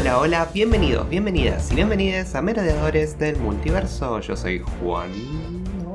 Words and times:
Hola, 0.00 0.20
hola, 0.20 0.48
bienvenidos, 0.54 1.08
bienvenidas 1.08 1.72
y 1.72 1.74
bienvenidas 1.74 2.36
a 2.36 2.40
Merodeadores 2.40 3.18
del 3.18 3.34
Multiverso. 3.36 4.20
Yo 4.20 4.36
soy 4.36 4.60
Juan. 4.60 5.10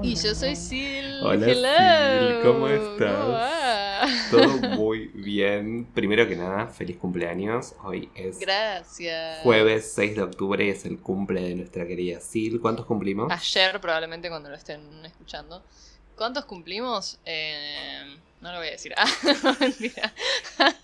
Y 0.01 0.15
yo 0.15 0.35
soy 0.35 0.57
Sil. 0.59 1.23
Hola, 1.23 1.47
Hello. 1.47 1.69
Sil, 1.71 2.43
¿cómo 2.43 2.67
estás? 2.67 4.29
¿Cómo? 4.29 4.59
Todo 4.59 4.69
muy 4.75 5.07
bien. 5.13 5.85
Primero 5.93 6.27
que 6.27 6.35
nada, 6.35 6.67
feliz 6.67 6.97
cumpleaños. 6.97 7.75
Hoy 7.81 8.09
es 8.13 8.39
Gracias. 8.39 9.39
jueves 9.41 9.93
6 9.95 10.17
de 10.17 10.21
octubre 10.23 10.69
es 10.69 10.83
el 10.83 10.99
cumple 10.99 11.41
de 11.41 11.55
nuestra 11.55 11.87
querida 11.87 12.19
Sil. 12.19 12.59
¿Cuántos 12.59 12.85
cumplimos? 12.85 13.31
Ayer, 13.31 13.79
probablemente 13.79 14.27
cuando 14.27 14.49
lo 14.49 14.55
estén 14.55 14.81
escuchando. 15.05 15.63
¿Cuántos 16.17 16.43
cumplimos? 16.43 17.19
Eh, 17.23 18.17
no 18.41 18.51
lo 18.51 18.57
voy 18.57 18.67
a 18.67 18.71
decir. 18.71 18.93
Ah, 18.97 19.07
mentira. 19.61 20.13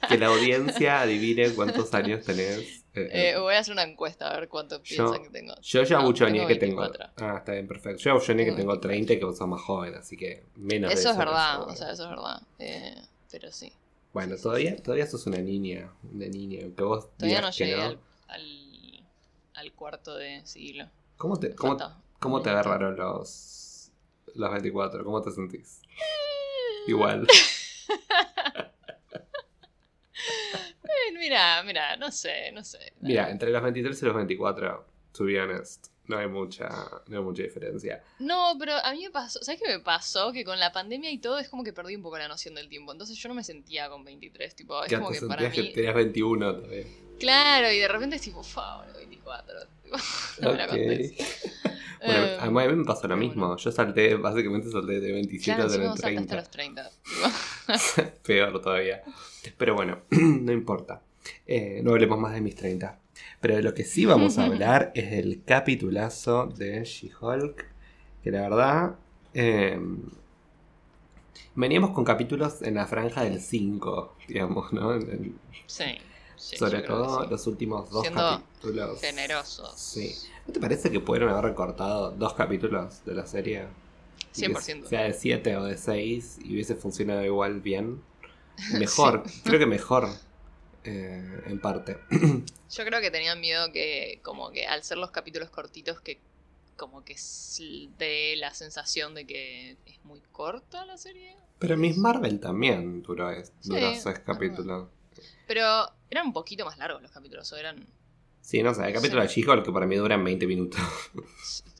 Que 0.07 0.17
la 0.17 0.27
audiencia 0.27 1.01
adivine 1.01 1.49
cuántos 1.49 1.93
años 1.93 2.23
tenés. 2.23 2.78
Eh, 3.07 3.31
Eh, 3.31 3.37
voy 3.39 3.53
a 3.55 3.59
hacer 3.59 3.73
una 3.73 3.83
encuesta 3.83 4.29
a 4.29 4.39
ver 4.39 4.49
cuánto 4.49 4.81
piensan 4.81 5.23
que 5.23 5.29
tengo. 5.29 5.53
Yo 5.61 5.83
ya 5.83 5.99
No, 5.99 6.05
buchoneé 6.05 6.33
tengo 6.33 6.47
que 6.47 6.55
tengo. 6.55 6.81
24. 6.81 7.13
Ah, 7.17 7.35
está 7.37 7.51
bien, 7.53 7.67
perfecto. 7.67 8.01
Yo 8.03 8.13
buchoneé 8.15 8.45
que 8.45 8.51
Tengo 8.51 8.57
tengo 8.57 8.71
24. 8.73 8.89
30 8.89 9.13
y 9.13 9.19
que 9.19 9.25
vos 9.25 9.37
sos 9.37 9.47
más 9.47 9.61
joven, 9.61 9.95
así 9.95 10.17
que 10.17 10.43
menos 10.55 10.89
de 10.89 10.95
Eso 10.99 11.09
es 11.09 11.15
no 11.17 11.19
verdad, 11.25 11.61
o 11.63 11.75
sea, 11.75 11.91
eso 11.91 12.03
es 12.03 12.09
verdad. 12.09 12.41
Eh, 12.59 12.95
pero 13.31 13.51
sí. 13.51 13.71
Bueno, 14.13 14.35
sí, 14.37 14.43
todavía, 14.43 14.75
sí. 14.75 14.81
todavía 14.81 15.05
sos 15.05 15.25
una 15.27 15.37
niña, 15.37 15.91
una 16.11 16.25
niña, 16.27 16.59
que 16.75 16.83
vos 16.83 17.09
Todavía 17.17 17.41
no 17.41 17.51
llegué 17.51 17.75
no. 17.77 17.83
al, 17.83 17.99
al, 18.27 19.05
al 19.55 19.73
cuarto 19.73 20.15
de 20.15 20.41
siglo. 20.45 20.89
¿Cómo 21.17 21.37
te, 21.39 21.53
cómo, 21.55 21.77
cómo 22.19 22.41
te 22.41 22.49
agarraron 22.49 22.95
los, 22.95 23.91
los 24.35 24.51
24? 24.51 25.03
¿Cómo 25.03 25.21
te 25.21 25.31
sentís? 25.31 25.81
Igual. 26.87 27.27
Eh, 30.89 31.17
Mira, 31.17 31.61
mira, 31.63 31.95
no 31.97 32.11
sé, 32.11 32.51
no 32.51 32.63
sé. 32.63 32.93
Mira, 33.01 33.29
entre 33.29 33.51
los 33.51 33.61
23 33.61 34.01
y 34.01 34.05
los 34.05 34.15
24, 34.15 34.85
to 35.13 35.23
be 35.25 35.39
honest, 35.39 35.87
no 36.07 36.17
hay 36.17 36.27
mucha, 36.27 36.69
no 37.07 37.17
hay 37.17 37.23
mucha 37.23 37.43
diferencia. 37.43 38.01
No, 38.19 38.55
pero 38.57 38.73
a 38.73 38.91
mí 38.93 39.03
me 39.03 39.11
pasó, 39.11 39.43
¿sabes 39.43 39.61
qué 39.61 39.67
me 39.67 39.79
pasó? 39.79 40.31
Que 40.31 40.43
con 40.43 40.59
la 40.59 40.71
pandemia 40.71 41.11
y 41.11 41.19
todo 41.19 41.37
es 41.39 41.49
como 41.49 41.63
que 41.63 41.73
perdí 41.73 41.95
un 41.95 42.01
poco 42.01 42.17
la 42.17 42.27
noción 42.27 42.55
del 42.55 42.67
tiempo. 42.69 42.91
Entonces 42.91 43.17
yo 43.17 43.29
no 43.29 43.35
me 43.35 43.43
sentía 43.43 43.89
con 43.89 44.03
23, 44.03 44.55
tipo, 44.55 44.83
es 44.83 44.89
Ya 44.89 44.97
como 44.99 45.11
te 45.11 45.19
que 45.19 45.25
para 45.27 45.41
mí... 45.43 45.51
que 45.51 45.63
tenías 45.65 45.93
21 45.95 46.55
todavía. 46.55 46.83
Claro, 47.19 47.71
y 47.71 47.77
de 47.79 47.87
repente 47.87 48.15
es 48.15 48.21
tipo, 48.21 48.41
fa, 48.41 48.77
bueno, 48.77 48.93
24. 48.97 49.55
tipo, 49.83 49.97
no 50.41 50.51
me 50.51 50.57
la 50.57 50.67
contés. 50.67 51.13
Bueno, 52.01 52.13
Eh, 52.25 52.37
a 52.39 52.45
mí 52.49 52.67
me 52.77 52.85
pasó 52.85 53.09
lo 53.09 53.17
mismo. 53.17 53.47
bueno. 53.47 53.57
Yo 53.57 53.71
salté, 53.73 54.15
básicamente 54.15 54.71
salté 54.71 55.01
de 55.01 55.11
27 55.11 55.43
Claro, 55.57 55.63
a 55.63 55.65
encima 55.65 55.95
tener 55.95 56.19
vos 56.21 56.29
saltaste 56.29 56.51
30. 56.51 56.81
a 56.81 56.87
los 56.87 57.79
30. 57.79 57.99
tipo. 57.99 58.11
Peor 58.23 58.61
todavía. 58.61 59.03
Pero 59.57 59.75
bueno, 59.75 59.99
no 60.11 60.51
importa. 60.51 61.01
Eh, 61.47 61.81
no 61.83 61.91
hablemos 61.91 62.19
más 62.19 62.33
de 62.33 62.41
mis 62.41 62.55
30. 62.55 62.99
Pero 63.41 63.55
de 63.55 63.63
lo 63.63 63.73
que 63.73 63.83
sí 63.83 64.05
vamos 64.05 64.37
a 64.37 64.45
hablar 64.45 64.91
es 64.95 65.11
del 65.11 65.43
capitulazo 65.43 66.47
de 66.47 66.83
She-Hulk. 66.83 67.65
Que 68.23 68.31
la 68.31 68.41
verdad. 68.41 68.95
eh, 69.33 69.79
veníamos 71.55 71.91
con 71.91 72.03
capítulos 72.05 72.61
en 72.61 72.75
la 72.75 72.87
franja 72.87 73.23
del 73.23 73.39
5, 73.41 74.15
digamos, 74.27 74.71
¿no? 74.73 74.99
Sí, 75.67 75.85
sí, 76.35 76.57
sobre 76.57 76.81
todo 76.81 77.23
sí. 77.23 77.27
los 77.29 77.47
últimos 77.47 77.89
dos 77.89 78.01
Siendo 78.01 78.21
capítulos. 78.61 79.01
Generosos. 79.01 79.73
Sí. 79.75 80.15
¿No 80.47 80.53
te 80.53 80.59
parece 80.59 80.91
que 80.91 80.99
pudieron 80.99 81.29
haber 81.29 81.45
recortado 81.45 82.11
dos 82.11 82.33
capítulos 82.33 83.03
de 83.05 83.13
la 83.15 83.25
serie? 83.27 83.67
Y 84.35 84.45
que 84.45 84.53
100%. 84.53 84.85
Sea 84.85 85.03
de 85.03 85.13
7 85.13 85.57
o 85.57 85.63
de 85.65 85.77
6 85.77 86.39
y 86.43 86.53
hubiese 86.53 86.75
funcionado 86.75 87.23
igual 87.25 87.61
bien. 87.61 88.01
Mejor, 88.77 89.23
creo 89.43 89.59
que 89.59 89.65
mejor. 89.65 90.07
eh, 90.83 91.41
en 91.47 91.59
parte. 91.59 91.97
Yo 92.71 92.85
creo 92.85 93.01
que 93.01 93.11
tenían 93.11 93.39
miedo 93.41 93.71
que, 93.71 94.19
como 94.23 94.49
que 94.51 94.65
al 94.65 94.83
ser 94.83 94.97
los 94.97 95.11
capítulos 95.11 95.49
cortitos, 95.49 95.99
que 96.01 96.19
como 96.77 97.03
que 97.03 97.15
dé 97.97 98.35
la 98.37 98.53
sensación 98.53 99.13
de 99.13 99.25
que 99.25 99.75
es 99.85 100.03
muy 100.05 100.21
corta 100.31 100.85
la 100.85 100.97
serie. 100.97 101.35
Pero 101.59 101.75
Miss 101.75 101.97
Marvel 101.97 102.39
también 102.39 103.01
duró, 103.03 103.29
es- 103.29 103.51
Sí, 103.59 103.69
duró 103.69 103.89
es 103.89 104.03
6 104.03 104.19
capítulos. 104.19 104.87
Pero 105.45 105.65
eran 106.09 106.27
un 106.27 106.33
poquito 106.33 106.63
más 106.63 106.77
largos 106.77 107.01
los 107.01 107.11
capítulos, 107.11 107.51
o 107.51 107.57
eran... 107.57 107.85
Sí, 108.41 108.63
no 108.63 108.73
sé, 108.73 108.83
hay 108.83 108.93
capítulos 108.93 109.23
de 109.27 109.29
She-Hulk 109.41 109.65
que 109.65 109.71
para 109.73 109.85
mí 109.85 109.95
duran 109.97 110.23
20 110.23 110.47
minutos. 110.47 110.79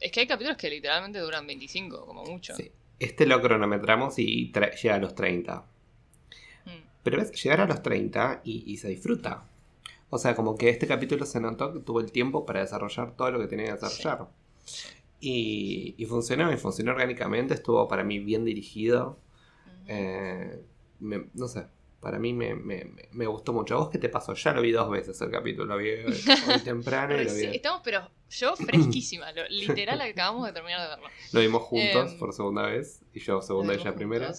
Es 0.02 0.12
que 0.12 0.20
hay 0.20 0.28
capítulos 0.28 0.58
que 0.58 0.70
literalmente 0.70 1.20
duran 1.20 1.48
25, 1.48 2.06
como 2.06 2.26
mucho. 2.26 2.56
Sí. 2.56 2.70
Este 3.00 3.26
lo 3.26 3.42
cronometramos 3.42 4.20
y 4.20 4.52
llega 4.52 4.96
a 4.96 5.00
los 5.00 5.16
30. 5.16 5.66
Pero 7.04 7.18
ves, 7.18 7.32
llegar 7.44 7.62
a 7.62 7.66
los 7.66 7.82
30 7.82 8.42
y, 8.44 8.64
y 8.72 8.78
se 8.78 8.90
disfruta. 8.90 9.44
O 10.10 10.18
sea, 10.18 10.36
como 10.36 10.58
que 10.58 10.70
este 10.70 10.88
capítulo 10.88 11.26
se 11.26 11.40
notó 11.40 11.72
que 11.74 11.80
tuvo 11.80 12.00
el 12.00 12.12
tiempo 12.12 12.46
para 12.46 12.62
desarrollar 12.62 13.16
todo 13.16 13.32
lo 13.32 13.40
que 13.40 13.48
tenía 13.48 13.66
que 13.68 13.74
desarrollar. 13.74 14.28
Y, 15.22 15.96
y 15.98 16.06
funcionó, 16.06 16.52
y 16.52 16.58
funcionó 16.58 16.92
orgánicamente, 16.92 17.54
estuvo 17.54 17.88
para 17.88 18.04
mí 18.04 18.20
bien 18.20 18.46
dirigido. 18.46 19.18
Eh, 19.88 20.62
me- 21.00 21.26
no 21.34 21.48
sé, 21.48 21.66
para 22.00 22.20
mí 22.20 22.34
me, 22.34 22.56
me- 22.56 22.90
me- 23.12 23.26
gustó 23.28 23.52
mucho. 23.54 23.76
¿A 23.76 23.80
vos 23.80 23.90
qué 23.90 23.98
te 23.98 24.10
pasó? 24.10 24.34
Ya 24.34 24.54
lo 24.54 24.62
vi 24.62 24.72
dos 24.72 24.90
veces 24.90 25.20
el 25.22 25.32
capítulo, 25.32 25.66
lo 25.66 25.78
vi 25.78 25.90
hoy 25.90 26.14
temprano 26.64 27.20
y 27.22 27.26
lo, 27.26 27.34
vi- 27.34 27.46
Estamos, 27.56 27.82
pero 27.84 28.10
yo 28.30 28.56
fresquísima, 28.56 29.32
lo- 29.34 29.48
literal 29.50 30.00
acabamos 30.02 30.46
de 30.48 30.54
terminar 30.54 30.82
de 30.82 30.88
verlo. 30.88 31.08
lo 31.34 31.40
vimos 31.42 31.64
juntos 31.64 32.12
Em, 32.14 32.20
por 32.20 32.34
segunda 32.34 32.64
vez, 32.64 33.02
y 33.14 33.20
yo 33.20 33.42
segunda 33.42 33.74
y 33.74 33.78
ella 33.78 33.84
vimos 33.86 33.98
primera. 33.98 34.34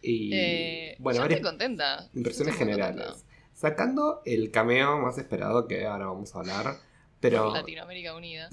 Juntos. 0.00 0.10
Y 0.10 0.30
Eh, 0.34 0.96
bueno, 0.98 1.22
estoy 1.24 1.40
contenta. 1.42 2.08
impresiones 2.14 2.54
Estoy 2.54 2.66
generales. 2.68 3.06
contenta. 3.06 3.26
Sacando 3.54 4.22
el 4.24 4.50
cameo 4.50 4.98
más 4.98 5.18
esperado 5.18 5.66
que 5.68 5.86
ahora 5.86 6.06
vamos 6.06 6.34
a 6.34 6.38
hablar, 6.40 6.76
pero, 7.20 7.52
Latinoamérica 7.52 8.14
Unida. 8.14 8.48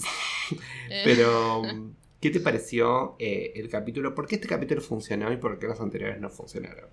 Eh, 0.90 1.02
pero 1.06 1.62
¿qué 2.22 2.30
te 2.32 2.40
pareció 2.42 3.16
eh, 3.20 3.54
el 3.56 3.70
capítulo? 3.70 4.14
¿Por 4.14 4.28
qué 4.28 4.36
este 4.36 4.48
capítulo 4.48 4.82
funcionó 4.82 5.32
y 5.32 5.38
por 5.38 5.60
qué 5.60 5.68
los 5.68 5.80
anteriores 5.80 6.20
no 6.20 6.30
funcionaron? 6.30 6.90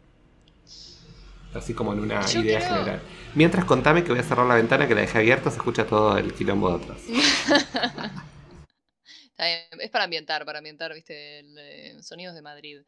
Así 1.54 1.72
como 1.72 1.92
en 1.92 2.00
una 2.00 2.24
Yo 2.26 2.40
idea 2.40 2.58
creo- 2.58 2.70
general. 2.78 3.02
Mientras 3.34 3.64
contame 3.64 4.02
que 4.02 4.10
voy 4.10 4.18
a 4.18 4.24
cerrar 4.24 4.46
la 4.46 4.56
ventana 4.56 4.88
que 4.88 4.94
la 4.94 5.02
dejé 5.02 5.18
abierta, 5.18 5.50
se 5.50 5.56
escucha 5.58 5.86
todo 5.86 6.16
el 6.18 6.32
quilombo 6.34 6.76
de 6.76 6.84
atrás. 6.84 6.98
Está 9.30 9.46
bien, 9.46 9.80
Es 9.80 9.90
para 9.90 10.04
ambientar, 10.04 10.44
para 10.44 10.58
ambientar, 10.58 10.92
viste, 10.94 11.40
el, 11.40 11.56
eh, 11.58 12.02
sonidos 12.02 12.34
de 12.34 12.42
Madrid. 12.42 12.78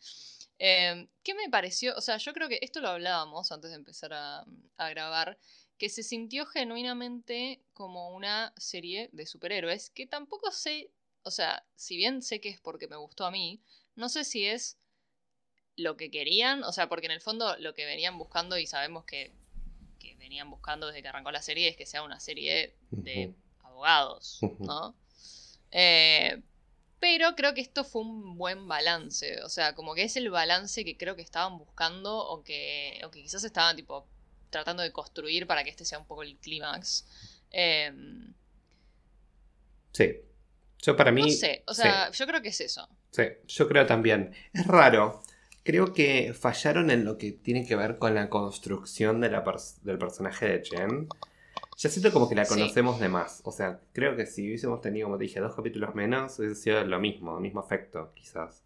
Eh, 0.58 1.08
¿Qué 1.22 1.34
me 1.34 1.48
pareció? 1.50 1.94
O 1.96 2.00
sea, 2.00 2.16
yo 2.16 2.32
creo 2.32 2.48
que 2.48 2.58
esto 2.62 2.80
lo 2.80 2.88
hablábamos 2.88 3.52
antes 3.52 3.70
de 3.70 3.76
empezar 3.76 4.12
a, 4.12 4.44
a 4.76 4.88
grabar, 4.90 5.38
que 5.78 5.88
se 5.88 6.02
sintió 6.02 6.46
genuinamente 6.46 7.62
como 7.72 8.10
una 8.14 8.52
serie 8.56 9.10
de 9.12 9.26
superhéroes, 9.26 9.90
que 9.90 10.06
tampoco 10.06 10.50
sé, 10.50 10.90
o 11.22 11.30
sea, 11.30 11.66
si 11.74 11.96
bien 11.96 12.22
sé 12.22 12.40
que 12.40 12.48
es 12.48 12.60
porque 12.60 12.88
me 12.88 12.96
gustó 12.96 13.26
a 13.26 13.30
mí, 13.30 13.60
no 13.94 14.08
sé 14.08 14.24
si 14.24 14.46
es 14.46 14.78
lo 15.76 15.96
que 15.96 16.10
querían, 16.10 16.64
o 16.64 16.72
sea, 16.72 16.88
porque 16.88 17.06
en 17.06 17.12
el 17.12 17.20
fondo 17.20 17.56
lo 17.58 17.74
que 17.74 17.84
venían 17.84 18.16
buscando 18.16 18.58
y 18.58 18.66
sabemos 18.66 19.04
que, 19.04 19.32
que 19.98 20.14
venían 20.16 20.50
buscando 20.50 20.86
desde 20.86 21.02
que 21.02 21.08
arrancó 21.08 21.30
la 21.30 21.42
serie 21.42 21.68
es 21.68 21.76
que 21.76 21.86
sea 21.86 22.02
una 22.02 22.18
serie 22.20 22.74
de 22.90 23.34
abogados. 23.62 24.40
¿no? 24.60 24.96
Eh, 25.70 26.42
pero 27.00 27.34
creo 27.36 27.54
que 27.54 27.60
esto 27.60 27.84
fue 27.84 28.02
un 28.02 28.36
buen 28.38 28.66
balance. 28.68 29.42
O 29.42 29.48
sea, 29.48 29.74
como 29.74 29.94
que 29.94 30.02
es 30.04 30.16
el 30.16 30.30
balance 30.30 30.84
que 30.84 30.96
creo 30.96 31.16
que 31.16 31.22
estaban 31.22 31.58
buscando 31.58 32.16
o 32.16 32.42
que, 32.42 33.00
o 33.04 33.10
que 33.10 33.22
quizás 33.22 33.44
estaban 33.44 33.76
tipo 33.76 34.06
tratando 34.50 34.82
de 34.82 34.92
construir 34.92 35.46
para 35.46 35.64
que 35.64 35.70
este 35.70 35.84
sea 35.84 35.98
un 35.98 36.06
poco 36.06 36.22
el 36.22 36.36
clímax. 36.38 37.06
Eh, 37.50 37.92
Sí. 39.92 40.12
Yo 40.82 40.94
para 40.94 41.10
mí. 41.10 41.22
no 41.22 41.28
sé, 41.28 41.62
o 41.66 41.74
sea, 41.74 42.10
yo 42.10 42.26
creo 42.26 42.42
que 42.42 42.48
es 42.50 42.60
eso. 42.60 42.86
Sí, 43.10 43.22
yo 43.48 43.66
creo 43.66 43.86
también. 43.86 44.34
Es 44.52 44.66
raro. 44.66 45.22
Creo 45.64 45.92
que 45.94 46.32
fallaron 46.38 46.90
en 46.90 47.04
lo 47.04 47.16
que 47.18 47.32
tiene 47.32 47.66
que 47.66 47.74
ver 47.76 47.98
con 47.98 48.14
la 48.14 48.28
construcción 48.28 49.20
de 49.20 49.30
la 49.30 49.42
pers- 49.42 49.78
del 49.80 49.98
personaje 49.98 50.46
de 50.46 50.64
Jen. 50.64 51.08
Ya 51.78 51.90
siento 51.90 52.12
como 52.12 52.28
que 52.28 52.34
la 52.34 52.44
Sí. 52.44 52.54
conocemos 52.54 52.98
de 53.00 53.08
más. 53.08 53.42
O 53.44 53.52
sea, 53.52 53.80
creo 53.92 54.16
que 54.16 54.26
si 54.26 54.46
hubiésemos 54.46 54.80
tenido, 54.80 55.06
como 55.08 55.18
te 55.18 55.24
dije, 55.24 55.40
dos 55.40 55.54
capítulos 55.54 55.94
menos, 55.94 56.38
hubiese 56.38 56.54
sido 56.56 56.82
lo 56.84 56.98
mismo, 57.00 57.36
el 57.36 57.42
mismo 57.42 57.60
efecto, 57.60 58.12
quizás. 58.14 58.62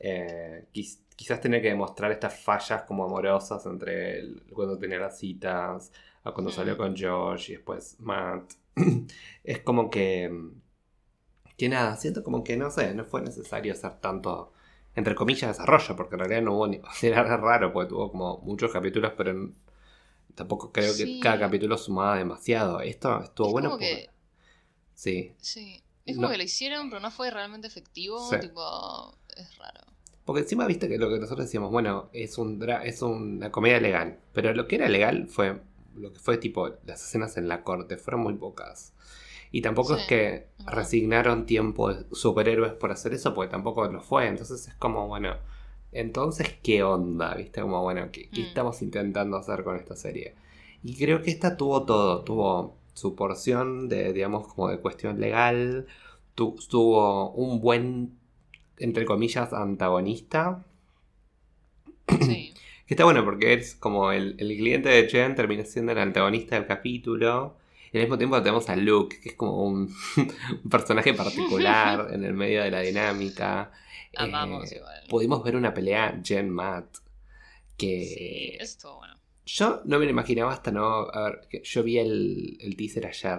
Eh, 0.00 0.66
quiz- 0.74 1.00
quizás 1.16 1.40
tenía 1.40 1.62
que 1.62 1.68
demostrar 1.68 2.12
estas 2.12 2.38
fallas 2.42 2.82
como 2.82 3.04
amorosas 3.04 3.64
entre 3.66 4.18
el- 4.20 4.42
cuando 4.52 4.78
tenía 4.78 4.98
las 4.98 5.18
citas, 5.18 5.92
o 6.24 6.32
cuando 6.34 6.50
Mm. 6.50 6.54
salió 6.54 6.76
con 6.76 6.96
Josh 6.96 7.50
y 7.50 7.54
después 7.54 7.96
Matt. 8.00 8.52
es 9.44 9.60
como 9.60 9.90
que 9.90 10.30
que 11.56 11.68
nada, 11.68 11.96
siento 11.96 12.22
como 12.24 12.42
que 12.44 12.56
no 12.56 12.70
sé, 12.70 12.94
no 12.94 13.04
fue 13.04 13.22
necesario 13.22 13.72
hacer 13.72 14.00
tanto, 14.00 14.52
entre 14.96 15.14
comillas, 15.14 15.56
desarrollo, 15.56 15.96
porque 15.96 16.14
en 16.16 16.18
realidad 16.20 16.42
no 16.42 16.54
hubo 16.54 16.66
ni. 16.66 16.80
Era 17.02 17.22
raro, 17.36 17.72
porque 17.72 17.88
tuvo 17.90 18.10
como 18.10 18.38
muchos 18.38 18.72
capítulos, 18.72 19.12
pero 19.16 19.50
tampoco 20.34 20.72
creo 20.72 20.94
que 20.96 21.20
cada 21.20 21.38
capítulo 21.40 21.76
sumaba 21.78 22.16
demasiado. 22.18 22.80
Esto 22.80 23.22
estuvo 23.22 23.48
Es 23.48 23.52
bueno 23.52 23.68
como 23.70 23.78
porque- 23.80 23.94
que- 24.06 24.10
Sí, 24.94 25.34
Sí. 25.40 25.82
Es 26.06 26.16
No. 26.16 26.22
como 26.22 26.32
que 26.32 26.38
lo 26.38 26.44
hicieron, 26.44 26.90
pero 26.90 27.00
no 27.00 27.10
fue 27.10 27.30
realmente 27.30 27.66
efectivo. 27.66 28.28
Sí. 28.30 28.36
Tipo, 28.40 29.16
es 29.36 29.56
raro. 29.58 29.80
porque 30.26 30.40
encima 30.42 30.66
viste 30.66 30.88
que 30.88 30.96
lo 30.96 31.10
que 31.10 31.18
nosotros 31.18 31.46
decíamos, 31.46 31.70
bueno, 31.70 32.08
es, 32.14 32.38
un 32.38 32.58
dra- 32.58 32.82
es 32.84 33.02
una 33.02 33.50
comedia 33.52 33.78
legal, 33.80 34.20
pero 34.32 34.54
lo 34.54 34.66
que 34.66 34.76
era 34.76 34.88
legal 34.88 35.28
fue 35.28 35.60
lo 35.96 36.12
que 36.14 36.18
fue 36.18 36.38
tipo 36.38 36.70
las 36.86 37.02
escenas 37.04 37.36
en 37.36 37.46
la 37.46 37.62
corte 37.62 37.96
fueron 37.98 38.22
muy 38.22 38.32
pocas. 38.34 38.94
Y 39.52 39.60
tampoco 39.62 39.94
Sí, 39.96 40.00
es 40.00 40.06
que 40.08 40.48
resignaron 40.66 41.46
tiempo 41.46 41.92
de 41.92 42.06
superhéroes 42.12 42.72
por 42.72 42.90
hacer 42.90 43.12
eso, 43.14 43.34
porque 43.34 43.50
tampoco 43.50 43.86
lo 43.86 44.00
fue. 44.00 44.26
Entonces 44.28 44.66
es 44.68 44.74
como, 44.76 45.06
bueno, 45.08 45.36
entonces, 45.94 46.54
¿qué 46.62 46.82
onda? 46.82 47.34
¿Viste? 47.34 47.60
Como, 47.62 47.82
bueno, 47.82 48.10
¿qué, 48.12 48.28
qué 48.30 48.42
Mm. 48.42 48.46
estamos 48.46 48.82
intentando 48.82 49.36
hacer 49.36 49.64
con 49.64 49.76
esta 49.76 49.96
serie? 49.96 50.34
Y 50.82 50.96
creo 50.96 51.22
que 51.22 51.30
esta 51.30 51.56
tuvo 51.56 51.84
todo. 51.84 52.22
Tuvo 52.24 52.76
su 52.94 53.14
porción 53.16 53.88
de, 53.88 54.12
digamos, 54.12 54.46
como 54.48 54.68
de 54.68 54.78
cuestión 54.80 55.20
legal. 55.20 55.86
Tu- 56.34 56.56
tuvo 56.70 57.30
un 57.32 57.60
buen, 57.60 58.18
entre 58.78 59.04
comillas, 59.06 59.52
antagonista. 59.52 60.64
Sí. 62.20 62.52
Que 62.86 62.92
está 62.92 63.04
bueno 63.04 63.24
porque 63.24 63.54
es 63.54 63.74
como 63.76 64.12
el, 64.12 64.34
el 64.38 64.48
cliente 64.58 64.90
de 64.90 65.08
Jen 65.08 65.34
termina 65.34 65.64
siendo 65.64 65.92
el 65.92 65.98
antagonista 65.98 66.54
del 66.56 66.66
capítulo. 66.66 67.54
Y 67.94 67.98
al 67.98 68.02
mismo 68.04 68.18
tiempo 68.18 68.42
tenemos 68.42 68.68
a 68.68 68.74
Luke, 68.76 69.20
que 69.20 69.28
es 69.30 69.34
como 69.36 69.64
un, 69.64 69.88
un 70.64 70.68
personaje 70.70 71.14
particular 71.14 72.08
en 72.12 72.24
el 72.24 72.34
medio 72.34 72.64
de 72.64 72.70
la 72.72 72.80
dinámica. 72.80 73.70
Amamos 74.16 74.70
Eh, 74.72 74.76
igual. 74.78 75.02
Pudimos 75.08 75.44
ver 75.44 75.54
una 75.56 75.72
pelea 75.72 76.20
Jen-Matt. 76.22 76.96
Que 77.76 78.04
Sí, 78.04 78.50
eso 78.56 78.64
estuvo 78.64 78.96
bueno. 78.98 79.14
yo 79.46 79.80
no 79.84 79.98
me 79.98 80.04
lo 80.06 80.10
imaginaba 80.10 80.52
hasta 80.52 80.72
no. 80.72 81.08
A 81.08 81.22
ver, 81.30 81.62
yo 81.62 81.82
vi 81.84 81.98
el, 81.98 82.56
el 82.60 82.76
teaser 82.76 83.06
ayer. 83.06 83.38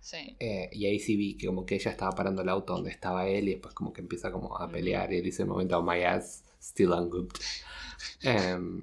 Sí. 0.00 0.36
eh, 0.38 0.68
y 0.72 0.86
ahí 0.86 0.98
sí 0.98 1.16
vi 1.16 1.36
que 1.36 1.46
como 1.46 1.66
que 1.66 1.74
ella 1.74 1.90
estaba 1.90 2.12
parando 2.12 2.42
el 2.42 2.48
auto 2.50 2.74
donde 2.74 2.90
estaba 2.90 3.26
él. 3.28 3.48
Y 3.48 3.52
después 3.52 3.74
como 3.74 3.92
que 3.94 4.00
empieza 4.02 4.30
como 4.30 4.56
a 4.58 4.68
pelear. 4.70 5.10
Y 5.12 5.16
él 5.16 5.22
dice 5.22 5.42
el 5.42 5.48
momento, 5.48 5.82
my 5.82 6.02
ass 6.02 6.44
still 6.60 6.92
ungooped. 6.92 7.40
Em, 8.22 8.80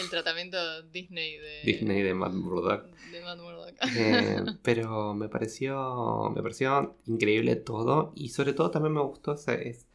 El 0.00 0.10
tratamiento 0.10 0.82
Disney 0.82 1.38
de, 1.38 1.62
Disney 1.64 2.02
de 2.02 2.14
Matt 2.14 2.32
Murdock. 2.34 2.84
de 3.12 3.20
Matt 3.22 3.38
Murdock. 3.38 3.74
Eh, 3.96 4.36
pero 4.62 5.14
me 5.14 5.28
pareció 5.28 6.30
me 6.34 6.42
pareció 6.42 6.96
increíble 7.06 7.56
todo 7.56 8.12
y 8.14 8.30
sobre 8.30 8.52
todo 8.52 8.70
también 8.70 8.94
me 8.94 9.00
gustó 9.02 9.32
esa, 9.34 9.54
es, 9.54 9.86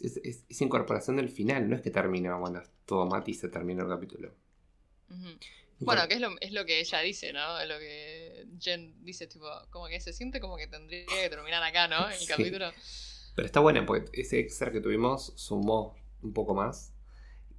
es- 0.00 0.18
es- 0.24 0.44
esa 0.48 0.64
incorporación 0.64 1.16
del 1.16 1.28
final 1.28 1.68
no 1.68 1.76
es 1.76 1.82
que 1.82 1.90
termina 1.90 2.36
bueno 2.36 2.62
todo 2.84 3.06
Mati 3.06 3.34
se 3.34 3.48
termina 3.48 3.82
el 3.82 3.88
capítulo. 3.88 4.32
Bueno, 5.78 6.08
que 6.08 6.14
es 6.14 6.20
lo, 6.20 6.30
es 6.40 6.52
lo 6.52 6.64
que 6.64 6.80
ella 6.80 7.00
dice, 7.00 7.32
¿no? 7.32 7.58
Es 7.60 7.68
lo 7.68 7.78
que 7.78 8.46
Jen 8.60 8.94
dice, 9.04 9.26
tipo, 9.26 9.46
como 9.70 9.88
que 9.88 10.00
se 10.00 10.12
siente 10.12 10.40
como 10.40 10.56
que 10.56 10.66
tendría 10.66 11.04
que 11.06 11.28
terminar 11.28 11.62
acá, 11.62 11.86
¿no? 11.86 12.08
El 12.08 12.16
Sí. 12.18 12.26
capítulo. 12.26 12.70
pero 13.34 13.44
está 13.46 13.60
bueno 13.60 13.84
porque 13.84 14.22
ese 14.22 14.38
extra 14.40 14.72
que 14.72 14.80
tuvimos 14.80 15.34
sumó 15.36 15.94
un 16.22 16.32
poco 16.32 16.54
más 16.54 16.92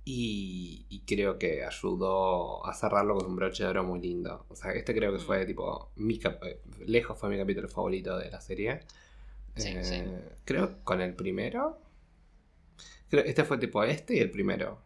y, 0.05 0.85
y 0.89 1.01
creo 1.01 1.37
que 1.39 1.65
ayudó 1.65 2.65
a 2.65 2.73
cerrarlo 2.73 3.15
con 3.15 3.27
un 3.27 3.35
broche 3.35 3.63
de 3.63 3.69
oro 3.69 3.83
muy 3.83 4.01
lindo 4.01 4.45
o 4.49 4.55
sea 4.55 4.71
este 4.73 4.95
creo 4.95 5.13
que 5.13 5.19
fue 5.19 5.45
tipo 5.45 5.91
mi 5.97 6.19
eh, 6.43 6.61
lejos 6.85 7.19
fue 7.19 7.29
mi 7.29 7.37
capítulo 7.37 7.67
favorito 7.69 8.17
de 8.17 8.31
la 8.31 8.41
serie 8.41 8.81
Sí, 9.55 9.69
Eh, 9.73 9.83
sí. 9.83 10.03
Creo 10.45 10.83
con 10.83 11.01
el 11.01 11.15
primero. 11.15 11.79
Creo, 13.09 13.23
este 13.23 13.43
fue 13.43 13.57
tipo 13.57 13.83
este 13.83 14.15
y 14.15 14.19
el 14.19 14.31
primero. 14.31 14.79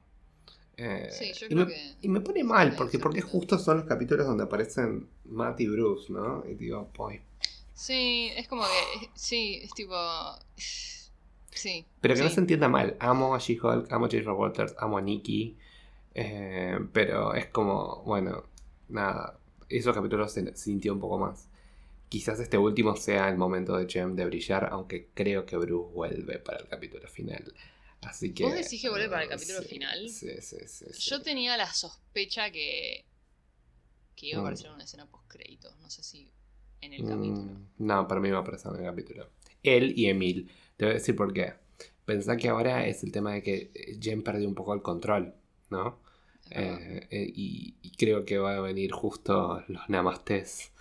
Eh, 0.78 1.10
Sí, 1.12 1.34
yo 1.34 1.48
y, 1.50 1.56
creo 1.56 1.66
me, 1.68 1.74
que- 1.74 1.96
y 2.02 2.08
me 2.10 2.22
pone 2.22 2.44
mal, 2.44 2.76
porque, 2.76 3.00
porque 3.00 3.22
justo 3.22 3.60
son 3.60 3.78
los 3.80 3.86
capítulos 3.88 4.28
donde 4.28 4.44
aparecen 4.46 5.10
Matt 5.26 5.62
y 5.62 5.68
Bruce, 5.68 6.12
¿no? 6.14 6.44
Y 6.50 6.56
digo, 6.56 6.90
pues. 6.94 7.22
Sí, 7.74 8.32
es 8.36 8.48
como 8.48 8.64
que, 8.64 9.10
sí, 9.16 9.60
es 9.64 9.72
tipo... 9.74 9.96
Sí. 11.52 11.86
Pero 12.02 12.16
que 12.16 12.24
no 12.24 12.30
se 12.30 12.40
entienda 12.40 12.68
mal. 12.70 12.96
Amo 13.00 13.36
a 13.36 13.40
She-Hulk, 13.40 13.92
amo 13.92 14.06
a 14.06 14.10
Jennifer 14.10 14.34
Walters, 14.34 14.76
amo 14.80 14.98
a 14.98 15.02
Nikki. 15.02 15.58
eh, 16.14 16.78
pero 16.94 17.34
es 17.36 17.48
como, 17.48 18.04
bueno, 18.04 18.44
nada. 18.90 19.40
Esos 19.70 19.96
capítulos 19.96 20.32
se 20.34 20.56
sintió 20.58 20.94
un 20.94 21.00
poco 21.00 21.18
más. 21.18 21.48
Quizás 22.10 22.40
este 22.42 22.58
último 22.58 22.96
sea 22.98 23.30
el 23.30 23.38
momento 23.38 23.78
de 23.78 23.88
Jem 23.88 24.16
de 24.16 24.26
brillar, 24.26 24.68
aunque 24.72 25.10
creo 25.14 25.46
que 25.46 25.56
Bruce 25.58 25.94
vuelve 25.94 26.40
para 26.40 26.60
el 26.60 26.68
capítulo 26.68 27.08
final. 27.08 27.54
Así 28.02 28.34
que. 28.34 28.44
¿Vos 28.44 28.54
decís 28.56 28.82
que 28.82 28.90
vuelve 28.90 29.08
para 29.10 29.24
el 29.24 29.28
eh, 29.30 29.32
capítulo 29.32 29.62
sí, 29.62 29.68
final? 29.68 30.10
Sí, 30.10 30.30
sí, 30.42 30.58
sí. 30.68 30.86
sí. 30.92 31.10
Yo 31.10 31.22
tenía 31.22 31.56
la 31.56 31.72
sospecha 31.74 32.52
que, 32.52 33.06
que 34.16 34.28
iba 34.28 34.40
a 34.40 34.42
Mm. 34.42 34.46
aparecer 34.46 34.68
en 34.68 34.74
una 34.74 34.84
escena 34.84 35.06
post 35.06 35.24
créditos. 35.28 35.78
No 35.80 35.90
sé 35.90 36.04
si 36.04 36.30
en 36.82 36.94
el 36.94 37.04
Mm, 37.04 37.08
capítulo. 37.08 37.52
No, 37.78 38.08
para 38.08 38.20
mí 38.20 38.30
va 38.30 38.40
a 38.40 38.42
aparecer 38.42 38.72
en 38.74 38.80
el 38.80 38.86
capítulo. 38.86 39.30
Él 39.64 39.94
y 39.98 40.08
Emil. 40.08 40.50
Te 40.82 40.86
voy 40.86 40.94
a 40.94 40.98
decir 40.98 41.16
por 41.16 41.32
qué. 41.32 41.54
Pensá 42.06 42.38
que 42.38 42.50
ahora 42.50 42.88
es 42.88 43.04
el 43.04 43.12
tema 43.12 43.34
de 43.34 43.44
que 43.44 43.70
eh, 43.76 44.00
Jen 44.02 44.24
perdió 44.24 44.48
un 44.48 44.56
poco 44.56 44.74
el 44.74 44.82
control, 44.82 45.36
¿no? 45.70 46.00
Eh, 46.50 47.08
eh, 47.12 47.32
y, 47.36 47.76
y 47.84 47.92
creo 47.92 48.26
que 48.26 48.40
va 48.40 48.56
a 48.56 48.62
venir 48.62 48.92
justo 48.92 49.64
los 49.68 49.88
namastés. 49.90 50.72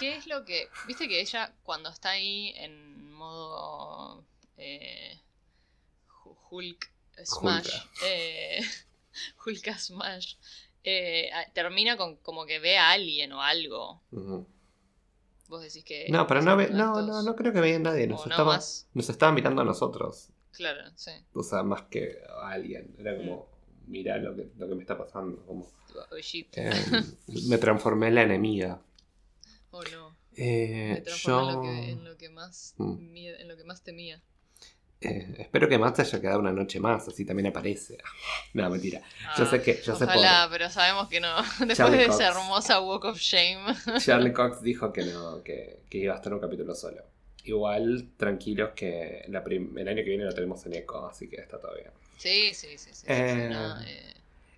¿Qué 0.00 0.16
es 0.16 0.26
lo 0.26 0.44
que. 0.44 0.66
Viste 0.88 1.06
que 1.06 1.20
ella, 1.20 1.54
cuando 1.62 1.90
está 1.90 2.10
ahí 2.10 2.52
en 2.56 3.12
modo. 3.12 4.24
eh, 4.56 5.20
Hu- 6.24 6.36
Hulk 6.50 6.90
Smash. 7.24 7.66
Hulka. 7.68 7.88
eh, 8.04 8.60
Hulka 9.46 9.78
Smash. 9.78 10.34
termina 11.54 11.96
con 11.96 12.16
como 12.16 12.46
que 12.46 12.58
ve 12.58 12.78
a 12.78 12.90
alguien 12.90 13.30
o 13.32 13.40
algo. 13.42 14.02
Ujú. 14.10 14.44
Vos 15.50 15.60
decís 15.62 15.84
que. 15.84 16.06
No, 16.10 16.26
pero 16.26 16.40
no, 16.42 16.56
ve, 16.56 16.70
no, 16.70 17.02
no, 17.02 17.22
no 17.22 17.36
creo 17.36 17.52
que 17.52 17.60
veía 17.60 17.76
a 17.76 17.80
nadie. 17.80 18.06
Nos, 18.06 18.24
estaba, 18.26 18.54
más. 18.54 18.88
nos 18.94 19.10
estaba 19.10 19.32
mirando 19.32 19.60
a 19.62 19.64
nosotros. 19.64 20.30
Claro, 20.52 20.80
sí. 20.94 21.10
O 21.34 21.42
sea, 21.42 21.62
más 21.62 21.82
que 21.82 22.18
a 22.42 22.50
alguien. 22.50 22.94
Era 22.98 23.16
como, 23.18 23.48
mira 23.86 24.16
lo 24.18 24.34
que, 24.34 24.50
lo 24.56 24.68
que 24.68 24.74
me 24.76 24.80
está 24.82 24.96
pasando. 24.96 25.44
Como, 25.44 25.68
oh 26.10 26.16
shit. 26.18 26.48
eh, 26.56 26.72
me 27.48 27.58
transformé 27.58 28.08
en 28.08 28.14
la 28.14 28.22
enemiga. 28.22 28.80
Oh 29.72 29.82
no. 29.92 30.16
Eh, 30.36 30.94
Me 30.94 31.00
transformó 31.02 31.40
yo... 31.40 31.50
en, 31.50 31.54
lo 31.56 31.62
que, 31.62 31.90
en 31.90 32.04
lo 32.04 32.16
que 32.16 32.28
más 32.30 32.74
Mm. 32.78 33.16
en 33.16 33.48
lo 33.48 33.56
que 33.56 33.64
más 33.64 33.82
temía. 33.82 34.22
Eh, 35.02 35.34
espero 35.38 35.66
que 35.68 35.78
Matt 35.78 35.96
se 35.96 36.02
haya 36.02 36.20
quedado 36.20 36.40
una 36.40 36.52
noche 36.52 36.78
más, 36.78 37.08
así 37.08 37.24
también 37.24 37.46
aparece. 37.48 37.98
No, 38.54 38.68
mentira. 38.68 39.00
Yo 39.38 39.44
Ah, 39.44 39.46
sé 39.46 39.62
que, 39.62 39.80
yo 39.82 39.94
sé 39.96 40.04
Ojalá, 40.04 40.48
pero 40.50 40.68
sabemos 40.68 41.08
que 41.08 41.20
no. 41.20 41.36
Después 41.60 41.76
Charlie 41.76 41.98
de 41.98 42.06
Cox. 42.08 42.20
esa 42.20 42.28
hermosa 42.28 42.80
Walk 42.80 43.04
of 43.04 43.18
Shame. 43.18 43.74
Charlie 44.04 44.32
Cox 44.32 44.60
dijo 44.62 44.92
que 44.92 45.04
no, 45.04 45.42
que, 45.42 45.80
que 45.88 45.98
iba 45.98 46.12
a 46.14 46.16
estar 46.16 46.32
un 46.34 46.40
capítulo 46.40 46.74
solo. 46.74 47.02
Igual, 47.44 48.10
tranquilos 48.18 48.70
que 48.76 49.24
la 49.28 49.38
el 49.48 49.88
año 49.88 49.96
que 49.96 50.10
viene 50.10 50.24
lo 50.24 50.34
tenemos 50.34 50.64
en 50.66 50.74
Eco, 50.74 51.06
así 51.06 51.26
que 51.28 51.36
está 51.36 51.58
todo 51.58 51.74
bien. 51.74 51.90
Sí, 52.18 52.52
sí, 52.52 52.76
sí. 52.76 52.90
sí, 52.92 53.06
Eh, 53.08 53.48
sí, 53.48 53.54
no, 53.54 53.80
eh, 53.82 54.14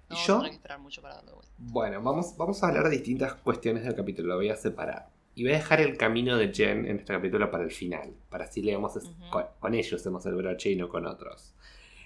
no 0.08 0.16
vamos 0.16 0.26
yo- 0.26 0.34
a 0.34 0.38
tener 0.38 0.50
que 0.50 0.56
esperar 0.56 0.78
mucho 0.80 1.00
para 1.02 1.14
darle 1.14 1.30
vuelta. 1.32 1.52
Bueno, 1.58 2.02
vamos, 2.02 2.36
vamos 2.36 2.60
a 2.62 2.66
hablar 2.68 2.84
de 2.84 2.90
distintas 2.90 3.34
cuestiones 3.34 3.84
del 3.84 3.94
capítulo, 3.94 4.30
lo 4.30 4.36
voy 4.36 4.48
a 4.50 4.56
separar. 4.56 5.08
Y 5.34 5.44
voy 5.44 5.52
a 5.52 5.56
dejar 5.56 5.80
el 5.80 5.96
camino 5.96 6.36
de 6.36 6.52
Jen 6.52 6.86
en 6.86 6.98
este 6.98 7.12
capítulo 7.14 7.50
para 7.50 7.64
el 7.64 7.70
final, 7.70 8.12
para 8.28 8.44
así 8.44 8.62
leamos 8.62 8.96
es- 8.96 9.10
con, 9.30 9.44
con 9.60 9.74
ellos 9.74 10.04
el 10.26 10.34
broche 10.34 10.70
y 10.70 10.76
no 10.76 10.88
con 10.88 11.06
otros. 11.06 11.54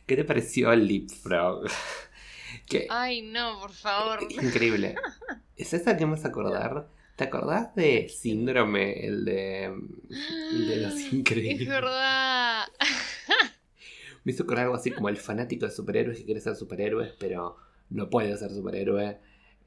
¿Qué 0.06 0.14
te 0.16 0.24
pareció 0.24 0.72
el 0.72 0.86
Leapfrog? 0.86 1.66
que, 2.68 2.86
Ay, 2.88 3.22
no, 3.22 3.58
por 3.60 3.72
favor. 3.72 4.20
Increíble. 4.30 4.94
¿Es 5.56 5.72
esa 5.74 5.96
que 5.96 6.06
me 6.06 6.14
hace 6.14 6.28
acordar? 6.28 6.88
¿Te 7.16 7.24
acordás 7.24 7.74
de 7.74 8.08
Síndrome, 8.10 9.06
el 9.06 9.24
de, 9.24 9.64
el 9.64 10.66
de 10.66 10.76
los 10.76 10.94
Es 10.94 11.12
increíbles? 11.12 11.66
verdad. 11.66 12.64
Me 14.24 14.32
hizo 14.32 14.42
acordar 14.42 14.64
algo 14.64 14.76
así 14.76 14.90
como 14.90 15.08
el 15.08 15.16
fanático 15.16 15.66
de 15.66 15.72
superhéroes 15.72 16.18
que 16.18 16.24
quiere 16.24 16.40
ser 16.40 16.56
superhéroes, 16.56 17.12
pero 17.18 17.56
no 17.90 18.10
puede 18.10 18.36
ser 18.36 18.50
superhéroe. 18.50 19.18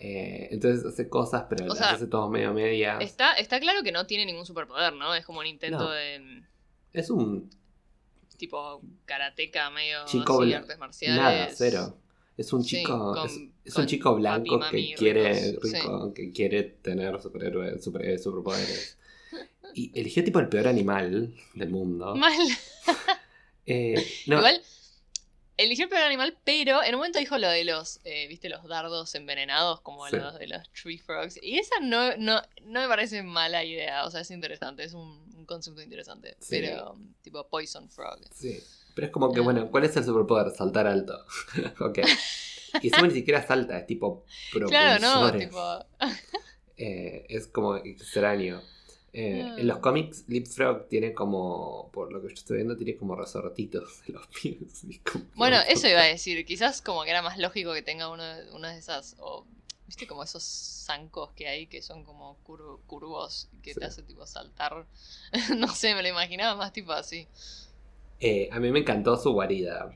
Eh, 0.02 0.48
entonces 0.52 0.86
hace 0.86 1.10
cosas, 1.10 1.46
pero 1.50 1.66
O 1.66 1.68
las 1.68 1.78
sea, 1.78 1.92
hace 1.92 2.08
todo 2.08 2.30
medio 2.30 2.54
media. 2.54 2.98
Está, 3.00 3.34
está 3.34 3.60
claro 3.60 3.84
que 3.84 3.92
no 3.92 4.06
tiene 4.08 4.26
ningún 4.26 4.46
superpoder, 4.46 4.94
¿no? 4.94 5.14
Es 5.14 5.26
como 5.26 5.40
un 5.42 5.46
intento 5.46 5.78
No. 5.80 5.90
de 5.92 6.44
Es 6.94 7.10
un 7.10 7.50
tipo 8.38 8.82
karateca 9.06 9.70
medio 9.70 10.06
Chico 10.06 10.42
así, 10.42 10.54
artes 10.54 10.80
marciales. 10.80 11.18
nada, 11.22 11.50
cero. 11.54 11.98
Es 12.38 12.54
un 12.54 12.64
Sí, 12.64 12.78
chico, 12.78 13.14
con- 13.14 13.26
es, 13.28 13.38
es 13.66 13.74
con 13.74 13.82
un 13.82 13.88
chico 13.90 14.16
blanco 14.16 14.58
papi, 14.60 14.92
que 14.92 14.96
quiere 14.96 15.34
ricos, 15.52 15.72
rico, 15.74 16.14
que 16.14 16.32
quiere 16.32 16.64
tener 16.64 17.22
superhéroe, 17.22 17.78
super- 17.80 18.06
eh, 18.06 18.18
superpoderes. 18.18 18.98
Y 19.74 19.92
eligió 20.00 20.24
tipo 20.24 20.40
el 20.40 20.48
peor 20.48 20.70
animal 20.70 21.36
del 21.54 21.70
mundo. 21.70 22.16
Mal. 22.16 22.38
Eh, 23.66 23.96
no, 24.28 24.38
Igual, 24.38 24.62
eligió 25.64 25.84
el 25.86 25.90
peor 25.90 26.04
animal, 26.04 26.38
pero 26.44 26.84
en 26.84 26.96
un 26.96 27.00
momento 27.00 27.20
dijo 27.20 27.38
lo 27.38 27.50
de 27.50 27.64
los, 27.66 28.00
eh, 28.06 28.28
viste, 28.28 28.50
los 28.50 28.68
dardos 28.68 29.14
envenenados, 29.16 29.82
como 29.82 30.08
Sí. 30.08 30.16
los 30.18 30.38
de 30.40 30.48
los 30.48 30.70
tree 30.72 30.98
frogs. 30.98 31.38
Y 31.42 31.60
esa 31.60 31.80
no, 31.82 32.16
no, 32.18 32.42
no 32.64 32.82
me 32.82 32.88
parece 32.88 33.22
mala 33.24 33.64
idea. 33.64 34.06
O 34.06 34.12
sea, 34.12 34.22
es 34.22 34.32
interesante, 34.32 34.84
es 34.84 34.94
un, 34.94 35.32
un 35.36 35.46
concepto 35.46 35.82
interesante. 35.82 36.36
Sí. 36.40 36.48
Pero, 36.60 36.98
tipo, 37.22 37.48
poison 37.48 37.90
frog. 37.90 38.20
Sí. 38.34 38.60
Pero 38.96 39.08
es 39.08 39.14
como 39.14 39.32
que, 39.32 39.40
Ah. 39.42 39.44
bueno, 39.44 39.70
¿cuál 39.70 39.84
es 39.86 39.96
el 39.98 40.04
superpoder? 40.06 40.52
Saltar 40.56 40.88
alto. 40.88 41.18
ok. 41.80 42.00
Y 42.82 42.88
encima 42.88 43.08
ni 43.08 43.14
siquiera 43.14 43.46
salta, 43.46 43.80
es 43.80 43.88
tipo 43.88 44.26
Claro, 44.52 45.00
no, 45.02 45.30
propulsores. 45.30 45.50
tipo. 45.50 45.86
Eh, 46.78 47.26
es 47.30 47.48
como 47.48 47.76
extraño. 47.78 48.62
Eh. 49.14 49.56
En 49.58 49.68
los 49.68 49.80
cómics, 49.80 50.26
Leapfrog 50.28 50.88
tiene 50.88 51.14
como, 51.14 51.90
por 51.92 52.12
lo 52.14 52.22
que 52.22 52.28
yo 52.30 52.34
estoy 52.36 52.58
viendo, 52.58 52.78
tiene 52.78 52.96
como 52.96 53.16
resortitos 53.16 54.02
en 54.08 54.14
los 54.16 54.28
pies. 54.42 54.84
Bueno, 55.36 55.58
no 55.58 55.64
eso 55.64 55.88
iba 55.88 56.02
a 56.02 56.06
decir. 56.06 56.46
Quizás 56.46 56.82
como 56.82 57.04
que 57.04 57.10
era 57.10 57.22
más 57.22 57.38
lógico 57.38 57.74
que 57.74 57.82
tenga 57.82 58.10
uno 58.10 58.24
de, 58.24 58.52
una 58.52 58.72
de 58.72 58.80
esas. 58.80 59.16
O 59.20 59.46
¿Viste 59.88 60.06
como 60.06 60.22
esos 60.24 60.44
zancos 60.44 61.32
que 61.32 61.48
hay 61.48 61.66
que 61.66 61.82
son 61.82 62.04
como 62.04 62.38
cur- 62.46 62.80
curvos 62.86 63.50
que 63.64 63.74
Sí. 63.74 63.80
te 63.80 63.86
hace 63.88 64.04
tipo 64.04 64.24
saltar? 64.28 64.86
no 65.58 65.68
sé, 65.74 65.96
me 65.96 66.04
lo 66.04 66.10
imaginaba 66.10 66.56
más 66.56 66.72
tipo 66.74 66.92
así. 66.92 67.28
Eh, 68.20 68.50
a 68.52 68.60
mí 68.60 68.70
me 68.72 68.80
encantó 68.82 69.18
su 69.18 69.32
guarida. 69.32 69.92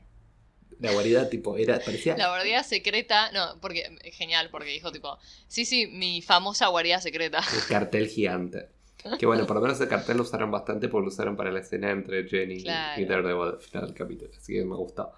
La 0.80 0.90
guarida, 0.92 1.30
tipo, 1.30 1.56
era. 1.56 1.78
Parecía. 1.78 2.16
La 2.16 2.28
guardia 2.30 2.64
secreta, 2.64 3.30
no, 3.30 3.60
porque 3.60 3.96
genial, 4.12 4.50
porque 4.50 4.70
dijo 4.70 4.90
tipo, 4.90 5.16
sí, 5.46 5.64
sí, 5.64 5.86
mi 5.86 6.20
famosa 6.20 6.66
guardia 6.66 7.00
secreta. 7.00 7.38
El 7.54 7.64
cartel 7.68 8.08
gigante. 8.08 8.73
Que 9.18 9.26
bueno, 9.26 9.46
por 9.46 9.56
lo 9.56 9.62
menos 9.62 9.80
ese 9.80 9.88
cartel 9.88 10.16
lo 10.16 10.22
usaron 10.22 10.50
bastante 10.50 10.88
porque 10.88 11.04
lo 11.06 11.08
usaron 11.12 11.36
para 11.36 11.50
la 11.52 11.60
escena 11.60 11.90
entre 11.90 12.26
Jenny 12.28 12.62
Claro. 12.62 13.00
y 13.02 13.04
Daredevil 13.04 13.42
al 13.54 13.58
final 13.60 13.86
del 13.86 13.94
capítulo. 13.94 14.30
Así 14.36 14.52
que 14.54 14.64
me 14.64 14.76
gustó. 14.76 15.12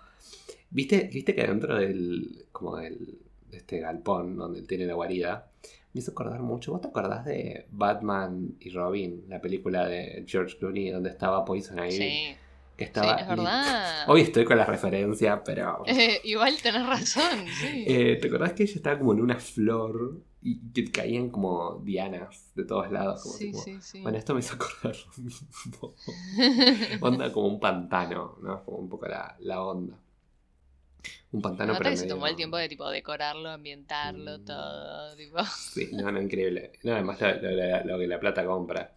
¿Viste, 0.70 1.08
¿Viste 1.12 1.34
que 1.34 1.42
dentro 1.46 1.76
del. 1.76 2.46
como 2.52 2.76
del. 2.76 3.18
de 3.50 3.58
este 3.58 3.78
galpón 3.80 4.36
donde 4.36 4.62
tiene 4.62 4.86
la 4.86 4.94
guarida. 4.94 5.50
Me 5.92 6.00
hizo 6.00 6.10
acordar 6.10 6.40
mucho. 6.40 6.72
¿Vos 6.72 6.80
te 6.82 6.88
acordás 6.88 7.24
de 7.24 7.66
Batman 7.70 8.56
y 8.60 8.70
Robin? 8.70 9.24
La 9.28 9.40
película 9.40 9.86
de 9.86 10.24
George 10.26 10.58
Clooney 10.58 10.90
donde 10.90 11.10
estaba 11.10 11.44
Poison 11.44 11.78
Ivy. 11.78 11.92
Sí, 11.92 12.36
Que 12.76 12.84
sí, 12.84 12.88
estaba. 12.88 13.14
es 13.14 13.28
verdad. 13.28 14.04
Hoy 14.08 14.20
estoy 14.22 14.44
con 14.44 14.58
la 14.58 14.66
referencia, 14.66 15.42
pero. 15.44 15.84
Eh, 15.86 16.20
igual 16.24 16.54
tenés 16.62 16.84
razón, 16.86 17.46
sí. 17.60 17.84
Eh, 17.86 18.18
¿Te 18.20 18.26
acordás 18.28 18.52
que 18.52 18.64
ella 18.64 18.74
estaba 18.74 18.98
como 18.98 19.12
en 19.12 19.20
una 19.22 19.36
flor 19.36 20.20
y 20.48 20.60
que 20.72 20.90
caían 20.92 21.30
como 21.30 21.80
dianas 21.84 22.52
de 22.54 22.64
todos 22.64 22.90
lados? 22.92 23.22
Como 23.22 23.34
sí, 23.34 23.46
tipo- 23.46 23.62
sí, 23.62 23.78
sí. 23.80 24.00
Bueno, 24.00 24.18
esto 24.18 24.32
me 24.34 24.40
hizo 24.40 24.54
acordar 24.54 24.96
lo 25.16 25.22
mismo. 25.24 25.94
onda 27.00 27.32
como 27.32 27.48
un 27.48 27.60
pantano, 27.60 28.36
¿no? 28.42 28.64
Como 28.64 28.78
un 28.78 28.88
poco 28.88 29.06
la, 29.08 29.36
la 29.40 29.62
onda. 29.62 29.96
Un 31.32 31.42
pantano, 31.42 31.72
Nota 31.72 31.84
pero 31.84 31.96
se 31.96 32.06
tomó 32.06 32.26
el 32.26 32.36
tiempo 32.36 32.56
de 32.56 32.68
tipo 32.68 32.88
decorarlo, 32.88 33.50
ambientarlo, 33.50 34.38
Mm. 34.38 34.44
todo, 34.44 35.16
tipo. 35.16 35.44
Sí, 35.44 35.90
no, 35.92 36.10
no, 36.12 36.20
increíble. 36.22 36.72
No, 36.84 36.92
además 36.94 37.20
lo, 37.20 37.28
lo- 37.32 37.84
lo 37.84 37.98
que 37.98 38.06
la 38.06 38.20
plata 38.20 38.44
compra. 38.46 38.94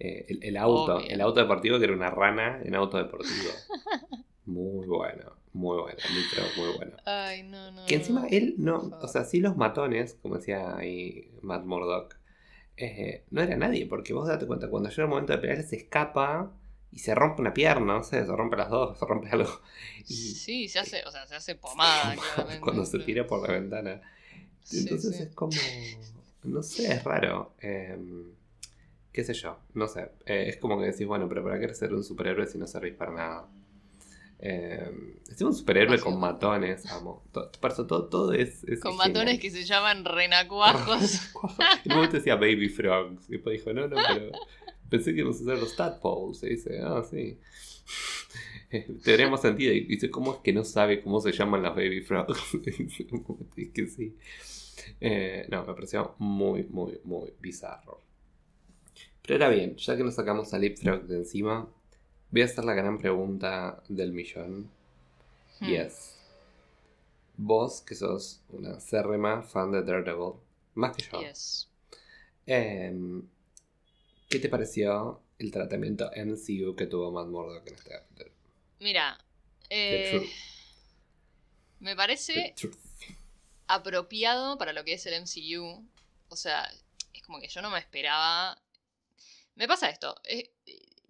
Eh, 0.00 0.26
el, 0.28 0.44
el 0.44 0.56
auto, 0.56 0.96
Obvio. 0.96 1.08
el 1.08 1.20
auto 1.20 1.40
deportivo 1.40 1.78
que 1.78 1.84
era 1.84 1.92
una 1.94 2.10
rana 2.10 2.60
en 2.64 2.74
auto 2.74 2.96
deportivo. 2.98 3.50
Muy 4.46 4.86
bueno, 4.86 5.32
muy 5.58 5.76
bueno, 5.80 5.98
Nitro, 6.14 6.44
muy 6.56 6.76
bueno. 6.76 6.96
Ay, 7.04 7.42
no, 7.42 7.70
no. 7.72 7.84
Que 7.86 7.96
encima 7.96 8.22
no. 8.22 8.28
él 8.30 8.54
no, 8.58 8.96
o 9.00 9.08
sea, 9.08 9.24
sí 9.24 9.40
los 9.40 9.56
matones, 9.56 10.16
como 10.22 10.36
decía 10.36 10.76
ahí 10.76 11.30
Matt 11.42 11.64
Murdock, 11.64 12.16
eh, 12.76 13.24
no 13.30 13.42
era 13.42 13.56
nadie, 13.56 13.86
porque 13.86 14.12
vos 14.12 14.28
date 14.28 14.46
cuenta, 14.46 14.68
cuando 14.70 14.88
llega 14.88 15.02
el 15.04 15.08
momento 15.08 15.32
de 15.32 15.38
pelear 15.38 15.62
se 15.62 15.76
escapa 15.76 16.52
y 16.92 17.00
se 17.00 17.14
rompe 17.14 17.42
una 17.42 17.52
pierna, 17.52 17.94
no 17.94 18.02
sé, 18.04 18.24
se 18.24 18.36
rompe 18.36 18.56
las 18.56 18.70
dos, 18.70 18.98
se 18.98 19.04
rompe 19.04 19.28
algo. 19.30 19.50
Y 20.08 20.14
Sí, 20.14 20.68
se 20.68 20.78
hace, 20.78 21.04
o 21.06 21.10
sea, 21.10 21.26
se 21.26 21.34
hace 21.34 21.54
pomada, 21.56 22.14
cuando 22.60 22.84
se 22.84 22.98
tira 23.00 23.26
por 23.26 23.46
la 23.46 23.54
ventana. 23.54 24.00
Sí, 24.62 24.78
Entonces 24.80 25.16
sí. 25.16 25.22
es 25.24 25.34
como, 25.34 25.52
no 26.44 26.62
sé, 26.62 26.92
es 26.92 27.04
raro. 27.04 27.52
eh, 27.60 27.96
qué 29.12 29.24
sé 29.24 29.34
yo, 29.34 29.58
no 29.74 29.88
sé. 29.88 30.10
eh, 30.26 30.44
es 30.48 30.56
como 30.58 30.78
que 30.78 30.86
decís, 30.86 31.06
bueno, 31.06 31.28
pero 31.28 31.42
¿para 31.42 31.58
qué 31.58 31.74
ser 31.74 31.92
un 31.94 32.04
superhéroe 32.04 32.46
si 32.46 32.58
no 32.58 32.66
servís 32.66 32.94
para 32.94 33.12
nada? 33.12 33.48
Eh, 34.40 35.18
ser 35.24 35.46
un 35.46 35.54
superhéroe 35.54 35.98
con 35.98 36.18
matones, 36.20 36.86
amo. 36.92 37.24
To- 37.32 37.50
Por 37.60 37.72
eso 37.72 37.86
todo, 37.86 38.08
todo 38.08 38.32
es, 38.32 38.62
es 38.64 38.80
Con 38.80 38.92
genial. 38.92 39.08
matones 39.08 39.40
que 39.40 39.50
se 39.50 39.64
llaman 39.64 40.04
renacuajos. 40.04 41.32
En 41.84 41.92
un 41.92 41.96
momento 41.96 42.16
decía 42.16 42.36
Baby 42.36 42.68
Frogs. 42.68 43.28
Y 43.28 43.32
después 43.32 43.58
dijo, 43.58 43.72
no, 43.72 43.88
no, 43.88 43.96
pero 43.96 44.30
pensé 44.88 45.12
que 45.12 45.20
íbamos 45.20 45.40
a 45.40 45.42
hacer 45.42 45.58
los 45.58 45.74
tadpoles. 45.76 46.42
Y 46.44 46.48
dice, 46.50 46.80
ah, 46.82 47.02
sí. 47.08 47.38
Tendríamos 48.70 49.40
sentido. 49.40 49.72
Y 49.72 49.80
dice, 49.86 50.10
¿cómo 50.10 50.34
es 50.34 50.40
que 50.40 50.52
no 50.52 50.62
sabe 50.64 51.02
cómo 51.02 51.20
se 51.20 51.32
llaman 51.32 51.62
los 51.62 51.74
Baby 51.74 52.00
Frogs? 52.02 52.38
es 53.56 53.70
que 53.70 53.86
sí. 53.86 54.16
Eh, 55.00 55.46
no, 55.50 55.64
me 55.64 55.74
pareció 55.74 56.14
muy, 56.18 56.64
muy, 56.64 57.00
muy 57.04 57.32
bizarro. 57.40 58.00
Pero 59.22 59.34
era 59.34 59.48
bien, 59.48 59.76
ya 59.76 59.96
que 59.96 60.04
nos 60.04 60.14
sacamos 60.14 60.54
a 60.54 60.58
Leapfrog 60.58 61.02
de 61.04 61.16
encima, 61.18 61.68
voy 62.30 62.42
a 62.42 62.44
hacer 62.46 62.64
la 62.64 62.74
gran 62.74 62.98
pregunta 62.98 63.82
del 63.88 64.12
millón. 64.12 64.70
Hmm. 65.60 65.64
Y 65.68 65.76
es, 65.76 66.16
vos 67.36 67.80
que 67.82 67.94
sos 67.94 68.40
una 68.50 68.72
acérrima 68.76 69.42
fan 69.42 69.72
de 69.72 69.82
Daredevil, 69.82 70.34
más 70.74 70.96
que 70.96 71.04
yo, 71.10 71.20
Yes. 71.20 71.68
em, 72.46 73.22
¿qué 74.28 74.38
te 74.38 74.48
pareció 74.48 75.20
el 75.38 75.50
tratamiento 75.50 76.10
MCU 76.14 76.74
que 76.76 76.86
tuvo 76.86 77.10
Matt 77.12 77.28
Murdock 77.28 77.66
en 77.68 77.74
este 77.74 77.90
capítulo? 77.90 78.30
Mira, 78.80 79.18
eh, 79.70 80.28
me 81.80 81.94
parece 81.96 82.54
apropiado 83.66 84.56
para 84.58 84.72
lo 84.72 84.84
que 84.84 84.94
es 84.94 85.06
el 85.06 85.14
MCU. 85.14 85.84
O 86.28 86.36
sea, 86.36 86.68
es 87.12 87.22
como 87.22 87.40
que 87.40 87.48
yo 87.48 87.62
no 87.62 87.70
me 87.70 87.78
esperaba. 87.78 88.60
Me 89.56 89.66
pasa 89.66 89.90
esto. 89.90 90.14
eh, 90.24 90.50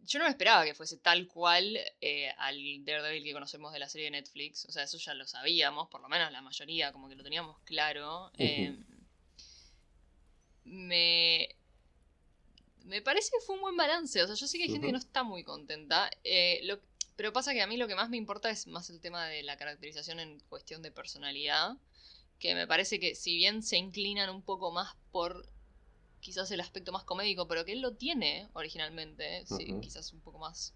yo 0.08 0.18
no 0.18 0.24
me 0.24 0.30
esperaba 0.30 0.64
que 0.64 0.74
fuese 0.74 0.96
tal 0.96 1.26
cual 1.28 1.78
eh, 2.00 2.30
al 2.38 2.56
Daredevil 2.84 3.22
que 3.24 3.32
conocemos 3.32 3.72
de 3.72 3.78
la 3.78 3.88
serie 3.88 4.06
de 4.06 4.12
Netflix. 4.12 4.64
O 4.64 4.72
sea, 4.72 4.82
eso 4.82 4.98
ya 4.98 5.14
lo 5.14 5.26
sabíamos, 5.26 5.88
por 5.88 6.00
lo 6.00 6.08
menos 6.08 6.32
la 6.32 6.40
mayoría, 6.42 6.92
como 6.92 7.08
que 7.08 7.14
lo 7.14 7.22
teníamos 7.22 7.58
claro. 7.60 8.30
Eh, 8.38 8.74
me. 10.64 11.48
Me 12.84 13.02
parece 13.02 13.30
que 13.30 13.44
fue 13.44 13.56
un 13.56 13.60
buen 13.60 13.76
balance. 13.76 14.22
O 14.22 14.26
sea, 14.26 14.34
yo 14.34 14.46
sé 14.46 14.56
que 14.56 14.64
hay 14.64 14.70
gente 14.70 14.86
que 14.86 14.92
no 14.92 14.98
está 14.98 15.22
muy 15.22 15.44
contenta. 15.44 16.10
eh, 16.24 16.60
lo- 16.64 16.80
pero 17.16 17.32
pasa 17.32 17.52
que 17.52 17.60
a 17.60 17.66
mí 17.66 17.76
lo 17.76 17.88
que 17.88 17.96
más 17.96 18.08
me 18.08 18.16
importa 18.16 18.48
es 18.48 18.66
más 18.68 18.88
el 18.90 19.00
tema 19.00 19.26
de 19.26 19.42
la 19.42 19.56
caracterización 19.56 20.20
en 20.20 20.38
cuestión 20.48 20.82
de 20.82 20.92
personalidad 20.92 21.76
que 22.38 22.54
me 22.54 22.68
parece 22.68 23.00
que 23.00 23.16
si 23.16 23.34
bien 23.36 23.62
se 23.64 23.76
inclinan 23.76 24.30
un 24.30 24.40
poco 24.42 24.70
más 24.70 24.94
por 25.10 25.44
quizás 26.20 26.50
el 26.50 26.60
aspecto 26.60 26.92
más 26.92 27.04
comédico, 27.04 27.46
pero 27.48 27.64
que 27.64 27.72
él 27.72 27.80
lo 27.80 27.94
tiene 27.94 28.48
originalmente, 28.54 29.44
sí, 29.46 29.66
Ujú. 29.70 29.80
quizás 29.80 30.12
un 30.12 30.20
poco 30.20 30.38
más 30.38 30.74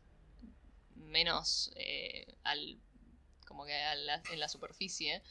menos 0.96 1.70
eh, 1.76 2.26
al 2.44 2.78
como 3.46 3.66
que 3.66 3.74
a 3.74 3.94
la- 3.96 4.22
en 4.32 4.40
la 4.40 4.48
superficie. 4.48 5.22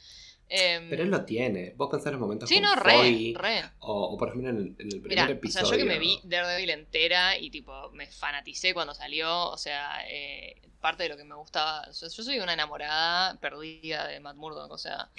Em, 0.48 0.90
Pero 0.90 1.02
él 1.02 1.10
lo 1.10 1.24
tiene. 1.24 1.72
Vos 1.76 1.88
pensás 1.90 2.06
en 2.08 2.12
los 2.12 2.20
momentos 2.20 2.48
sí, 2.48 2.60
no, 2.60 2.74
re, 2.76 2.92
Foy, 2.92 3.34
re. 3.34 3.70
O, 3.80 4.14
o, 4.14 4.18
por 4.18 4.28
ejemplo 4.28 4.50
en 4.50 4.56
el, 4.58 4.66
en 4.78 4.92
el 4.92 5.00
primer 5.00 5.08
Mira, 5.08 5.24
o 5.24 5.30
episodio. 5.30 5.66
sea, 5.66 5.78
yo 5.78 5.84
que 5.84 5.88
me 5.90 5.98
vi 5.98 6.20
Daredevil 6.24 6.70
entera 6.70 7.36
y 7.38 7.50
tipo 7.50 7.90
me 7.92 8.06
fanaticé 8.06 8.74
cuando 8.74 8.94
salió, 8.94 9.48
o 9.50 9.56
sea, 9.56 10.04
eh, 10.08 10.60
parte 10.80 11.04
de 11.04 11.08
lo 11.08 11.16
que 11.16 11.24
me 11.24 11.34
gustaba, 11.34 11.86
o 11.88 11.92
sea, 11.92 12.08
yo 12.08 12.22
soy 12.22 12.38
una 12.38 12.52
enamorada 12.52 13.38
perdida 13.40 14.06
de 14.08 14.20
Matt 14.20 14.36
Murdock, 14.36 14.70
o 14.70 14.78
sea, 14.78 15.10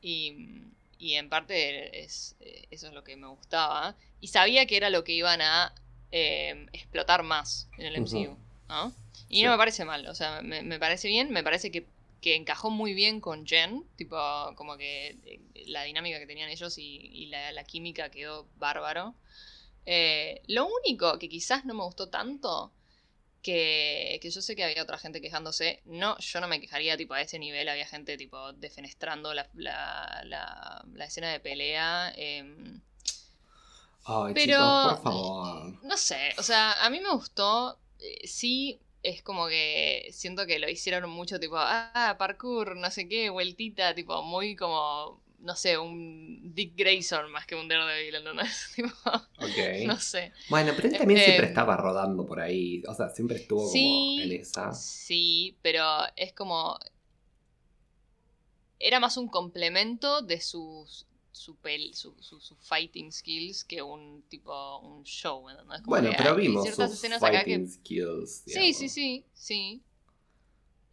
y, 0.00 0.62
y 0.98 1.14
en 1.14 1.28
parte 1.28 2.02
es, 2.02 2.36
eh, 2.40 2.66
eso 2.70 2.88
es 2.88 2.92
lo 2.92 3.04
que 3.04 3.16
me 3.16 3.26
gustaba, 3.28 3.96
y 4.20 4.28
sabía 4.28 4.66
que 4.66 4.76
era 4.76 4.90
lo 4.90 5.04
que 5.04 5.12
iban 5.12 5.40
a 5.40 5.74
eh, 6.10 6.66
explotar 6.72 7.22
más 7.22 7.68
en 7.78 7.86
el. 7.86 7.96
MCU, 7.96 8.36
¿no? 8.68 8.92
Y 9.28 9.38
Sí. 9.38 9.44
no 9.44 9.50
me 9.52 9.58
parece 9.58 9.84
mal, 9.84 10.06
o 10.08 10.14
sea, 10.14 10.42
me, 10.42 10.62
me 10.62 10.78
parece 10.78 11.08
bien, 11.08 11.30
me 11.30 11.42
parece 11.42 11.70
que, 11.70 11.86
que 12.20 12.34
encajó 12.34 12.70
muy 12.70 12.94
bien 12.94 13.20
con 13.20 13.46
Jen, 13.46 13.84
tipo, 13.96 14.16
como 14.56 14.76
que 14.76 15.18
eh, 15.26 15.40
la 15.66 15.82
dinámica 15.84 16.18
que 16.18 16.26
tenían 16.26 16.48
ellos 16.50 16.78
y, 16.78 16.96
y 17.12 17.26
la, 17.26 17.52
la 17.52 17.64
química 17.64 18.10
quedó 18.10 18.48
bárbaro. 18.56 19.14
Eh, 19.86 20.42
lo 20.48 20.66
único 20.66 21.18
que 21.18 21.28
quizás 21.28 21.64
no 21.64 21.74
me 21.74 21.82
gustó 21.84 22.08
tanto, 22.08 22.72
que, 23.42 24.18
que 24.22 24.30
yo 24.30 24.42
sé 24.42 24.56
que 24.56 24.64
había 24.64 24.82
otra 24.82 24.98
gente 24.98 25.20
quejándose, 25.20 25.80
no, 25.84 26.18
yo 26.18 26.40
no 26.40 26.48
me 26.48 26.60
quejaría 26.60 26.96
tipo 26.96 27.14
a 27.14 27.22
ese 27.22 27.38
nivel, 27.38 27.68
había 27.68 27.86
gente 27.86 28.16
tipo 28.16 28.52
defenestrando 28.54 29.34
la, 29.34 29.48
la, 29.54 30.22
la- 30.24 30.84
la 30.94 31.04
escena 31.06 31.30
de 31.32 31.40
pelea. 31.40 32.12
em, 32.16 32.80
Ay, 34.06 34.34
pero, 34.34 34.58
chicos, 34.74 34.74
por 34.80 35.00
favor. 35.00 35.76
no 35.82 35.96
sé, 35.96 36.34
o 36.38 36.42
sea, 36.42 36.84
a 36.84 36.90
mí 36.90 37.00
me 37.00 37.10
gustó. 37.12 37.78
eh, 38.00 38.26
sí, 38.26 38.80
es 39.02 39.22
como 39.22 39.48
que 39.48 40.08
siento 40.12 40.46
que 40.46 40.58
lo 40.58 40.68
hicieron 40.68 41.08
mucho, 41.10 41.40
tipo, 41.40 41.56
ah, 41.58 42.16
parkour, 42.18 42.76
no 42.76 42.90
sé 42.90 43.08
qué, 43.08 43.30
vueltita, 43.30 43.94
tipo, 43.94 44.22
muy 44.22 44.56
como, 44.56 45.22
no 45.38 45.56
sé, 45.56 45.78
un 45.78 46.54
Dick 46.54 46.74
Grayson 46.76 47.30
más 47.32 47.46
que 47.46 47.54
un 47.56 47.68
Daredevil, 47.68 48.14
¿entendés? 48.16 48.72
Tipo, 48.76 48.90
Ok. 49.36 49.58
no 49.80 49.98
sé. 49.98 50.32
Bueno, 50.48 50.72
pero 50.76 50.88
él 50.88 50.96
también 50.96 51.20
Eh, 51.20 51.24
siempre 51.24 51.46
eh, 51.46 51.48
estaba 51.48 51.76
rodando 51.76 52.26
por 52.26 52.40
ahí. 52.40 52.82
O 52.88 52.94
sea, 52.94 53.08
siempre 53.10 53.36
estuvo 53.38 53.62
Sí, 53.62 53.82
como 54.16 54.22
en 54.22 54.32
esa. 54.32 54.72
Sí, 54.72 55.58
pero 55.62 55.82
es 56.16 56.32
como. 56.32 56.78
Era 58.80 59.00
más 59.00 59.16
un 59.16 59.28
complemento 59.28 60.22
de 60.22 60.40
sus. 60.40 61.06
Su, 61.30 61.56
pel- 61.60 61.92
su, 61.94 62.16
su- 62.20 62.40
su 62.40 62.56
fighting 62.56 63.12
skills 63.12 63.62
que 63.62 63.80
un 63.80 64.22
tipo 64.28 64.78
un 64.80 65.04
show 65.04 65.48
¿entendés? 65.48 65.82
Como 65.82 65.94
Bueno, 65.94 66.10
que 66.10 66.16
pero 66.16 66.30
hay 66.30 66.36
vimos 66.36 66.64
ciertas 66.64 66.90
sus 66.90 66.98
escenas 66.98 67.22
acá 67.22 67.44
fighting 67.44 67.64
que 67.64 67.68
skills. 67.68 68.42
sí 68.44 68.72
sí 68.74 68.88
sí 68.88 69.24
sí 69.34 69.84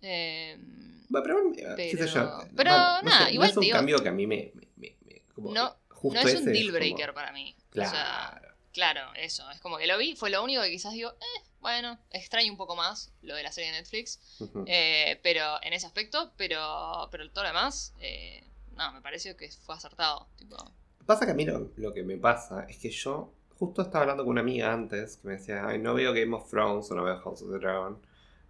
Em, 0.02 1.04
Bueno, 1.10 1.24
pero, 1.24 1.74
eh, 1.74 1.76
qué 1.76 1.92
sé 1.92 1.98
Pero- 1.98 2.08
yo. 2.14 2.38
pero 2.56 2.72
Bueno, 2.72 2.78
no 2.78 3.02
nada, 3.04 3.26
sé, 3.28 3.34
igual 3.34 3.48
no 3.48 3.52
es 3.52 3.58
un 3.58 3.62
digo- 3.64 3.76
cambio 3.78 4.00
que 4.04 4.10
a 4.10 4.12
mí 4.12 4.28
me. 4.28 4.52
me- 4.56 4.68
me- 4.78 4.96
me- 5.06 5.22
como 5.34 5.54
No, 5.54 5.76
justo 5.90 6.22
no 6.22 6.28
es 6.28 6.36
un 6.36 6.46
deal 6.46 6.66
como- 6.68 6.78
breaker 6.78 7.14
para 7.14 7.32
mí 7.32 7.56
o 7.72 7.74
sea, 7.76 7.90
Claro. 7.92 8.46
Claro, 8.74 9.14
eso. 9.16 9.50
Es 9.52 9.62
como 9.62 9.78
que 9.78 9.88
lo 9.88 9.98
vi, 9.98 10.16
fue 10.18 10.30
lo 10.30 10.44
único 10.44 10.62
que 10.62 10.70
quizás 10.70 10.92
digo, 10.92 11.10
eh, 11.12 11.42
bueno, 11.62 11.98
extraño 12.12 12.52
un 12.52 12.58
poco 12.58 12.76
más 12.76 13.10
lo 13.22 13.34
de 13.36 13.42
la 13.42 13.52
serie 13.54 13.72
de 13.72 13.78
Netflix. 13.78 14.20
Eh, 14.68 15.18
pero 15.24 15.64
en 15.64 15.72
ese 15.72 15.86
aspecto, 15.88 16.34
pero, 16.36 17.08
pero 17.10 17.30
todo 17.32 17.44
lo 17.46 17.50
demás, 17.52 17.94
eh, 18.02 18.44
no, 18.76 18.92
me 18.92 19.02
pareció 19.02 19.38
que 19.38 19.50
fue 19.50 19.76
acertado. 19.76 20.28
Tipo, 20.38 20.58
Pasa 21.06 21.26
que 21.26 21.32
a 21.32 21.36
mí 21.36 21.46
lo, 21.46 21.72
lo 21.78 21.94
que 21.94 22.04
me 22.04 22.18
pasa 22.18 22.66
es 22.68 22.78
que 22.78 22.90
yo 22.90 23.32
justo 23.58 23.82
estaba 23.82 24.02
hablando 24.02 24.24
con 24.26 24.32
una 24.32 24.42
amiga 24.42 24.74
antes 24.74 25.18
que 25.18 25.28
me 25.30 25.34
decía, 25.38 25.66
ay, 25.66 25.80
no 25.80 25.94
veo 25.94 26.12
Game 26.14 26.36
of 26.36 26.50
Thrones 26.50 26.92
o 26.92 26.96
no 26.96 27.04
veo 27.06 27.18
House 27.22 27.44
of 27.44 27.52
the 27.54 27.60
Dragon 27.60 27.98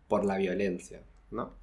por 0.07 0.25
la 0.25 0.37
violencia, 0.37 1.03
¿no? 1.31 1.53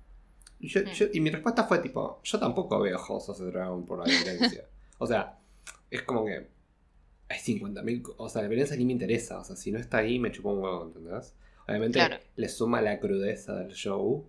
Y, 0.61 0.69
yo- 0.69 0.83
yo- 0.85 1.07
y 1.13 1.21
mi 1.21 1.31
respuesta 1.31 1.65
fue 1.65 1.79
tipo, 1.81 2.21
yo 2.23 2.39
tampoco 2.39 2.79
veo 2.81 2.99
House 2.99 3.29
of 3.29 3.39
the 3.39 3.47
Dragon 3.47 3.85
por 3.85 3.99
la 3.99 4.05
violencia. 4.05 4.65
o 4.99 5.07
sea, 5.07 5.39
es 5.91 6.03
como 6.03 6.25
que 6.25 6.49
hay 7.29 7.39
50.000, 7.39 8.03
co- 8.03 8.15
o 8.19 8.29
sea, 8.29 8.43
la 8.43 8.49
violencia 8.49 8.77
ni 8.77 8.85
me 8.85 8.93
interesa, 8.93 9.39
o 9.41 9.45
sea, 9.45 9.57
si 9.57 9.73
no 9.73 9.79
está 9.79 9.99
ahí 9.99 10.19
me 10.19 10.31
chupa 10.31 10.51
un 10.51 10.59
huevo, 10.63 10.85
¿entendés? 10.85 11.35
Obviamente 11.67 11.99
Claro. 11.99 12.17
le 12.37 12.49
suma 12.49 12.81
la 12.83 12.99
crudeza 13.01 13.55
del 13.57 13.73
show, 13.73 14.27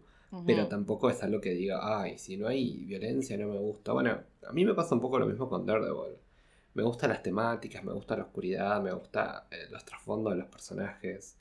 pero 0.48 0.68
tampoco 0.68 1.12
es 1.12 1.22
algo 1.22 1.40
que 1.42 1.52
diga, 1.52 2.02
ay, 2.02 2.18
si 2.18 2.38
no 2.38 2.48
hay 2.48 2.86
violencia 2.86 3.38
no 3.38 3.50
me 3.50 3.60
gusta. 3.60 3.92
Bueno, 3.94 4.20
a 4.48 4.52
mí 4.52 4.66
me 4.66 4.74
pasa 4.74 4.96
un 4.96 5.02
poco 5.02 5.20
lo 5.20 5.28
mismo 5.28 5.48
con 5.48 5.64
Daredevil. 5.66 6.18
Me 6.74 6.82
gustan 6.82 7.12
las 7.12 7.22
temáticas, 7.22 7.84
me 7.84 7.94
gusta 7.94 8.16
la 8.18 8.24
oscuridad, 8.24 8.82
me 8.82 8.92
gusta 8.94 9.46
eh, 9.52 9.68
los 9.70 9.86
trasfondos 9.86 10.34
de 10.34 10.40
los 10.40 10.48
personajes. 10.48 11.38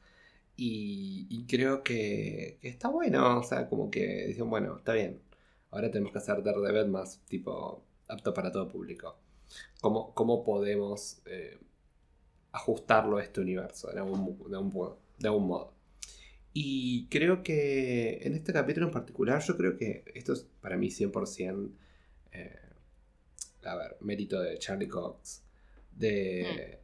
Y, 0.57 1.27
y 1.31 1.47
creo 1.47 1.83
que, 1.83 2.59
que 2.61 2.69
está 2.69 2.89
bueno, 2.89 3.39
o 3.41 3.43
sea, 3.43 3.69
como 3.69 3.91
que 3.91 4.27
dicen, 4.29 4.49
bueno, 4.51 4.77
está 4.79 4.93
bien. 4.95 5.21
Ahora 5.71 5.91
tenemos 5.91 6.13
que 6.13 6.19
hacer 6.19 6.43
Daredevil 6.43 6.91
más 6.91 7.21
tipo 7.29 7.85
apto 8.09 8.35
para 8.35 8.53
todo 8.53 8.69
público. 8.69 9.17
¿Cómo, 9.81 10.15
cómo 10.15 10.45
podemos 10.45 11.23
eh, 11.27 11.59
ajustarlo 12.53 13.19
a 13.19 13.23
este 13.25 13.41
universo 13.41 13.91
de 13.93 13.99
algún, 14.01 14.39
de 14.51 14.57
algún- 14.57 14.95
de 15.19 15.29
algún 15.29 15.47
modo? 15.49 15.75
Y 16.55 17.09
creo 17.09 17.43
que 17.43 18.21
en 18.25 18.35
este 18.35 18.53
capítulo 18.53 18.87
en 18.87 18.93
particular, 18.93 19.43
yo 19.43 19.57
creo 19.57 19.77
que 19.77 20.05
esto 20.15 20.33
es 20.35 20.47
para 20.61 20.77
mí 20.77 20.91
100%, 20.91 21.73
eh, 22.33 22.57
a 23.65 23.77
ver, 23.77 23.97
mérito 24.01 24.41
de 24.41 24.59
Charlie 24.59 24.89
Cox. 24.89 25.43
De... 25.93 26.81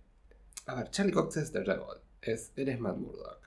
A 0.67 0.75
ver, 0.77 0.91
Charlie 0.91 1.13
Cox 1.13 1.37
es 1.39 1.53
Daredevil, 1.53 2.01
es, 2.23 2.53
él 2.57 2.69
es 2.69 2.81
Matt 2.81 2.97
Murdock. 2.99 3.38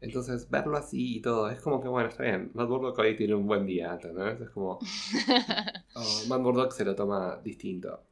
Entonces, 0.00 0.48
verlo 0.48 0.78
así 0.78 1.16
y 1.16 1.20
todo, 1.20 1.50
es 1.50 1.60
como 1.60 1.82
que, 1.82 1.88
bueno, 1.88 2.08
está 2.08 2.22
bien, 2.22 2.50
Matt 2.54 2.68
Murdock 2.68 2.98
hoy 2.98 3.16
tiene 3.16 3.34
un 3.34 3.46
buen 3.46 3.66
día, 3.66 3.92
¿entendés? 3.92 4.40
Es 4.40 4.50
como, 4.50 4.78
oh, 5.94 6.22
Matt 6.28 6.40
Murdock 6.40 6.72
se 6.72 6.84
lo 6.86 6.94
toma 6.94 7.38
distinto. 7.44 8.02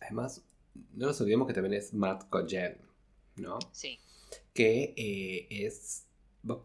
Además, 0.00 0.44
no 0.94 1.06
nos 1.06 1.20
olvidemos 1.20 1.46
que 1.46 1.54
también 1.54 1.74
es 1.74 1.94
Matt 1.94 2.28
con 2.28 2.46
Jen, 2.46 2.76
¿no? 3.36 3.58
sí. 3.72 3.98
que 4.52 4.94
eh, 4.96 5.46
es. 5.66 6.06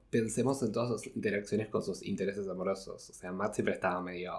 Pensemos 0.10 0.62
en 0.63 0.72
todas 0.72 0.89
sus 0.89 1.15
interacciones 1.15 1.69
con 1.69 1.84
sus 1.84 2.01
intereses 2.01 2.48
amorosos. 2.48 3.12
O 3.12 3.13
sea, 3.13 3.31
Matt 3.31 3.53
siempre 3.53 3.75
estaba 3.75 4.01
medio 4.01 4.34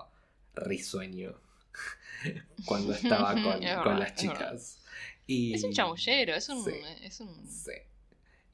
risueño 0.54 1.40
cuando 2.66 2.92
estaba 2.92 3.32
con, 3.42 3.62
Es 3.62 3.76
con 3.76 3.84
verdad, 3.84 3.98
las 3.98 4.10
es 4.10 4.16
chicas. 4.16 4.82
Y, 5.26 5.54
Es 5.54 5.62
un 5.62 5.72
chamullero, 5.72 6.34
es 6.34 6.48
un. 6.48 6.64
Sí. 6.64 6.72
Es 7.02 7.20
un... 7.20 7.46
Sí. 7.46 7.72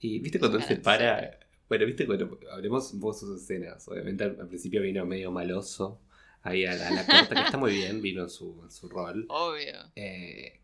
Y 0.00 0.18
viste 0.20 0.38
cuando 0.38 0.58
él 0.58 0.64
se 0.64 0.76
para. 0.76 1.38
Bueno, 1.68 1.86
viste 1.86 2.06
cuando. 2.06 2.38
Hablemos 2.52 2.92
de 2.92 3.12
sus 3.14 3.40
escenas. 3.42 3.86
Obviamente 3.88 4.24
al, 4.24 4.40
al 4.40 4.48
principio 4.48 4.82
vino 4.82 5.04
medio 5.06 5.30
maloso. 5.32 6.00
Ahí 6.42 6.66
a 6.66 6.74
la, 6.74 6.88
a 6.88 6.90
la 6.90 7.06
corte, 7.06 7.34
que 7.34 7.40
está 7.40 7.56
muy 7.56 7.72
bien, 7.72 8.02
vino 8.02 8.22
en 8.22 8.28
su, 8.30 8.60
en 8.62 8.70
su 8.70 8.88
rol. 8.88 9.26
Obvio. 9.28 9.92
eh, 9.96 10.60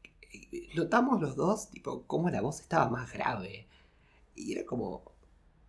notamos 0.74 1.20
los 1.20 1.36
dos, 1.36 1.70
tipo, 1.70 2.06
cómo 2.06 2.28
la 2.30 2.40
voz 2.42 2.60
estaba 2.60 2.88
más 2.90 3.12
grave. 3.12 3.66
Y 4.34 4.52
era 4.52 4.64
como 4.66 5.12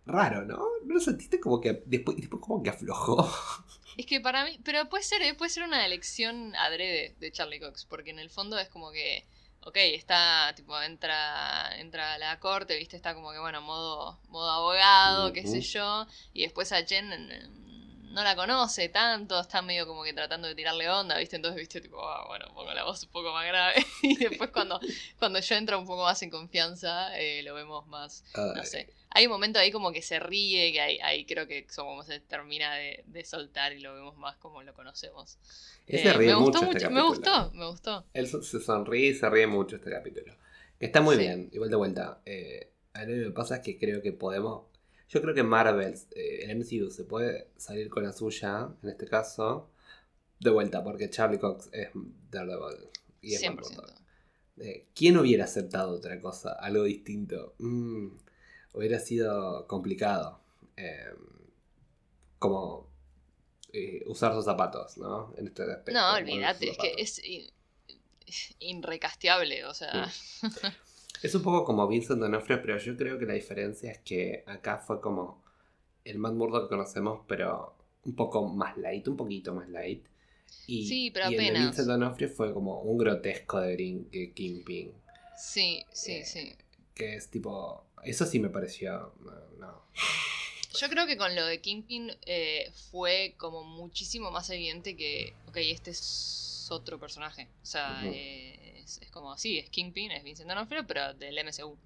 raro, 0.06 0.44
¿no? 0.44 0.58
¿No 0.84 0.94
lo 0.94 1.00
sentiste 1.00 1.40
como 1.40 1.60
que 1.60 1.82
después, 1.86 2.16
después 2.16 2.42
como 2.42 2.62
que 2.62 2.70
aflojó? 2.70 3.30
Es 3.96 4.06
que 4.06 4.20
para 4.20 4.44
mí, 4.44 4.58
pero 4.64 4.88
puede 4.88 5.02
ser, 5.04 5.22
¿eh? 5.22 5.34
puede 5.34 5.50
ser 5.50 5.64
una 5.64 5.84
elección 5.84 6.54
adrede 6.56 7.14
de 7.20 7.30
Charlie 7.32 7.60
Cox, 7.60 7.84
porque 7.84 8.10
en 8.10 8.18
el 8.18 8.30
fondo 8.30 8.58
es 8.58 8.68
como 8.70 8.90
que, 8.90 9.26
ok, 9.64 9.76
está, 9.76 10.52
tipo, 10.54 10.80
entra, 10.80 11.78
entra 11.78 12.14
a 12.14 12.18
la 12.18 12.38
corte, 12.40 12.76
viste, 12.76 12.96
está 12.96 13.14
como 13.14 13.32
que, 13.32 13.38
bueno, 13.38 13.60
modo, 13.60 14.20
modo 14.28 14.50
abogado, 14.50 15.32
qué 15.32 15.46
sé 15.46 15.60
yo, 15.60 16.06
y 16.32 16.42
después 16.42 16.72
a 16.72 16.84
Jen 16.84 17.10
no 18.12 18.22
la 18.22 18.36
conoce 18.36 18.88
tanto, 18.88 19.40
está 19.40 19.62
medio 19.62 19.86
como 19.86 20.02
que 20.04 20.12
tratando 20.12 20.48
de 20.48 20.54
tirarle 20.54 20.88
onda, 20.88 21.16
viste, 21.18 21.36
entonces, 21.36 21.58
viste, 21.60 21.80
tipo, 21.80 22.00
ah, 22.06 22.24
bueno, 22.28 22.46
pongo 22.54 22.72
la 22.72 22.84
voz 22.84 23.02
un 23.04 23.10
poco 23.10 23.32
más 23.32 23.46
grave, 23.46 23.74
y 24.02 24.16
después 24.16 24.50
cuando, 24.50 24.80
cuando 25.18 25.40
yo 25.40 25.54
entro 25.56 25.78
un 25.78 25.86
poco 25.86 26.02
más 26.04 26.22
en 26.22 26.30
confianza, 26.30 27.18
eh, 27.18 27.42
lo 27.42 27.54
vemos 27.54 27.86
más, 27.88 28.24
no 28.54 28.64
sé. 28.64 28.88
Hay 29.14 29.26
un 29.26 29.32
momento 29.32 29.58
ahí 29.58 29.70
como 29.70 29.92
que 29.92 30.00
se 30.02 30.18
ríe, 30.20 30.72
que 30.72 30.80
ahí, 30.80 30.98
ahí 31.00 31.24
creo 31.26 31.46
que 31.46 31.66
como 31.76 32.02
se 32.02 32.20
termina 32.20 32.74
de, 32.74 33.02
de 33.06 33.24
soltar 33.24 33.72
y 33.74 33.80
lo 33.80 33.94
vemos 33.94 34.16
más 34.16 34.36
como 34.36 34.62
lo 34.62 34.72
conocemos. 34.74 35.38
Él 35.86 35.98
Eh, 35.98 36.02
se 36.02 36.12
ríe 36.14 36.28
me 36.28 36.36
mucho 36.36 36.60
gustó 36.60 36.62
este 36.62 36.80
mucho, 36.86 36.90
me 36.90 37.00
capítulo. 37.02 37.08
gustó, 37.08 37.50
me 37.52 37.66
gustó. 37.66 38.06
Él 38.14 38.26
se 38.26 38.42
se 38.42 38.60
sonríe 38.60 39.08
y 39.10 39.14
se 39.14 39.28
ríe 39.28 39.46
mucho 39.46 39.76
este 39.76 39.90
capítulo. 39.90 40.34
Está 40.80 41.00
muy 41.00 41.16
Sí. 41.16 41.22
bien, 41.22 41.50
igual 41.52 41.70
de 41.70 41.76
vuelta. 41.76 42.20
Eh, 42.24 42.72
a 42.94 43.04
mí 43.04 43.14
lo 43.16 43.28
que 43.28 43.34
pasa 43.34 43.56
es 43.56 43.62
que 43.62 43.78
creo 43.78 44.02
que 44.02 44.12
podemos. 44.12 44.66
Yo 45.12 45.20
creo 45.20 45.34
que 45.34 45.42
Marvel, 45.42 45.94
eh, 46.16 46.44
el 46.44 46.50
MCU, 46.56 46.90
se 46.90 47.04
puede 47.04 47.48
salir 47.58 47.90
con 47.90 48.02
la 48.02 48.12
suya, 48.12 48.70
en 48.82 48.88
este 48.88 49.06
caso, 49.06 49.68
de 50.40 50.48
vuelta, 50.48 50.82
porque 50.82 51.10
Charlie 51.10 51.38
Cox 51.38 51.68
es 51.70 51.90
Daredevil. 52.30 52.88
Y 53.20 53.34
es 53.34 53.42
Matt 53.42 53.60
100%. 53.66 53.76
Murdock. 53.76 54.00
Eh, 54.58 54.86
¿Quién 54.94 55.18
hubiera 55.18 55.44
aceptado 55.44 55.92
otra 55.92 56.18
cosa, 56.18 56.52
algo 56.52 56.84
distinto? 56.84 57.54
Mm, 57.58 58.08
hubiera 58.72 58.98
sido 59.00 59.66
complicado. 59.66 60.40
Eh, 60.78 61.12
como 62.38 62.90
eh, 63.74 64.02
usar 64.06 64.32
sus 64.32 64.46
zapatos, 64.46 64.96
¿no? 64.96 65.34
En 65.36 65.46
este 65.48 65.62
aspecto, 65.62 65.92
No, 65.92 66.14
olvídate, 66.14 66.70
es 66.70 66.78
que 66.78 66.94
es 66.96 67.24
in- 67.24 67.50
inrecasteable, 68.60 69.66
o 69.66 69.74
sea. 69.74 70.10
Es 71.22 71.34
un 71.34 71.42
poco 71.42 71.64
como 71.64 71.86
Vincent 71.86 72.20
D'Onofrio, 72.20 72.60
pero 72.60 72.78
yo 72.78 72.96
creo 72.96 73.18
que 73.18 73.26
la 73.26 73.34
diferencia 73.34 73.92
es 73.92 73.98
que 73.98 74.42
acá 74.46 74.78
fue 74.78 75.00
como 75.00 75.42
el 76.04 76.18
Matt 76.18 76.34
Murdock 76.34 76.64
que 76.64 76.68
conocemos, 76.76 77.20
pero 77.28 77.76
un 78.04 78.14
poco 78.16 78.46
más 78.48 78.76
light, 78.76 79.06
un 79.08 79.16
poquito 79.16 79.54
más 79.54 79.68
light. 79.68 80.04
Y, 80.66 80.86
Sí, 80.86 81.10
pero 81.12 81.30
y 81.30 81.34
el 81.34 81.38
de 81.38 81.44
apenas. 81.48 81.64
Vincent 81.66 81.88
D'Onofrio 81.88 82.28
fue 82.28 82.52
como 82.52 82.80
un 82.82 82.98
grotesco 82.98 83.60
de 83.60 83.72
Green, 83.74 84.04
que 84.10 84.32
Kingpin, 84.32 84.92
Sí, 85.38 85.84
sí, 85.92 86.12
Eh, 86.14 86.24
sí. 86.24 86.52
que 86.94 87.14
es 87.16 87.28
tipo... 87.30 87.84
Eso 88.04 88.26
sí 88.26 88.38
me 88.40 88.48
pareció... 88.48 89.12
No. 89.20 89.32
no. 89.58 89.82
Yo 90.78 90.88
creo 90.88 91.06
que 91.06 91.16
con 91.16 91.34
lo 91.36 91.44
de 91.46 91.60
Kingpin 91.60 92.10
eh, 92.26 92.70
fue 92.90 93.34
como 93.36 93.62
muchísimo 93.62 94.30
más 94.30 94.48
evidente 94.50 94.96
que, 94.96 95.34
ok, 95.48 95.56
este 95.58 95.90
es 95.90 96.66
otro 96.70 96.98
personaje. 96.98 97.48
O 97.62 97.66
sea, 97.66 98.00
eh, 98.06 98.58
es, 98.84 98.98
es 99.02 99.10
como, 99.10 99.36
sí, 99.38 99.58
es 99.58 99.70
Kingpin, 99.70 100.10
es 100.12 100.22
Vincent 100.24 100.48
D'Onofrio, 100.48 100.86
pero 100.86 101.14
del 101.14 101.38
MCU. 101.38 101.76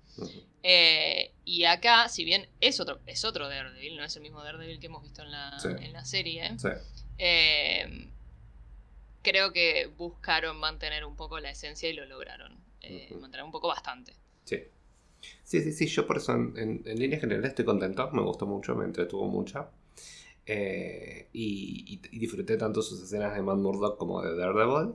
Eh, 0.63 1.33
y 1.45 1.65
acá, 1.65 2.09
si 2.09 2.25
bien 2.25 2.49
es 2.61 2.81
otro, 2.81 3.01
es 3.07 3.25
otro 3.25 3.49
Daredevil, 3.49 3.97
no 3.97 4.05
es 4.05 4.17
el 4.17 4.23
mismo 4.23 4.43
Daredevil 4.43 4.81
que 4.81 4.87
hemos 4.87 5.03
visto 5.03 5.23
en 5.23 5.31
la, 5.31 5.59
Sí. 5.61 5.69
en 5.79 5.93
la 5.93 6.05
serie, 6.05 6.51
Sí. 6.59 6.69
eh, 7.19 8.09
creo 9.23 9.53
que 9.53 9.87
buscaron 9.97 10.57
mantener 10.59 11.05
un 11.05 11.17
poco 11.17 11.39
la 11.41 11.51
esencia 11.51 11.89
y 11.89 11.93
lo 11.93 12.07
lograron. 12.07 12.57
Eh. 12.81 13.09
Mantener 13.21 13.45
un 13.45 13.51
poco 13.51 13.69
bastante. 13.69 14.15
Sí. 14.45 14.63
Sí, 15.43 15.61
sí, 15.63 15.73
sí, 15.73 15.87
yo 15.87 16.07
por 16.07 16.19
eso 16.19 16.33
en, 16.33 16.55
en, 16.57 16.83
en 16.87 16.99
líneas 16.99 17.21
generales 17.21 17.49
estoy 17.51 17.65
contento, 17.65 18.11
me 18.13 18.23
gustó 18.23 18.47
mucho, 18.47 18.75
me 18.77 18.85
entretuvo 18.85 19.27
mucho. 19.27 19.69
Eh, 20.49 21.29
y, 21.33 21.95
y- 21.95 22.17
y 22.17 22.19
disfruté 22.21 22.57
tanto 22.57 22.81
sus 22.83 23.03
escenas 23.03 23.35
de 23.35 23.43
Matt 23.43 23.57
Murdock 23.59 23.99
como 23.99 24.23
de 24.23 24.37
Daredevil. 24.37 24.95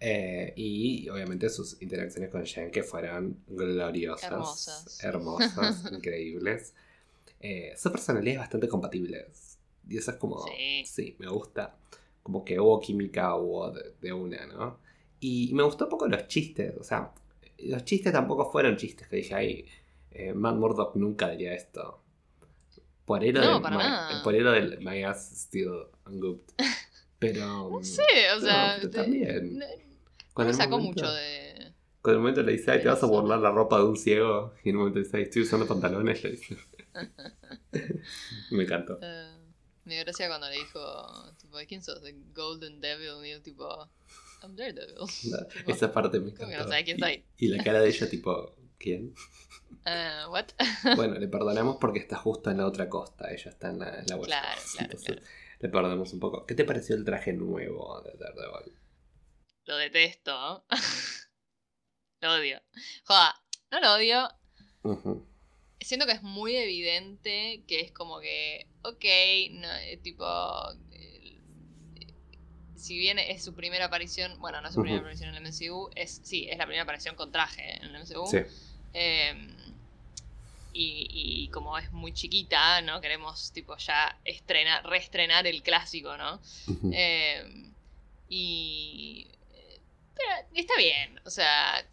Eh, 0.00 0.52
y 0.56 1.08
obviamente 1.08 1.48
sus 1.50 1.80
interacciones 1.82 2.30
con 2.30 2.44
Jen 2.46 2.70
que 2.70 2.82
fueron 2.84 3.38
gloriosas, 3.48 4.30
Hermosas. 4.30 5.04
hermosas, 5.04 5.84
increíbles. 5.92 6.74
Eh, 7.40 7.72
son 7.76 7.92
personalidades 7.92 8.38
bastante 8.40 8.68
compatibles. 8.68 9.58
Y 9.88 9.96
eso 9.98 10.10
es 10.12 10.16
como, 10.18 10.44
Sí. 10.46 10.84
sí, 10.86 11.16
me 11.18 11.28
gusta. 11.28 11.76
Como 12.22 12.44
que 12.44 12.60
hubo 12.60 12.78
química, 12.80 13.34
hubo 13.36 13.70
de, 13.70 13.94
de 14.00 14.12
una, 14.12 14.46
¿no? 14.46 14.78
Y 15.20 15.50
me 15.54 15.62
gustó 15.64 15.84
un 15.84 15.90
poco 15.90 16.06
los 16.06 16.28
chistes, 16.28 16.74
o 16.78 16.84
sea, 16.84 17.12
los 17.58 17.84
chistes 17.84 18.12
tampoco 18.12 18.50
fueron 18.52 18.76
chistes 18.76 19.08
que 19.08 19.16
dije, 19.16 19.34
ay, 19.34 19.66
eh, 20.12 20.32
Matt 20.32 20.56
Murdock 20.56 20.94
nunca 20.94 21.30
diría 21.30 21.54
esto. 21.54 22.02
Por 23.04 23.24
eso 23.24 23.40
No, 23.40 23.54
del, 23.54 23.62
para 23.62 23.76
my, 23.78 23.82
nada. 23.82 24.22
por 24.22 24.34
eso 24.34 24.50
del 24.50 24.78
My 24.80 25.02
ass 25.02 25.30
still 25.34 25.86
ungooped. 26.06 26.54
Pero. 27.18 27.70
No 27.70 27.82
sé, 27.82 28.02
o 28.36 28.40
sea, 28.40 28.78
también. 28.92 29.58
No- 30.46 30.50
el 30.50 30.56
sacó 30.56 30.78
momento- 30.78 31.02
mucho 31.02 31.12
de... 31.14 31.72
Con 32.00 32.12
el 32.14 32.20
momento 32.20 32.42
le 32.42 32.52
dice, 32.52 32.70
ay, 32.70 32.80
te 32.80 32.88
vas 32.88 33.02
a 33.02 33.06
burlar 33.06 33.40
la 33.40 33.50
ropa 33.50 33.76
de 33.78 33.84
un 33.84 33.96
ciego. 33.96 34.54
Y 34.64 34.70
en 34.70 34.76
un 34.76 34.80
momento 34.82 35.00
dice, 35.00 35.16
ay, 35.16 35.24
estoy 35.24 35.42
usando 35.42 35.66
pantalones. 35.66 36.22
Le 36.22 36.30
dice. 36.30 36.56
Me 38.50 38.64
encantó. 38.64 38.98
eh, 39.02 39.34
me 39.84 39.94
dio 39.94 40.04
gracia 40.04 40.28
cuando 40.28 40.48
le 40.48 40.56
dijo, 40.56 40.80
tipo, 41.38 41.56
¿de 41.56 41.66
quién 41.66 41.82
sos? 41.82 42.02
The 42.02 42.14
Golden 42.34 42.80
Devil. 42.80 43.24
Y 43.24 43.30
yo, 43.32 43.42
tipo, 43.42 43.88
I'm 44.42 44.54
Daredevil. 44.54 44.94
Tipo, 45.56 45.70
Esa 45.72 45.90
parte 45.92 46.20
me 46.20 46.26
¿Cómo 46.32 46.36
que 46.36 46.44
no 46.44 46.50
encantó. 46.52 46.68
sabes 46.70 46.84
quién 46.84 46.96
Y- 46.98 47.00
soy? 47.00 47.24
Y, 47.38 47.48
la 47.48 47.64
cara 47.64 47.80
de 47.80 47.88
ella, 47.88 48.08
tipo, 48.10 48.54
¿quién? 48.78 49.14
Ah, 49.84 50.26
¿What? 50.30 50.46
Bueno, 50.96 51.14
le 51.18 51.26
perdonamos 51.28 51.76
porque 51.80 51.98
está 51.98 52.16
justo 52.16 52.50
en 52.50 52.58
la 52.58 52.66
otra 52.66 52.88
costa. 52.88 53.30
Ella 53.32 53.50
está 53.50 53.70
en 53.70 53.78
la, 53.80 53.88
en 53.98 54.06
la 54.06 54.18
Claro, 54.18 54.26
claro, 54.26 54.60
entonces 54.80 55.06
claro. 55.06 55.22
Le 55.60 55.68
perdonamos 55.68 56.12
un 56.12 56.20
poco. 56.20 56.46
¿Qué 56.46 56.54
te 56.54 56.64
pareció 56.64 56.94
el 56.94 57.04
traje 57.04 57.32
nuevo 57.32 58.00
de 58.02 58.12
Daredevil? 58.18 58.72
Lo 59.68 59.76
detesto. 59.76 60.64
Lo 62.22 62.32
odio. 62.32 62.58
Joda, 63.04 63.38
no 63.70 63.80
lo 63.80 63.92
odio. 63.92 64.28
Siento 65.78 66.06
que 66.06 66.12
es 66.12 66.22
muy 66.22 66.56
evidente 66.56 67.62
que 67.68 67.80
es 67.80 67.92
como 67.92 68.18
que, 68.18 68.66
ok, 68.82 69.04
no, 69.50 69.70
eh, 69.70 70.00
tipo, 70.02 70.26
eh, 70.90 71.36
si 72.76 72.98
bien 72.98 73.18
es 73.18 73.44
su 73.44 73.54
primera 73.54 73.84
aparición, 73.84 74.40
bueno, 74.40 74.62
no 74.62 74.68
es 74.68 74.74
su 74.74 74.80
primera 74.80 75.00
aparición 75.00 75.34
en 75.34 75.44
el 75.44 75.52
MCU, 75.52 75.90
es, 75.94 76.22
sí, 76.24 76.48
es 76.48 76.56
la 76.56 76.64
primera 76.64 76.84
aparición 76.84 77.14
con 77.14 77.30
traje 77.30 77.76
en 77.76 77.94
el 77.94 78.02
MCU. 78.02 78.26
Sí. 78.26 78.38
Eh, 78.94 79.34
y, 80.72 81.08
y 81.10 81.48
como 81.48 81.76
es 81.76 81.92
muy 81.92 82.14
chiquita, 82.14 82.80
¿no? 82.80 83.02
Queremos 83.02 83.52
tipo 83.52 83.76
ya 83.76 84.18
estrenar, 84.24 84.86
reestrenar 84.86 85.46
el 85.46 85.62
clásico, 85.62 86.16
¿no? 86.16 86.40
Eh, 86.90 87.70
y... 88.30 89.28
Pero 90.18 90.48
está 90.54 90.74
bien, 90.76 91.20
o 91.24 91.30
sea... 91.30 91.86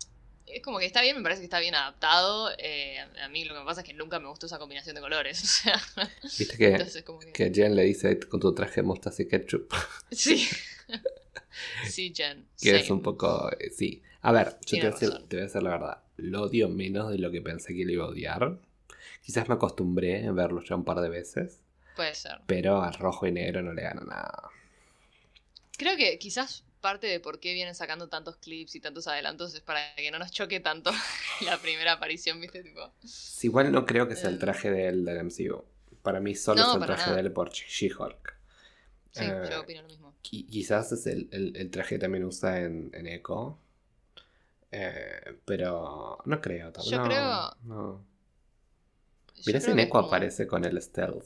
Es 0.47 0.61
como 0.61 0.77
que 0.77 0.85
está 0.85 1.01
bien, 1.01 1.17
me 1.17 1.23
parece 1.23 1.41
que 1.41 1.45
está 1.45 1.59
bien 1.59 1.73
adaptado. 1.73 2.51
Eh, 2.59 2.99
a- 2.99 3.27
mí 3.29 3.45
lo 3.45 3.55
que 3.55 3.61
me 3.61 3.65
pasa 3.65 3.81
es 3.81 3.87
que 3.87 3.95
nunca 3.95 4.19
me 4.19 4.27
gustó 4.29 4.45
esa 4.45 4.59
combinación 4.59 4.93
de 4.95 5.01
colores. 5.01 5.41
O 5.43 5.47
sea, 5.47 5.81
Viste 6.21 6.55
que, 6.57 6.67
entonces 6.67 7.03
como 7.03 7.17
que... 7.19 7.31
que 7.33 7.51
Jen 7.51 7.75
le 7.75 7.81
dice 7.83 8.19
con 8.19 8.39
tu 8.39 8.53
traje 8.53 8.83
mostaza 8.83 9.23
y 9.23 9.27
ketchup. 9.27 9.73
Sí. 10.11 10.47
sí, 11.89 12.13
Jen. 12.15 12.47
Que 12.61 12.75
es 12.77 12.89
un 12.91 13.01
poco. 13.01 13.49
eh, 13.59 13.71
sí. 13.71 14.03
A 14.21 14.31
ver, 14.31 14.57
yo 14.65 14.77
te 14.77 14.81
voy, 14.81 14.85
a 14.87 14.91
decir, 14.91 15.09
razón. 15.09 15.27
te 15.27 15.35
voy 15.35 15.41
a 15.41 15.45
decir 15.47 15.63
la 15.63 15.69
verdad. 15.71 16.03
Lo 16.17 16.41
odio 16.43 16.69
menos 16.69 17.09
de 17.11 17.17
lo 17.17 17.31
que 17.31 17.41
pensé 17.41 17.73
que 17.75 17.83
lo 17.85 17.91
iba 17.91 18.05
a 18.05 18.09
odiar. 18.09 18.59
Quizás 19.23 19.49
me 19.49 19.55
acostumbré 19.55 20.27
a 20.27 20.31
verlo 20.31 20.63
ya 20.63 20.75
un 20.75 20.85
par 20.85 20.99
de 21.01 21.09
veces. 21.09 21.59
Puede 21.95 22.13
ser. 22.13 22.39
Pero 22.45 22.81
a 22.83 22.91
rojo 22.91 23.25
y 23.25 23.31
negro 23.31 23.63
no 23.63 23.73
le 23.73 23.81
gana 23.81 24.01
nada. 24.01 24.49
Creo 25.77 25.97
que 25.97 26.17
quizás 26.19 26.63
parte 26.85 27.07
de 27.07 27.19
por 27.19 27.39
qué 27.39 27.53
vienen 27.53 27.73
sacando 27.75 28.07
tantos 28.09 28.35
clips 28.37 28.75
y 28.75 28.79
tantos 28.79 29.07
adelantos 29.07 29.53
es 29.55 29.61
para 29.61 29.95
que 29.95 30.11
no 30.11 30.19
nos 30.19 30.31
choque 30.31 30.59
tanto 30.59 30.91
la 31.41 31.57
primera 31.59 31.93
aparición, 31.93 32.39
¿viste? 32.39 32.61
Tipo, 32.63 32.91
Sí, 33.03 33.47
igual 33.47 33.71
no 33.71 33.85
creo 33.85 34.07
que 34.07 34.15
sea 34.15 34.29
el 34.29 34.35
Eh. 34.35 34.39
traje 34.39 34.69
del, 34.71 35.03
del 35.05 35.17
MCU. 35.25 35.63
Para 36.03 36.19
mí 36.19 36.35
solo 36.35 36.61
No, 36.61 36.69
es 36.69 36.75
el 36.77 36.85
traje 36.85 37.01
nada. 37.09 37.15
de 37.15 37.21
él 37.21 37.31
por 37.31 37.49
She-Hulk. 37.51 38.23
sí, 39.11 39.23
Eh, 39.23 39.47
yo 39.49 39.61
opino 39.61 39.81
lo 39.81 39.87
mismo. 39.87 40.13
Qui- 40.23 40.47
quizás 40.47 40.91
es 40.91 41.07
el, 41.07 41.27
el- 41.31 41.55
el 41.57 41.71
traje 41.71 41.95
que 41.95 41.99
también 41.99 42.23
usa 42.23 42.61
en, 42.61 42.91
en 42.93 43.07
Echo. 43.07 43.57
Eh, 44.71 45.39
pero 45.45 46.17
no 46.25 46.41
creo 46.41 46.71
tampoco. 46.71 46.91
Yo 46.91 46.97
no, 46.99 47.05
creo- 47.05 47.55
No. 47.63 48.05
Mirá 49.47 49.59
si 49.61 49.71
en 49.71 49.79
Echo 49.79 49.89
como- 49.91 50.07
aparece 50.07 50.45
con 50.47 50.65
el 50.65 50.81
stealth. 50.81 51.25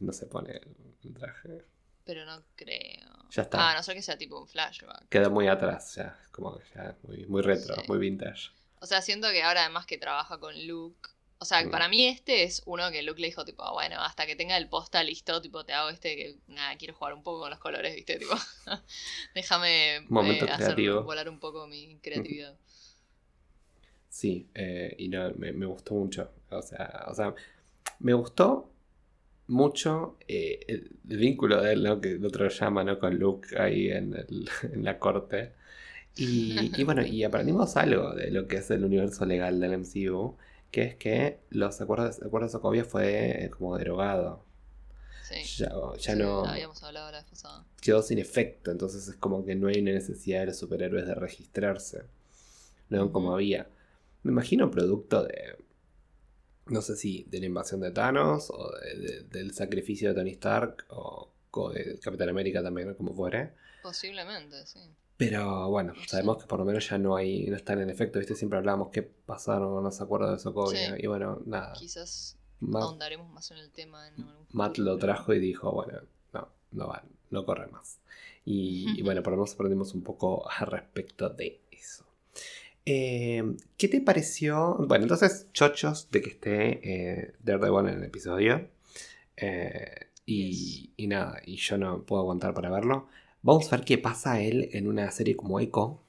No 0.00 0.12
se 0.12 0.26
pone 0.26 0.60
el 1.04 1.14
traje. 1.14 1.64
Pero 2.04 2.24
no 2.24 2.42
creo. 2.56 3.19
Ya 3.30 3.42
está. 3.42 3.70
Ah, 3.70 3.74
no 3.74 3.82
ser 3.82 3.94
que 3.94 4.02
sea 4.02 4.18
tipo 4.18 4.38
un 4.40 4.48
flashback. 4.48 5.08
Queda 5.08 5.28
muy 5.28 5.46
atrás 5.48 5.94
ya. 5.94 6.18
Como 6.32 6.56
que 6.58 6.64
ya 6.74 6.96
muy, 7.02 7.26
muy 7.26 7.42
retro, 7.42 7.74
Sí. 7.76 7.82
muy 7.88 7.98
vintage. 7.98 8.50
O 8.80 8.86
sea, 8.86 9.02
siento 9.02 9.30
que 9.30 9.42
ahora 9.42 9.60
además 9.62 9.86
que 9.86 9.98
trabaja 9.98 10.38
con 10.38 10.66
Luke. 10.66 11.10
O 11.42 11.44
sea, 11.46 11.64
Mm. 11.64 11.70
para 11.70 11.88
mí 11.88 12.06
este 12.06 12.42
es 12.42 12.62
uno 12.66 12.90
que 12.90 13.02
Luke 13.02 13.20
le 13.20 13.28
dijo, 13.28 13.44
tipo, 13.46 13.70
bueno, 13.72 14.00
hasta 14.02 14.26
que 14.26 14.36
tenga 14.36 14.56
el 14.58 14.68
posta 14.68 15.02
listo, 15.02 15.40
tipo, 15.40 15.64
te 15.64 15.72
hago 15.72 15.88
este 15.88 16.14
que, 16.16 16.36
nada, 16.48 16.76
quiero 16.76 16.94
jugar 16.94 17.14
un 17.14 17.22
poco 17.22 17.40
con 17.40 17.50
los 17.50 17.58
colores, 17.58 17.94
¿viste? 17.94 18.18
Tipo, 18.18 18.34
déjame 19.34 20.04
Momento 20.08 20.44
eh, 20.44 20.50
hacer 20.50 20.76
volar 21.02 21.28
un 21.30 21.38
poco 21.40 21.66
mi 21.66 21.98
creatividad. 22.02 22.54
Sí, 24.08 24.48
eh, 24.54 24.94
y 24.98 25.08
no, 25.08 25.30
me, 25.36 25.52
me 25.52 25.66
gustó 25.66 25.94
mucho. 25.94 26.30
O 26.50 26.62
sea, 26.62 27.04
o 27.08 27.14
sea, 27.14 27.34
me 28.00 28.12
gustó 28.12 28.70
mucho 29.50 30.16
eh, 30.28 30.60
el, 30.68 30.92
el 31.10 31.18
vínculo 31.18 31.62
de 31.62 31.74
él, 31.74 31.82
¿no? 31.84 32.00
Que 32.00 32.12
el 32.12 32.24
otro 32.26 32.48
llama, 32.48 32.84
¿no? 32.84 32.98
Con 32.98 33.18
Luke 33.18 33.58
ahí 33.60 33.90
en, 33.90 34.14
el- 34.14 34.48
en 34.72 34.84
la 34.84 34.98
corte. 34.98 35.52
Y, 36.16 36.72
y 36.80 36.84
bueno, 36.84 37.04
y 37.06 37.24
aprendimos 37.24 37.76
algo 37.76 38.14
de 38.14 38.30
lo 38.30 38.48
que 38.48 38.56
es 38.58 38.70
el 38.70 38.84
universo 38.84 39.24
legal 39.26 39.60
del 39.60 39.74
MCU, 39.74 40.36
que 40.70 40.82
es 40.84 40.96
que 40.96 41.40
los 41.50 41.80
acuerdos, 41.80 42.18
el 42.20 42.28
acuerdo 42.28 42.48
de 42.48 42.52
Sokovia 42.52 42.84
fue 42.84 43.44
eh, 43.46 43.50
como 43.50 43.76
derogado. 43.78 44.44
Sí. 45.22 45.36
Ya, 45.58 45.70
ya 45.98 46.14
Sí, 46.14 46.18
no 46.18 46.44
Habíamos 46.44 46.82
hablado 46.82 47.10
la 47.12 47.18
vez 47.18 47.26
pasada. 47.30 47.64
quedó 47.80 48.02
sin 48.02 48.18
efecto, 48.18 48.70
entonces 48.70 49.08
es 49.08 49.16
como 49.16 49.44
que 49.44 49.54
no 49.54 49.68
hay 49.68 49.80
una 49.80 49.92
necesidad 49.92 50.40
de 50.40 50.46
los 50.46 50.58
superhéroes 50.58 51.06
de 51.06 51.14
registrarse. 51.14 52.02
No 52.90 53.12
como 53.12 53.34
había. 53.34 53.68
Me 54.22 54.32
imagino 54.32 54.70
producto 54.70 55.24
de. 55.24 55.56
No 56.70 56.80
sé 56.82 56.96
si 56.96 57.24
de 57.28 57.40
la 57.40 57.46
invasión 57.46 57.80
de 57.80 57.90
Thanos 57.90 58.50
o 58.50 58.70
de- 58.72 58.94
de- 58.96 59.22
del 59.24 59.52
sacrificio 59.52 60.08
de 60.08 60.14
Tony 60.14 60.30
Stark 60.30 60.84
o, 60.88 61.30
o 61.50 61.70
de 61.70 61.98
Capitán 62.00 62.28
América 62.28 62.62
también, 62.62 62.94
como 62.94 63.14
fuere. 63.14 63.52
Posiblemente, 63.82 64.66
sí. 64.66 64.80
Pero 65.16 65.68
bueno, 65.68 65.92
sabemos 66.06 66.38
que 66.38 66.46
por 66.46 66.58
lo 66.60 66.64
menos 66.64 66.88
ya 66.88 66.96
no 66.96 67.14
hay, 67.16 67.46
no 67.46 67.56
están 67.56 67.80
en 67.80 67.90
efecto, 67.90 68.18
¿viste? 68.18 68.34
Siempre 68.34 68.58
hablábamos 68.58 68.88
qué 68.90 69.02
pasaron 69.02 69.84
los 69.84 70.00
acuerdos 70.00 70.30
de 70.32 70.38
Sokovia. 70.38 70.94
Sí. 70.96 71.02
Y 71.02 71.06
bueno, 71.08 71.42
nada. 71.44 71.74
Quizás 71.74 72.38
Matt, 72.60 72.82
ahondaremos 72.84 73.28
más 73.30 73.50
en 73.50 73.58
el 73.58 73.70
tema 73.70 74.08
en 74.08 74.14
algún 74.22 74.46
Matt 74.50 74.78
lo 74.78 74.96
trajo 74.96 75.34
y 75.34 75.38
dijo, 75.40 75.72
bueno, 75.72 75.98
no, 76.32 76.48
no 76.72 76.88
va, 76.88 77.04
no 77.30 77.44
corre 77.44 77.66
más. 77.66 77.98
Y, 78.46 78.98
y 78.98 79.02
bueno, 79.02 79.22
por 79.22 79.32
lo 79.32 79.38
menos 79.38 79.52
aprendimos 79.54 79.92
un 79.94 80.02
poco 80.02 80.48
al 80.50 80.66
respecto 80.68 81.28
de. 81.28 81.60
Eh, 82.86 83.42
¿Qué 83.76 83.88
te 83.88 84.00
pareció? 84.00 84.76
Bueno, 84.88 85.04
entonces, 85.04 85.46
chochos 85.52 86.10
de 86.10 86.22
que 86.22 86.30
esté 86.30 86.80
eh, 86.82 87.32
Daredevil 87.42 87.88
en 87.88 87.98
el 87.98 88.04
episodio. 88.04 88.68
Eh, 89.36 90.06
y, 90.26 90.92
y 90.96 91.06
nada, 91.06 91.40
y 91.44 91.56
yo 91.56 91.76
no 91.78 92.02
puedo 92.04 92.22
aguantar 92.22 92.54
para 92.54 92.70
verlo. 92.70 93.08
Vamos 93.42 93.72
a 93.72 93.76
ver 93.76 93.84
qué 93.84 93.98
pasa 93.98 94.40
él 94.40 94.68
en 94.72 94.86
una 94.88 95.10
serie 95.10 95.36
como 95.36 95.60
Echo. 95.60 96.02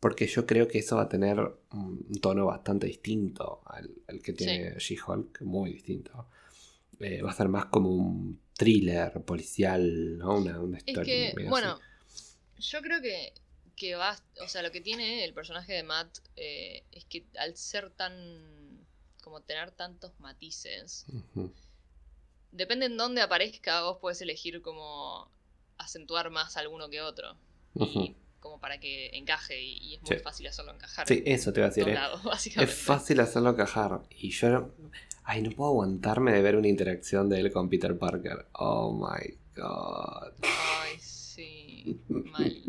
Porque 0.00 0.26
yo 0.26 0.44
creo 0.44 0.68
que 0.68 0.78
eso 0.80 0.96
va 0.96 1.02
a 1.04 1.08
tener 1.08 1.38
un 1.72 2.06
tono 2.20 2.44
bastante 2.44 2.86
distinto 2.86 3.62
al, 3.64 3.90
al 4.06 4.20
que 4.20 4.34
tiene 4.34 4.74
She-Hulk, 4.78 5.40
muy 5.42 5.72
distinto. 5.72 6.26
Eh, 7.00 7.22
va 7.22 7.30
a 7.30 7.34
ser 7.34 7.48
más 7.48 7.66
como 7.66 7.88
un 7.88 8.38
thriller 8.52 9.12
policial, 9.24 10.18
¿no? 10.18 10.36
Una, 10.36 10.60
una 10.60 10.76
Es 10.78 10.84
historia. 10.86 11.30
que, 11.30 11.32
medio 11.34 11.48
bueno, 11.48 11.78
así. 12.06 12.34
yo 12.58 12.82
creo 12.82 13.00
que, 13.00 13.32
que 13.76 13.94
va, 13.96 14.16
o 14.40 14.48
sea, 14.48 14.62
lo 14.62 14.70
que 14.70 14.80
tiene 14.80 15.24
el 15.24 15.34
personaje 15.34 15.72
de 15.72 15.82
Matt 15.82 16.18
eh, 16.36 16.84
es 16.92 17.04
que 17.06 17.24
al 17.38 17.56
ser 17.56 17.90
tan, 17.90 18.86
como 19.22 19.40
tener 19.40 19.70
tantos 19.72 20.12
matices, 20.20 21.06
depende 22.52 22.86
en 22.86 22.96
dónde 22.96 23.20
aparezca, 23.22 23.82
vos 23.82 23.98
podés 23.98 24.20
elegir 24.20 24.62
como 24.62 25.30
acentuar 25.78 26.30
más 26.30 26.56
alguno 26.56 26.88
que 26.88 27.00
otro. 27.02 27.36
Y 27.74 28.14
como 28.40 28.60
para 28.60 28.78
que 28.78 29.08
encaje 29.16 29.60
y, 29.60 29.78
y 29.78 29.94
es 29.96 30.02
muy 30.02 30.16
Sí. 30.18 30.22
fácil 30.22 30.46
hacerlo 30.46 30.72
encajar. 30.72 31.08
Sí, 31.08 31.22
eso 31.26 31.52
te 31.52 31.60
iba 31.60 31.66
a 31.66 31.70
decir. 31.70 31.88
eh. 31.88 31.96
Es 32.62 32.74
fácil 32.74 33.18
hacerlo 33.20 33.50
encajar. 33.50 34.02
Y 34.10 34.30
yo. 34.30 34.70
Ay, 35.24 35.40
no 35.42 35.50
puedo 35.52 35.70
aguantarme 35.70 36.32
de 36.32 36.42
ver 36.42 36.54
una 36.56 36.68
interacción 36.68 37.30
de 37.30 37.40
él 37.40 37.50
con 37.50 37.70
Peter 37.70 37.98
Parker. 37.98 38.46
Oh 38.52 38.92
my 38.92 39.34
god. 39.56 40.34
Ay. 40.42 40.98
Mal. 42.08 42.62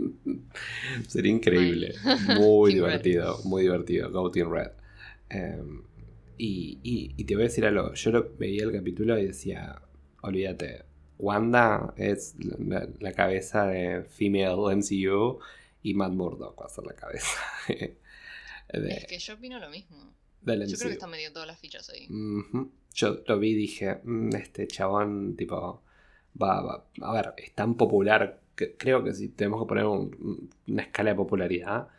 Sería 1.08 1.32
increíble. 1.32 1.93
Mal. 2.04 2.39
Muy 2.39 2.73
divertido. 2.73 3.39
Muy 3.43 3.63
divertido. 3.63 4.12
Go 4.12 4.32
Team 4.32 4.51
Red. 4.51 4.71
Em, 5.30 5.84
y, 6.38 6.80
y- 6.84 7.13
y 7.17 7.23
te 7.23 7.36
voy 7.36 7.43
a 7.43 7.47
decir 7.47 7.65
algo. 7.65 7.93
Yo 7.93 8.12
lo, 8.12 8.36
veía 8.38 8.63
el 8.63 8.71
capítulo 8.71 9.17
y 9.17 9.25
decía: 9.28 9.82
Olvídate. 10.21 10.84
Wanda 11.17 11.93
es 11.95 12.36
la, 12.60 12.89
la 12.99 13.13
cabeza 13.13 13.67
de 13.67 14.04
Female 14.04 14.75
MCU 14.75 15.39
y 15.82 15.93
Matt 15.93 16.12
Murdock 16.12 16.60
va 16.62 16.65
a 16.65 16.69
ser 16.69 16.84
la 16.86 16.93
cabeza 16.93 17.30
de, 17.69 17.97
Es 18.89 19.06
que 19.06 19.17
yo 19.19 19.36
opino 19.36 19.58
lo 19.60 19.69
mismo. 19.69 20.13
del 20.41 20.67
Yo 20.67 20.75
creo 20.78 20.89
que 20.89 20.93
están 20.95 21.12
medio 21.12 21.32
todas 21.32 21.47
las 21.47 21.58
fichas 21.58 21.89
ahí. 21.89 22.10
Yo 22.93 23.23
lo 23.28 23.39
vi 23.39 23.51
y 23.51 23.56
dije, 23.56 23.99
"Mm, 24.04 24.36
este 24.36 24.67
chabón, 24.67 25.36
tipo, 25.38 25.84
va, 26.41 26.62
va- 26.62 26.86
A 27.02 27.13
ver, 27.13 27.34
es 27.38 27.54
tan 27.54 27.76
popular. 27.76 28.39
Que 28.56 28.76
creo 28.78 29.04
que 29.04 29.13
si 29.13 29.28
tenemos 29.30 29.62
que 29.62 29.67
poner 29.67 29.86
un- 29.86 30.50
una 30.67 30.82
escala 30.84 31.10
de 31.12 31.15
popularidad, 31.15 31.89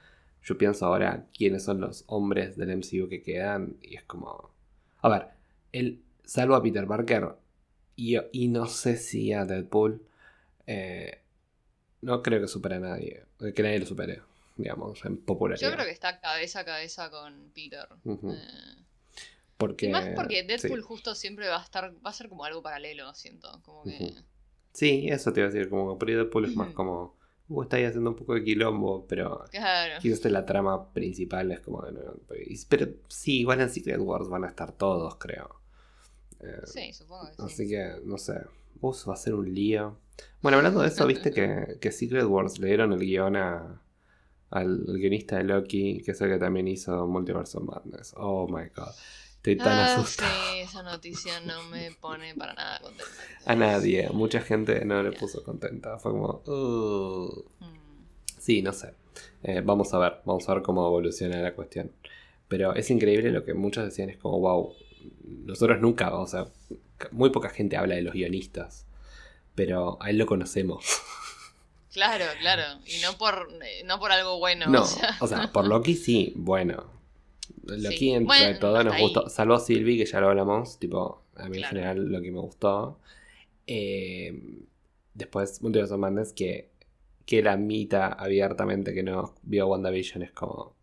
yo 0.43 0.57
pienso 0.57 0.87
ahora 0.87 1.27
quiénes 1.37 1.65
son 1.65 1.81
los 1.81 2.05
hombres 2.07 2.57
del 2.57 2.71
MCU 2.71 3.09
que 3.09 3.23
quedan. 3.23 3.77
Y 3.83 3.97
es 3.97 4.03
como. 4.05 4.51
A 5.03 5.09
ver, 5.09 5.27
él, 5.73 6.01
salvo 6.25 6.55
a 6.55 6.63
Peter 6.63 6.87
Parker 6.87 7.35
y, 7.95 8.17
y 8.33 8.49
no 8.49 8.67
sé 8.67 8.97
si 8.97 9.33
a 9.33 9.45
Deadpool, 9.45 10.03
eh, 10.67 11.21
no 12.03 12.23
creo 12.23 12.41
que 12.41 12.49
supere 12.49 12.77
a 12.77 12.81
nadie. 12.81 13.25
Que 13.55 13.63
nadie 13.63 13.79
lo 13.81 13.87
supere, 13.87 14.23
digamos, 14.57 15.05
en 15.05 15.19
popularidad. 15.19 15.69
Yo 15.69 15.75
creo 15.75 15.85
que 15.87 15.93
está 15.93 16.21
cabeza 16.21 16.61
a 16.61 16.65
cabeza 16.65 17.11
con 17.11 17.51
Peter. 17.55 17.87
Eh, 18.07 18.83
Porque, 19.59 19.87
y 19.87 19.91
más 19.91 20.07
porque 20.15 20.43
Deadpool 20.43 20.81
sí. 20.81 20.87
justo 20.87 21.15
siempre 21.15 21.49
va 21.49 21.59
a 21.61 21.65
estar, 21.65 21.95
va 22.05 22.11
a 22.11 22.13
ser 22.13 22.29
como 22.29 22.45
algo 22.45 22.63
paralelo, 22.63 23.15
siento. 23.15 23.61
Como 23.65 23.85
que. 23.85 24.13
Sí, 24.73 25.09
eso 25.09 25.33
te 25.33 25.41
iba 25.41 25.49
a 25.49 25.53
decir, 25.53 25.71
como 25.71 25.99
ahí 25.99 26.15
Deadpool 26.15 26.45
es 26.45 26.55
más 26.57 26.75
como, 26.75 27.17
uh, 27.49 27.63
está 27.63 27.77
ahí 27.79 27.85
haciendo 27.85 28.11
un 28.11 28.17
poco 28.17 28.35
de 28.35 28.45
quilombo, 28.45 29.07
pero 29.07 29.45
Claro. 29.51 29.95
quizás 30.03 30.31
la 30.31 30.45
trama 30.45 30.93
principal 30.93 31.51
es 31.53 31.61
como, 31.61 31.81
no, 31.83 32.01
y- 32.47 32.63
pero 32.69 32.87
sí, 33.09 33.41
igual 33.41 33.63
en 33.63 33.71
Secret 33.71 33.99
Wars 33.99 34.29
van 34.29 34.45
a 34.45 34.49
estar 34.49 34.73
todos, 34.73 35.17
creo. 35.17 35.61
Eh, 36.41 36.61
Sí, 36.67 36.93
supongo 36.93 37.27
que 37.29 37.33
sí. 37.35 37.43
Así 37.43 37.69
que, 37.69 37.93
no 38.05 38.19
sé, 38.19 38.35
vos 38.81 39.07
va 39.09 39.15
a 39.15 39.17
ser 39.17 39.35
un 39.35 39.55
lío. 39.55 39.97
Bueno, 40.43 40.59
hablando 40.59 40.83
de 40.83 40.89
eso, 40.89 41.07
viste 41.07 41.31
que, 41.31 41.79
que 41.81 41.91
Secret 41.93 42.25
Wars 42.27 42.59
le 42.59 42.67
dieron 42.67 42.93
el 42.93 42.99
guion 43.01 43.37
a, 43.37 43.81
al, 44.51 44.85
al 44.89 44.99
guionista 44.99 45.39
de 45.39 45.45
Loki, 45.45 46.03
que 46.05 46.11
es 46.11 46.21
el 46.21 46.29
que 46.31 46.39
también 46.39 46.69
hizo 46.69 47.07
Multiverse 47.07 47.57
of 47.57 47.65
Madness. 47.65 48.13
Oh 48.19 48.47
my 48.47 48.69
god. 48.77 48.93
Estoy 49.47 49.65
tan 49.65 49.79
Ah, 49.79 49.95
asustado. 49.95 50.29
sí, 50.51 50.59
esa 50.59 50.83
noticia 50.83 51.39
no 51.41 51.63
me 51.69 51.93
pone 51.93 52.35
para 52.35 52.53
nada 52.55 52.81
contenta. 52.81 53.13
A 53.45 53.55
nadie, 53.55 54.09
mucha 54.11 54.41
gente 54.41 54.85
no 54.85 55.01
le 55.05 55.13
puso 55.13 55.45
contenta. 55.45 55.99
Fue 56.01 56.11
como, 56.11 56.43
"Uh". 56.47 57.45
Sí, 58.41 58.61
no 58.61 58.73
sé. 58.73 58.93
Eh, 59.45 59.63
vamos 59.65 59.95
a 59.95 59.99
ver, 59.99 60.21
vamos 60.25 60.49
a 60.49 60.55
ver 60.55 60.65
cómo 60.65 60.85
evoluciona 60.89 61.37
la 61.41 61.55
cuestión. 61.55 61.93
Pero 62.49 62.75
es 62.75 62.91
increíble 62.91 63.31
lo 63.31 63.45
que 63.45 63.55
muchos 63.55 63.85
decían, 63.85 64.11
es 64.11 64.17
como, 64.19 64.41
wow, 64.41 64.75
nosotros 65.45 65.81
nunca, 65.81 66.13
o 66.13 66.27
sea, 66.27 66.47
muy 67.13 67.31
poca 67.31 67.49
gente 67.51 67.77
habla 67.77 67.95
de 67.95 68.03
los 68.03 68.15
guionistas, 68.15 68.85
pero 69.55 69.97
a 70.01 70.11
él 70.11 70.19
lo 70.19 70.27
conocemos. 70.27 70.85
Claro, 71.93 72.25
claro. 72.41 72.81
Y 72.85 73.01
no 73.01 73.17
por, 73.17 73.49
eh, 73.65 73.83
no 73.85 73.99
por 74.01 74.11
algo 74.13 74.39
bueno. 74.39 74.67
No, 74.67 74.83
o 74.83 74.87
sea. 74.87 75.17
o 75.21 75.27
sea, 75.27 75.51
por 75.53 75.67
Loki 75.67 75.95
sí, 75.95 76.33
bueno. 76.37 76.96
Loki 77.67 77.97
Sí. 77.99 78.11
entre 78.11 78.25
Bueno, 78.27 78.59
todo 78.59 78.83
nos 78.85 78.93
hasta 78.95 79.03
gustó, 79.03 79.25
ahí. 79.25 79.31
salvo 79.31 79.59
Sylvie, 79.59 79.99
que 79.99 80.07
ya 80.07 80.21
lo 80.21 80.29
hablamos, 80.29 80.79
tipo, 80.79 81.23
a 81.37 81.49
mí 81.49 81.59
en 81.59 81.65
general 81.65 82.07
Loki 82.09 82.31
me 82.31 82.41
gustó. 82.41 82.99
Eh, 83.67 84.41
después, 85.15 85.61
Multiverse 85.63 85.95
of 85.95 86.01
Madness, 86.01 86.33
que, 86.33 86.71
que 87.25 87.41
él 87.41 87.49
admita 87.49 88.09
abiertamente 88.09 88.95
que 88.95 89.03
no 89.03 89.35
vio 89.43 89.67
WandaVision, 89.69 90.23
es 90.23 90.33
como... 90.33 90.75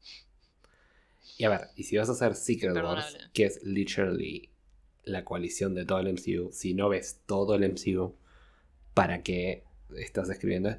Y 1.38 1.46
a 1.46 1.50
ver, 1.50 1.62
y 1.76 1.84
si 1.84 1.98
vas 1.98 2.10
a 2.10 2.12
hacer 2.12 2.36
Secret 2.36 2.76
Wars, 2.76 3.17
que 3.34 3.46
es 3.46 3.63
literally 3.63 4.50
la 5.04 5.26
coalición 5.26 5.74
de 5.74 5.86
todo 5.86 6.00
el 6.00 6.13
MCU, 6.13 6.52
si 6.52 6.74
no 6.74 6.89
ves 6.89 7.22
todo 7.26 7.56
el 7.56 7.67
MCU, 7.72 8.13
¿para 8.93 9.24
qué 9.24 9.63
estás 9.98 10.30
escribiendo 10.30 10.76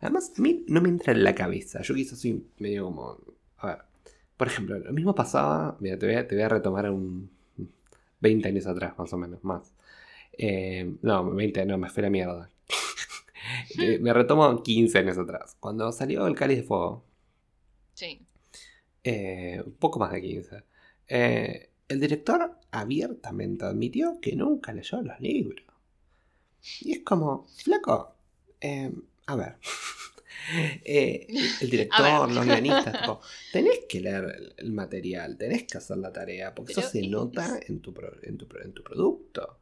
además, 0.00 0.32
a 0.36 0.40
mí 0.40 0.64
no 0.68 0.80
me 0.80 0.88
entra 0.88 1.12
en 1.12 1.24
la 1.24 1.34
cabeza. 1.34 1.82
Yo 1.82 1.94
quizás 1.94 2.18
soy 2.18 2.44
medio 2.58 2.84
como... 2.86 3.18
A 3.58 3.66
ver, 3.66 3.78
por 4.36 4.46
ejemplo, 4.48 4.78
lo 4.78 4.92
mismo 4.92 5.14
pasaba... 5.14 5.76
Mira, 5.80 5.98
te 5.98 6.06
voy 6.06 6.14
a, 6.16 6.26
te 6.28 6.34
voy 6.34 6.44
a 6.44 6.48
retomar 6.48 6.90
un 6.90 7.30
20 8.20 8.48
años 8.48 8.66
atrás, 8.66 8.94
más 8.98 9.12
o 9.12 9.18
menos, 9.18 9.42
más. 9.44 9.72
Eh, 10.32 10.96
no, 11.02 11.30
20, 11.32 11.64
no, 11.66 11.78
me 11.78 11.90
fue 11.90 12.02
la 12.02 12.10
mierda. 12.10 12.50
Eh, 13.78 13.98
me 14.00 14.12
retomo 14.12 14.62
15 14.62 14.98
años 14.98 15.18
atrás. 15.18 15.56
Cuando 15.60 15.92
salió 15.92 16.26
el 16.26 16.34
Cáliz 16.34 16.58
de 16.58 16.62
Fuego, 16.64 17.04
Sí. 17.94 18.24
eh, 19.04 19.62
un 19.64 19.72
poco 19.74 19.98
más 19.98 20.12
de 20.12 20.22
15. 20.22 20.64
eh, 21.08 21.70
el 21.88 22.00
director 22.00 22.58
abiertamente 22.70 23.66
admitió 23.66 24.18
que 24.20 24.34
nunca 24.34 24.72
leyó 24.72 25.02
los 25.02 25.20
libros. 25.20 25.64
Y 26.80 26.92
es 26.92 27.00
como, 27.04 27.44
flaco, 27.62 28.16
a 29.26 29.36
ver. 29.36 29.58
Eh, 30.52 31.26
el 31.62 31.70
director, 31.70 32.30
los 32.30 32.44
guionistas, 32.44 32.92
tipo, 33.00 33.20
tenés 33.52 33.80
que 33.88 34.00
leer 34.00 34.54
el, 34.56 34.72
material, 34.72 35.36
tenés 35.38 35.64
que 35.64 35.78
hacer 35.78 35.96
la 35.98 36.12
tarea, 36.12 36.54
porque 36.54 36.72
eso 36.72 36.82
se 36.82 37.00
es- 37.00 37.08
nota 37.08 37.58
en 37.66 37.80
tu, 37.80 37.92
pro- 37.94 38.16
en 38.22 38.36
tu, 38.38 38.46
en 38.62 38.72
tu 38.72 38.82
producto. 38.82 39.58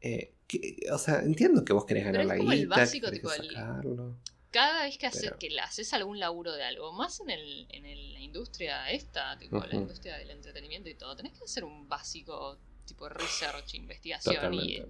Eh, 0.00 0.32
que- 0.46 0.76
o 0.92 0.98
sea, 0.98 1.20
entiendo 1.20 1.64
que 1.64 1.72
vos 1.72 1.84
querés 1.86 2.04
Pero 2.04 2.12
ganar 2.18 2.22
es 2.22 2.28
la 2.28 2.36
como 2.38 2.52
el 2.52 2.58
guita, 2.60 2.76
básico, 2.76 3.10
tipo, 3.10 3.32
el- 3.32 3.48
sacarlo. 3.48 4.16
Cada 4.52 4.84
vez 4.84 4.96
que, 4.96 5.06
hace, 5.06 5.26
Pero- 5.26 5.38
que 5.38 5.50
le 5.50 5.60
haces 5.60 5.92
algún 5.92 6.18
laburo 6.18 6.52
de 6.52 6.62
algo, 6.64 6.92
más 6.92 7.20
en, 7.20 7.30
el, 7.30 7.66
en 7.70 7.84
el- 7.84 8.14
la 8.14 8.20
industria 8.20 8.90
esta, 8.90 9.36
tipo 9.38 9.58
la 9.58 9.74
industria 9.74 10.16
del 10.16 10.30
entretenimiento 10.30 10.88
y 10.88 10.94
todo, 10.94 11.14
tenés 11.16 11.32
que 11.32 11.44
hacer 11.44 11.64
un 11.64 11.88
básico 11.88 12.58
tipo 12.86 13.08
research, 13.08 13.74
investigación 13.74 14.54
y... 14.54 14.74
Eh, 14.76 14.86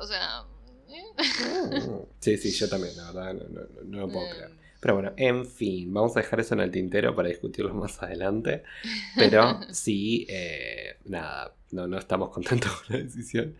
o 0.00 0.06
sea... 0.06 0.44
Mm, 0.88 2.00
Sí, 2.20 2.36
sí, 2.38 2.50
yo 2.50 2.68
también, 2.68 2.96
la 2.96 3.12
verdad, 3.12 3.34
no, 3.34 3.48
no- 3.48 3.60
no- 3.68 3.82
no 3.84 3.98
lo 4.06 4.08
puedo 4.12 4.26
em, 4.26 4.32
creer. 4.36 4.50
Pero 4.80 4.94
bueno, 4.94 5.12
en 5.16 5.44
fin, 5.46 5.92
vamos 5.92 6.16
a 6.16 6.20
dejar 6.20 6.40
eso 6.40 6.54
en 6.54 6.60
el 6.60 6.70
tintero 6.70 7.14
para 7.14 7.28
discutirlo 7.28 7.74
más 7.74 8.02
adelante. 8.02 8.62
Pero 9.16 9.60
sí, 9.72 10.26
eh, 10.28 10.96
nada, 11.06 11.54
no, 11.72 11.86
no 11.86 11.98
estamos 11.98 12.30
contentos 12.30 12.70
con 12.82 12.96
la 12.96 13.02
decisión. 13.02 13.56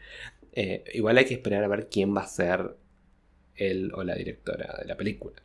Eh, 0.53 0.85
igual 0.95 1.19
hay 1.19 1.25
que 1.25 1.35
esperar 1.35 1.63
a 1.65 1.69
ver 1.69 1.89
quién 1.91 2.17
va 2.17 2.23
a 2.23 2.27
ser 2.29 2.77
él 3.57 3.93
o 3.95 4.03
la 4.05 4.15
directora 4.15 4.77
de 4.81 4.85
la 4.87 4.97
película. 4.97 5.43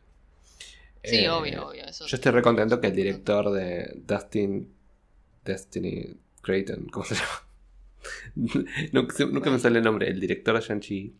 Sí, 1.02 1.16
Eh, 1.16 1.28
obvio, 1.28 1.68
obvio. 1.68 1.84
Eso 1.84 2.06
Yo 2.06 2.16
estoy 2.16 2.32
re 2.32 2.42
contento 2.42 2.80
que 2.80 2.86
el 2.86 2.96
director 2.96 3.50
de 3.52 3.92
Dustin 4.06 4.72
Destiny 5.44 6.16
Creighton, 6.40 6.86
¿cómo 6.86 7.04
se 7.04 7.14
llama? 7.16 7.48
nunca, 8.92 9.24
nunca 9.26 9.50
me 9.50 9.58
sale 9.58 9.78
el 9.78 9.84
nombre. 9.84 10.08
El 10.08 10.20
director 10.20 10.54
de 10.54 10.60
Shang-Chi 10.66 11.14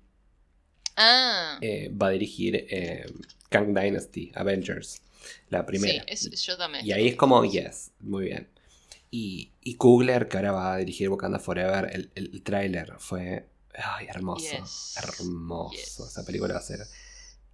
Ah, 0.96 1.58
eh, 1.60 1.90
va 1.90 2.08
a 2.08 2.10
dirigir 2.10 2.54
eh, 2.70 3.04
Kang 3.48 3.74
Dynasty, 3.78 4.30
Avengers, 4.34 5.02
la 5.50 5.64
primera. 5.66 6.04
sí, 6.06 6.28
es- 6.30 6.42
yo 6.42 6.56
también. 6.56 6.84
y 6.86 6.92
ahí 6.92 7.08
es 7.08 7.16
como, 7.16 7.44
yes, 7.44 7.90
muy 8.00 8.24
bien. 8.26 8.48
Y, 9.10 9.50
y 9.62 9.74
Kugler, 9.76 10.28
que 10.28 10.36
ahora 10.38 10.52
va 10.52 10.74
a 10.74 10.76
dirigir 10.78 11.08
Wakanda 11.08 11.38
Forever, 11.38 11.88
el, 11.92 12.10
el, 12.16 12.42
tráiler 12.42 12.94
fue 12.98 13.46
ay, 13.76 14.06
hermoso, 14.08 14.58
Yes, 14.58 14.94
hermoso. 15.02 15.72
yes. 15.72 16.00
Esa 16.10 16.24
película 16.24 16.54
va 16.54 16.60
a 16.60 16.62
ser 16.62 16.80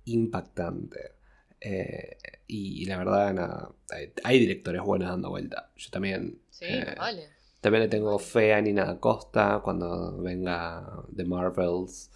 impactante. 0.07 1.13
Eh, 1.61 2.17
y, 2.47 2.83
y 2.83 2.85
la 2.87 2.97
verdad, 2.99 3.35
nada, 3.35 3.71
hay, 3.91 4.13
hay 4.25 4.39
directores 4.39 4.83
buenos 4.83 5.09
dando 5.11 5.29
vuelta. 5.31 5.71
Yo 5.77 5.91
también, 5.91 6.41
Sí, 6.51 6.67
vale. 6.97 7.29
también 7.61 7.83
le 7.83 7.89
tengo 7.89 8.19
fe 8.19 8.55
a 8.55 8.61
Nina 8.61 8.99
Costa 8.99 9.61
cuando 9.63 10.17
venga 10.19 11.05
The 11.15 11.25
Marvels. 11.25 12.11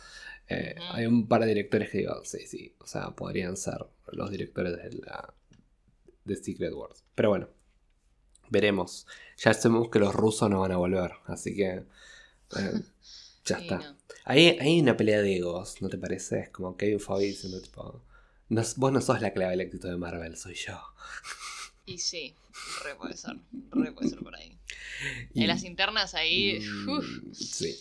Eh. 0.48 0.74
Hay 0.90 1.06
un 1.06 1.26
par 1.26 1.40
de 1.42 1.48
directores 1.48 1.90
que 1.90 1.98
digo, 1.98 2.22
sí, 2.24 2.46
sí, 2.46 2.74
o 2.80 2.86
sea, 2.86 3.10
podrían 3.10 3.56
ser 3.56 3.86
los 4.08 4.30
directores 4.30 4.76
de 4.76 4.98
la 5.00 5.32
de 6.24 6.36
Secret 6.36 6.72
Wars. 6.74 7.02
Pero 7.14 7.30
bueno, 7.30 7.48
veremos. 8.50 9.06
Ya 9.38 9.54
sabemos 9.54 9.88
que 9.90 9.98
los 9.98 10.14
rusos 10.14 10.48
no 10.50 10.60
van 10.60 10.72
a 10.72 10.76
volver, 10.76 11.12
así 11.26 11.54
que 11.54 11.84
eh, 12.58 12.80
ya 13.44 13.58
está. 13.58 13.78
no. 13.78 13.96
Hay 14.26 14.80
una 14.80 14.96
pelea 14.96 15.20
de 15.20 15.36
egos, 15.36 15.80
¿no 15.82 15.88
te 15.88 15.98
parece? 15.98 16.40
Es 16.40 16.48
como 16.50 16.76
Kevin 16.76 17.00
Feige 17.00 17.26
diciendo 17.26 17.60
tipo, 17.60 18.02
"No- 18.48 18.62
vos 18.76 18.92
no 18.92 19.00
sos 19.00 19.20
la 19.20 19.32
clave 19.32 19.50
del 19.52 19.60
éxito 19.62 19.88
de 19.88 19.96
Marvel, 19.96 20.36
soy 20.36 20.54
yo. 20.54 20.78
Y 21.86 21.98
sí, 21.98 22.34
re 22.82 22.94
puede 22.94 23.14
ser. 23.14 23.36
Re 23.70 23.92
puede 23.92 24.08
ser 24.08 24.20
por 24.20 24.34
ahí. 24.34 24.58
Y- 25.34 25.42
En 25.42 25.48
las 25.48 25.64
internas 25.64 26.14
ahí. 26.14 26.58
Mm, 26.60 26.88
uf, 26.88 27.06
sí. 27.34 27.76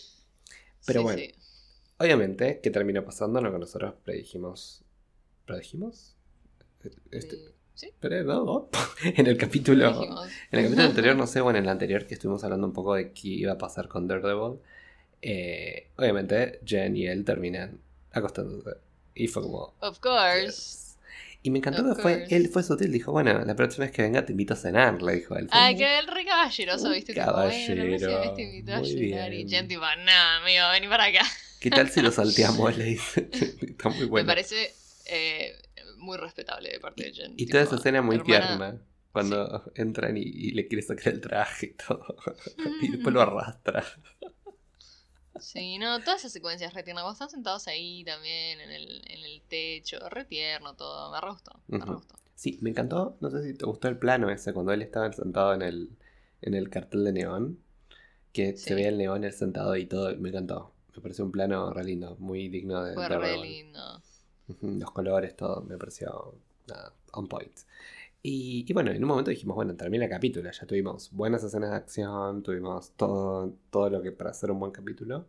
Pero 0.86 1.00
sí, 1.00 1.04
bueno. 1.04 1.20
sí. 1.22 1.34
Obviamente, 2.04 2.60
¿qué 2.62 2.70
terminó 2.70 3.04
pasando? 3.06 3.40
Lo 3.40 3.52
que 3.52 3.60
nosotros 3.60 3.94
predijimos. 4.04 4.84
¿Predijimos? 5.46 6.16
Este, 7.12 7.36
Eh, 7.38 7.50
sí, 7.74 7.92
pero 8.00 8.24
no. 8.24 8.70
en 9.06 9.28
el 9.28 9.38
capítulo. 9.38 10.04
En 10.52 10.60
el 10.60 10.66
capítulo 10.66 10.88
anterior, 10.90 11.16
no 11.16 11.28
sé, 11.28 11.40
o 11.40 11.50
en 11.50 11.56
el 11.56 11.70
anterior 11.70 12.06
que 12.06 12.16
estuvimos 12.16 12.44
hablando 12.44 12.68
un 12.68 12.74
poco 12.74 12.96
de 12.96 13.14
qué 13.14 13.30
iba 13.30 13.54
a 13.54 13.58
pasar 13.58 13.88
con 13.88 14.08
Daredevil. 14.08 14.60
eh, 15.22 15.88
obviamente, 15.98 16.60
Jen 16.66 16.98
y 16.98 17.08
él 17.08 17.24
terminan 17.24 17.80
acostándose. 18.12 18.72
Y 19.16 19.28
fue 19.28 19.42
como. 19.44 19.74
Of 19.80 20.00
course. 20.00 20.46
"Yes". 20.46 20.98
Y 21.46 21.50
me 21.52 21.60
encantó 21.60 21.84
Of 21.90 21.96
que 21.98 22.02
fue, 22.02 22.20
course. 22.20 22.36
él 22.36 22.50
fue 22.50 22.64
sutil, 22.64 22.92
dijo, 22.92 23.12
bueno, 23.12 23.44
la 23.46 23.56
próxima 23.56 23.86
vez 23.86 23.94
que 23.94 24.02
venga 24.02 24.26
te 24.26 24.32
invito 24.32 24.54
a 24.54 24.58
cenar, 24.58 25.02
le 25.02 25.16
dijo 25.16 25.36
él. 25.38 25.48
Ay, 25.52 25.76
que 25.78 26.00
el 26.00 26.08
re 26.08 26.26
caballeroso, 26.26 26.90
¿viste? 26.92 27.14
Tipo, 27.14 27.26
bueno, 27.26 27.38
caballero, 27.40 28.34
te 28.34 28.42
invito 28.44 28.74
a 28.74 28.84
cenar. 28.84 29.34
Y. 29.34 29.48
Jen, 29.50 29.68
tipo, 29.68 29.82
no, 29.82 30.12
amigo, 30.42 30.64
vení 30.72 30.88
para 30.88 31.06
acá. 31.06 31.22
¿Qué 31.64 31.70
tal 31.70 31.90
si 31.90 32.02
lo 32.02 32.12
salteamos? 32.20 32.78
Le 32.78 32.84
dice. 32.84 33.30
Está 33.62 33.90
muy 33.90 34.06
bueno. 34.06 34.26
Me 34.28 34.32
parece 34.32 34.74
eh, 35.06 35.56
muy 35.98 36.18
respetable 36.18 36.70
de 36.70 36.80
parte 36.80 37.06
de 37.06 37.14
Jen. 37.14 37.34
Y 37.38 37.48
toda 37.48 37.64
esa 37.64 37.76
escena 37.78 38.02
muy 38.02 38.18
hermana, 38.18 38.48
tierna. 38.48 38.82
Cuando 39.14 39.72
entran 39.76 40.18
y, 40.18 40.22
y 40.24 40.52
le 40.52 40.68
quiere 40.68 40.82
sacar 40.82 41.14
el 41.14 41.22
traje 41.22 41.68
y 41.68 41.74
todo. 41.76 42.16
y 42.82 42.90
después 42.90 43.14
lo 43.14 43.22
arrastra. 43.22 43.84
Sí, 45.40 45.78
no, 45.78 46.00
todas 46.02 46.20
esas 46.22 46.34
secuencias 46.34 46.74
re 46.74 46.84
tiernas. 46.84 47.04
Cuando 47.04 47.14
están 47.14 47.30
sentados 47.30 47.68
ahí 47.68 48.04
también 48.04 48.60
en 48.60 48.72
el, 48.72 49.02
en 49.08 49.24
el 49.24 49.42
techo, 49.48 49.98
re 50.10 50.26
tierno 50.26 50.76
todo. 50.76 51.12
Me 51.12 51.22
re 51.22 51.30
gustó, 51.30 51.64
me 51.78 51.86
re 51.86 51.86
Ujú. 51.86 51.94
gustó. 51.96 52.20
Sí, 52.36 52.60
me 52.62 52.72
encantó. 52.72 53.18
No 53.22 53.30
sé 53.30 53.44
si 53.44 53.54
te 53.58 53.66
gustó 53.66 53.88
el 53.88 53.98
plano 53.98 54.30
ese, 54.30 54.54
cuando 54.54 54.74
él 54.74 54.82
estaba 54.82 55.12
sentado 55.14 55.54
en 55.54 55.62
el, 55.62 55.90
en 56.42 56.54
el 56.56 56.70
cartel 56.70 57.04
de 57.06 57.14
neón. 57.14 57.60
Que 58.34 58.58
Sí. 58.58 58.70
se 58.70 58.76
veía 58.76 58.90
el 58.90 58.98
neón 58.98 59.24
él 59.24 59.34
sentado 59.34 59.76
y 59.78 59.86
todo. 59.86 60.16
Me 60.18 60.30
encantó. 60.30 60.73
Me 60.96 61.02
pareció 61.02 61.26
un 61.26 61.32
plano 61.32 61.72
re 61.74 61.84
lindo, 61.84 62.16
muy 62.20 62.50
digno 62.50 62.84
de, 62.84 62.94
Fue 62.94 63.04
de 63.04 63.10
re 63.10 63.16
Daredevil. 63.16 63.42
lindo. 63.52 64.02
Los 64.62 64.92
colores, 64.92 65.36
todo, 65.36 65.62
me 65.62 65.78
pareció 65.78 66.36
nada, 66.68 66.94
on 67.14 67.28
point. 67.28 67.52
Y, 68.22 68.66
y 68.68 68.74
bueno, 68.74 68.92
en 68.92 69.02
un 69.04 69.10
momento 69.10 69.32
dijimos, 69.32 69.56
bueno, 69.56 69.76
termina 69.76 70.06
el 70.06 70.10
capítulo, 70.10 70.50
ya 70.52 70.66
tuvimos 70.66 71.12
buenas 71.12 71.44
escenas 71.44 71.72
de 71.72 71.76
acción, 71.78 72.42
tuvimos 72.44 72.92
todo, 72.92 73.54
todo 73.70 73.90
lo 73.90 74.02
que 74.02 74.12
para 74.12 74.30
hacer 74.30 74.52
un 74.52 74.60
buen 74.60 74.72
capítulo, 74.72 75.26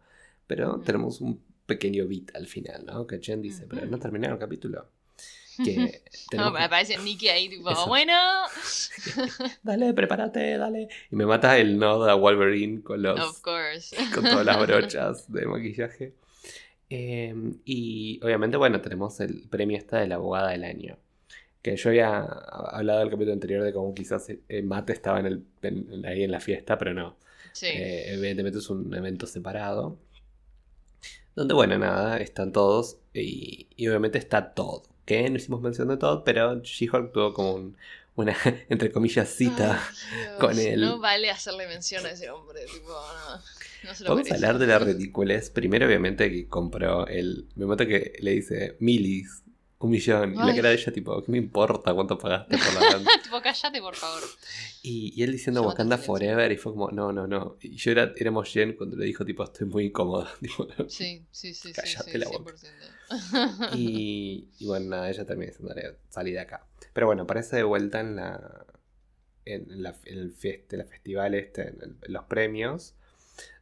pero 0.47 0.79
tenemos 0.81 1.21
un 1.21 1.41
pequeño 1.67 2.07
beat 2.07 2.35
al 2.37 2.47
final, 2.47 2.85
¿no? 2.87 3.07
Que 3.07 3.19
Jen 3.21 3.41
dice, 3.43 3.67
pero 3.69 3.87
no 3.87 3.99
terminaron 3.99 4.35
el 4.35 4.41
capítulo. 4.41 4.87
Que 5.63 6.03
No, 6.37 6.51
me 6.51 6.65
aparece 6.65 6.97
Nicky 6.99 7.29
ahí, 7.29 7.49
tipo, 7.49 7.71
Eso. 7.71 7.87
bueno. 7.87 8.13
Dale, 9.63 9.93
prepárate, 9.95 10.57
dale. 10.59 10.89
Y 11.11 11.17
me 11.17 11.27
mata 11.27 11.59
el 11.59 11.79
nodo 11.79 12.09
a 12.09 12.15
Wolverine 12.15 12.83
con 12.83 13.03
los, 13.03 13.21
Of 13.21 13.41
course. 13.41 13.95
con 14.15 14.25
todas 14.25 14.45
las 14.47 14.59
brochas 14.67 15.33
de 15.33 15.47
maquillaje. 15.47 16.15
Eh, 16.91 17.35
y 17.65 18.21
obviamente, 18.23 18.57
bueno, 18.57 18.81
tenemos 18.81 19.19
el 19.21 19.49
premio 19.49 19.77
esta 19.77 19.99
de 19.99 20.09
la 20.09 20.17
abogada 20.17 20.51
del 20.51 20.65
año. 20.65 20.97
Que 21.63 21.77
yo 21.77 21.89
había 21.91 22.19
hablado 22.21 23.01
del 23.01 23.11
capítulo 23.11 23.33
anterior 23.33 23.63
de 23.63 23.73
cómo 23.73 23.95
quizás 23.95 24.29
eh, 24.29 24.63
Matt 24.63 24.91
estaba 24.91 25.21
en 25.21 25.27
el, 25.27 25.45
en- 25.63 26.05
ahí 26.07 26.23
en 26.23 26.31
la 26.31 26.41
fiesta, 26.41 26.77
pero 26.77 26.93
no. 26.93 27.17
Sí. 27.53 27.67
Eh, 27.67 28.13
evidentemente 28.15 28.59
es 28.59 28.69
un 28.69 28.93
evento 28.95 29.27
separado. 29.27 29.97
Donde, 31.35 31.55
bueno, 31.55 31.79
nada, 31.79 32.19
están 32.19 32.53
todos 32.53 32.99
y, 33.13 33.67
y 33.77 33.89
obviamente 33.89 34.19
está 34.19 34.53
Todd. 34.55 34.83
Que 35.05 35.29
no 35.31 35.37
hicimos 35.37 35.61
mención 35.61 35.89
de 35.89 35.97
Todd, 35.97 36.23
pero 36.25 36.61
She-Hulk 36.63 37.13
tuvo 37.13 37.35
como 37.35 37.55
un- 37.55 37.77
una, 38.17 38.35
entre 38.69 38.91
comillas, 38.93 39.29
cita. 39.29 39.81
Ay, 39.83 40.39
con 40.39 40.59
él. 40.59 40.81
No 40.81 40.99
vale 41.01 41.31
hacerle 41.31 41.67
mención 41.67 42.07
a 42.07 42.11
ese 42.11 42.31
hombre, 42.31 42.61
tipo, 42.73 42.89
no. 42.89 43.43
No 43.85 43.95
se 43.95 44.05
lo 44.05 44.11
Vamos 44.11 44.31
a 44.31 44.35
hablar 44.35 44.59
de 44.59 44.67
la 44.67 44.79
ridiculez. 44.79 45.51
Primero, 45.51 45.87
obviamente, 45.87 46.31
que 46.31 46.49
compró 46.49 47.07
el. 47.07 47.47
Me 47.55 47.65
momento 47.67 47.87
que 47.87 48.15
le 48.21 48.31
dice 48.31 48.77
milis, 48.81 49.43
un 49.79 49.91
millón. 49.91 50.33
Y 50.35 50.39
la 50.39 50.55
cara 50.55 50.71
de 50.71 50.75
ella, 50.77 50.93
tipo, 50.93 51.23
¿qué 51.23 51.31
me 51.31 51.39
importa 51.39 51.93
cuánto 51.93 52.17
pagaste 52.17 52.57
por 52.57 52.75
la 52.75 52.93
banda? 52.93 53.11
tipo, 53.23 53.43
por 53.83 53.95
favor. 53.95 54.23
Y, 54.83 55.13
y 55.15 55.23
él 55.23 55.33
diciendo 55.33 55.63
Wakanda. 55.63 55.99
Forever. 55.99 56.51
Y 56.51 56.57
fue 56.57 56.73
como, 56.73 56.91
no, 56.91 57.13
no, 57.13 57.27
no. 57.27 57.57
Y 57.61 57.77
yo 57.77 57.91
era, 57.91 58.13
éramos 58.17 58.49
Jen 58.51 58.75
cuando 58.75 58.97
le 58.97 59.05
dijo, 59.05 59.25
tipo, 59.25 59.45
estoy 59.45 59.67
muy 59.67 59.87
incómoda. 59.87 60.33
Tipo, 60.41 60.67
Sí, 60.89 61.25
sí, 61.31 61.53
sí, 61.53 61.55
sí, 61.55 61.73
Cállate 61.75 62.13
sí, 62.13 62.19
la 62.19 62.29
boca. 62.29 62.53
100%. 62.53 62.69
Y, 63.75 64.49
y 64.59 64.67
bueno, 64.67 64.87
nada, 64.91 65.11
ella 65.11 65.25
termina 65.25 65.51
diciéndole, 65.51 65.97
salí 66.11 66.33
de 66.33 66.41
acá. 66.41 66.67
Pero 66.93 67.07
bueno, 67.07 67.23
aparece 67.23 67.57
de 67.57 67.63
vuelta 67.63 68.01
en 68.01 68.17
la. 68.17 68.67
En, 69.47 69.83
la, 69.83 69.95
en 70.05 70.19
el 70.19 70.33
festival 70.33 71.35
este, 71.35 71.63
en, 71.69 71.79
el- 71.83 71.97
en 72.03 72.13
los 72.13 72.25
premios. 72.25 72.95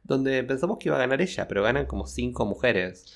Donde 0.04 0.42
pensamos 0.44 0.78
que 0.78 0.88
iba 0.88 0.96
a 0.96 1.00
ganar 1.00 1.20
ella, 1.22 1.46
pero 1.48 1.62
ganan 1.62 1.86
como 1.86 2.06
cinco 2.06 2.44
mujeres. 2.44 3.14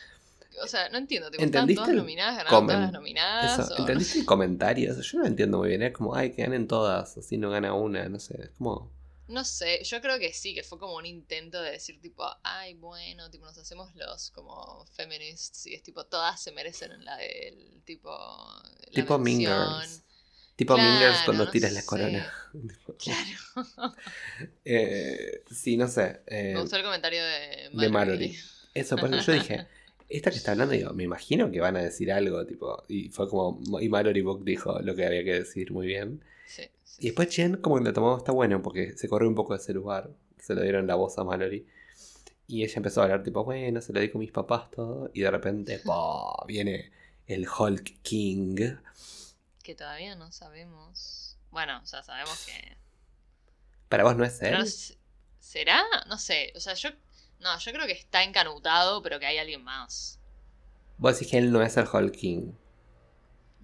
O 0.63 0.67
sea, 0.67 0.89
no 0.89 0.99
entiendo, 0.99 1.31
tipo, 1.31 1.43
¿Entendiste 1.43 1.73
¿están 1.73 1.85
todas 1.85 1.91
el 1.91 1.97
nominadas, 1.99 2.37
ganaron 2.37 2.61
comen- 2.63 2.67
todas 2.69 2.81
las 2.81 2.93
nominadas? 2.93 3.59
Eso, 3.69 3.75
o- 3.75 3.79
¿Entendiste 3.81 4.19
el 4.21 4.25
comentario? 4.27 4.95
Yo 5.01 5.19
no 5.19 5.25
lo 5.25 5.29
entiendo 5.29 5.59
muy 5.59 5.69
bien. 5.69 5.83
Es 5.83 5.93
como, 5.93 6.15
ay, 6.15 6.31
que 6.33 6.43
ganen 6.43 6.67
todas, 6.67 7.17
así 7.19 7.37
no 7.39 7.51
gana 7.51 7.75
una, 7.75 8.09
no 8.09 8.19
sé. 8.19 8.41
Es 8.43 8.51
como. 8.57 8.91
No 9.29 9.45
sé, 9.45 9.83
yo 9.85 10.01
creo 10.01 10.19
que 10.19 10.33
sí, 10.33 10.55
que 10.55 10.63
fue 10.63 10.79
como 10.79 10.95
un 10.97 11.07
intento 11.07 11.61
de 11.61 11.73
decir 11.73 12.01
tipo, 12.01 12.25
ay, 12.45 12.75
bueno, 12.75 13.29
tipo, 13.31 13.45
nos 13.45 13.59
hacemos 13.59 13.95
los 13.97 14.31
como 14.31 14.87
feminists 14.93 15.67
y 15.67 15.75
es 15.75 15.83
tipo, 15.83 16.05
todas 16.07 16.41
se 16.41 16.53
merecen 16.53 17.05
la 17.05 17.17
del 17.17 17.83
tipo... 17.85 18.11
la 18.11 18.91
tipo. 18.93 19.19
Mingers. 19.19 20.03
Tipo 20.55 20.77
Mingers 20.77 20.99
Claro, 20.99 21.25
cuando 21.27 21.45
no 21.45 21.51
tiras 21.51 21.73
la 21.73 21.85
corona. 21.85 22.33
Claro. 22.99 23.95
Eh, 24.65 25.43
sí, 25.51 25.77
no 25.77 25.89
sé. 25.89 26.23
eh, 26.27 26.53
Me 26.55 26.61
gustó 26.61 26.77
el 26.77 26.83
comentario 26.83 27.23
de 27.23 27.71
de 27.73 27.89
Mallory. 27.89 28.39
Eso, 28.75 28.97
por 28.97 29.13
eso 29.15 29.33
yo 29.33 29.33
dije, 29.41 29.67
esta 30.09 30.31
que 30.31 30.37
está 30.37 30.53
hablando, 30.53 30.75
digo, 30.75 30.93
me 30.93 31.05
imagino 31.05 31.51
que 31.51 31.61
van 31.61 31.77
a 31.77 31.83
decir 31.83 32.13
algo, 32.13 32.47
tipo, 32.47 32.85
y 32.89 33.09
fue 33.09 33.29
como, 33.29 33.61
y 33.81 33.89
Mallory 33.89 34.23
Book 34.23 34.45
dijo 34.45 34.79
lo 34.81 34.95
que 34.95 35.05
había 35.05 35.25
que 35.25 35.35
decir 35.35 35.73
muy 35.73 35.87
bien. 35.87 36.23
Sí, 36.47 36.63
sí, 36.85 36.99
Y 37.01 37.07
después 37.07 37.35
Jen 37.35 37.57
como 37.57 37.79
que 37.79 37.85
lo 37.85 37.93
tomó, 37.93 38.17
está 38.17 38.33
bueno, 38.33 38.63
porque 38.63 38.97
se 38.97 39.09
corrió 39.09 39.29
un 39.29 39.35
poco 39.35 39.55
de 39.55 39.61
ese 39.61 39.73
lugar, 39.73 40.11
se 40.39 40.55
lo 40.55 40.63
dieron 40.63 40.87
la 40.87 40.95
voz 40.95 41.19
a 41.19 41.25
Mallory. 41.25 41.67
Y 42.49 42.63
ella 42.63 42.75
empezó 42.77 43.01
a 43.01 43.05
hablar, 43.05 43.25
tipo, 43.25 43.43
bueno, 43.45 43.81
se 43.81 43.93
lo 43.93 44.01
di 44.01 44.09
con 44.09 44.21
mis 44.21 44.31
papás, 44.31 44.71
todo, 44.71 45.11
y 45.13 45.23
de 45.23 45.31
repente, 45.31 45.81
¡pah! 45.85 46.45
viene 46.47 46.93
el 47.27 47.47
Hulk 47.49 48.03
King. 48.03 48.77
Que 49.63 49.75
todavía 49.75 50.15
no 50.15 50.31
sabemos. 50.31 51.37
Bueno, 51.51 51.81
o 51.83 51.87
sea, 51.87 52.03
sabemos 52.05 52.47
que... 52.47 52.77
Para 53.89 54.05
vos 54.05 54.17
no 54.17 54.25
es 54.25 54.41
él. 54.43 54.53
no 54.53 54.65
¿Será? 55.41 55.83
No 56.09 56.19
sé, 56.19 56.53
o 56.55 56.61
sea, 56.61 56.75
yo... 56.75 56.91
No, 57.41 57.59
yo 57.59 57.73
creo 57.73 57.87
que 57.87 57.93
está 57.93 58.23
encanutado, 58.25 59.03
pero 59.03 59.19
que 59.21 59.27
hay 59.27 59.39
alguien 59.39 59.63
más. 59.63 60.19
Vos 60.99 61.15
decís 61.15 61.31
que 61.31 61.39
él 61.39 61.53
no 61.53 61.63
es 61.63 61.77
el 61.77 61.87
Hulk 61.93 62.13
King. 62.15 62.53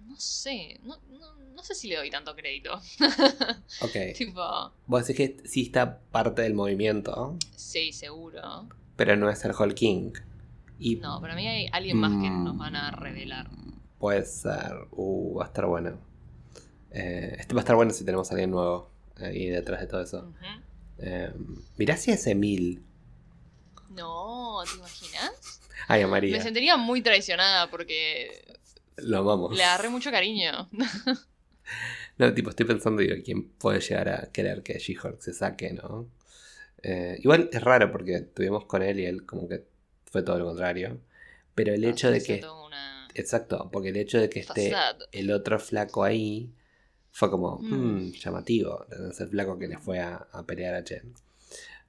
No 0.05 0.15
sé, 0.19 0.79
no, 0.83 0.97
no, 1.09 1.33
no 1.35 1.63
sé 1.63 1.73
si 1.75 1.87
le 1.87 1.97
doy 1.97 2.09
tanto 2.11 2.35
crédito. 2.35 2.79
Ok. 3.81 3.95
tipo, 4.17 4.71
Vos 4.85 5.07
decís 5.07 5.15
que 5.41 5.47
sí 5.47 5.63
está 5.63 5.99
parte 5.99 6.41
del 6.43 6.53
movimiento, 6.53 7.37
sí, 7.55 7.91
seguro. 7.91 8.67
pero 8.95 9.15
no 9.15 9.29
es 9.29 9.43
el 9.45 9.53
Hulk 9.57 9.73
King. 9.73 10.11
Y 10.79 10.97
No, 10.97 11.19
para 11.21 11.35
mí 11.35 11.47
hay 11.47 11.67
alguien 11.71 11.97
más 11.97 12.11
que 12.11 12.29
Mm. 12.29 12.43
nos 12.43 12.57
van 12.57 12.75
a 12.75 12.91
revelar. 12.91 13.49
Puede 13.99 14.25
ser. 14.25 14.73
Uh, 14.91 15.35
va 15.37 15.45
a 15.45 15.47
estar 15.47 15.65
bueno. 15.65 15.97
Eh, 16.91 17.35
este 17.39 17.53
va 17.55 17.61
a 17.61 17.63
estar 17.63 17.75
bueno 17.75 17.91
si 17.93 18.03
tenemos 18.05 18.29
a 18.29 18.33
alguien 18.33 18.51
nuevo 18.51 18.89
ahí 19.17 19.47
detrás 19.47 19.79
de 19.81 19.87
todo 19.87 20.01
eso. 20.01 20.31
Eh, 20.99 21.31
mirá 21.77 21.95
si 21.97 22.11
es 22.11 22.27
Emil. 22.27 22.83
No, 23.95 24.59
¿te 24.69 24.75
imaginas? 24.77 25.61
Ay, 25.87 26.01
a 26.01 26.05
Me 26.05 26.11
María. 26.11 26.41
sentiría 26.41 26.77
muy 26.77 27.01
traicionada 27.01 27.69
porque 27.69 28.43
Lo 28.97 29.19
amamos. 29.19 29.55
le 29.55 29.63
agarré 29.63 29.89
mucho 29.89 30.11
cariño. 30.11 30.69
No, 32.17 32.31
tipo, 32.33 32.49
estoy 32.51 32.65
pensando, 32.67 33.01
digo, 33.01 33.15
quién 33.25 33.49
puede 33.53 33.79
llegar 33.79 34.09
a 34.09 34.31
querer 34.31 34.61
que 34.61 34.77
She-Hulk 34.77 35.19
se 35.21 35.33
saque, 35.33 35.73
¿no? 35.73 36.07
Eh, 36.83 37.17
igual 37.23 37.49
es 37.51 37.61
raro 37.63 37.91
porque 37.91 38.15
estuvimos 38.17 38.65
con 38.65 38.83
él 38.83 38.99
y 38.99 39.05
él 39.05 39.25
como 39.25 39.47
que 39.47 39.65
fue 40.11 40.21
todo 40.21 40.37
lo 40.37 40.45
contrario. 40.45 40.99
Pero 41.55 41.73
el 41.73 41.83
hecho 41.85 42.11
de 42.11 42.21
que... 42.21 42.45
una 42.45 43.07
Exacto, 43.15 43.69
porque 43.71 43.89
el 43.89 43.97
hecho 43.97 44.19
de 44.19 44.29
que 44.29 44.41
esté 44.41 44.75
el 45.11 45.31
otro 45.31 45.57
flaco 45.59 46.03
ahí 46.03 46.51
fue 47.11 47.31
como 47.31 47.57
Mm. 47.59 47.73
mm, 48.09 48.11
llamativo. 48.11 48.85
Ese 49.09 49.25
flaco 49.27 49.57
que 49.57 49.67
le 49.67 49.77
fue 49.77 49.99
a, 49.99 50.27
a 50.33 50.43
pelear 50.43 50.75
a 50.75 50.83
Jen. 50.83 51.13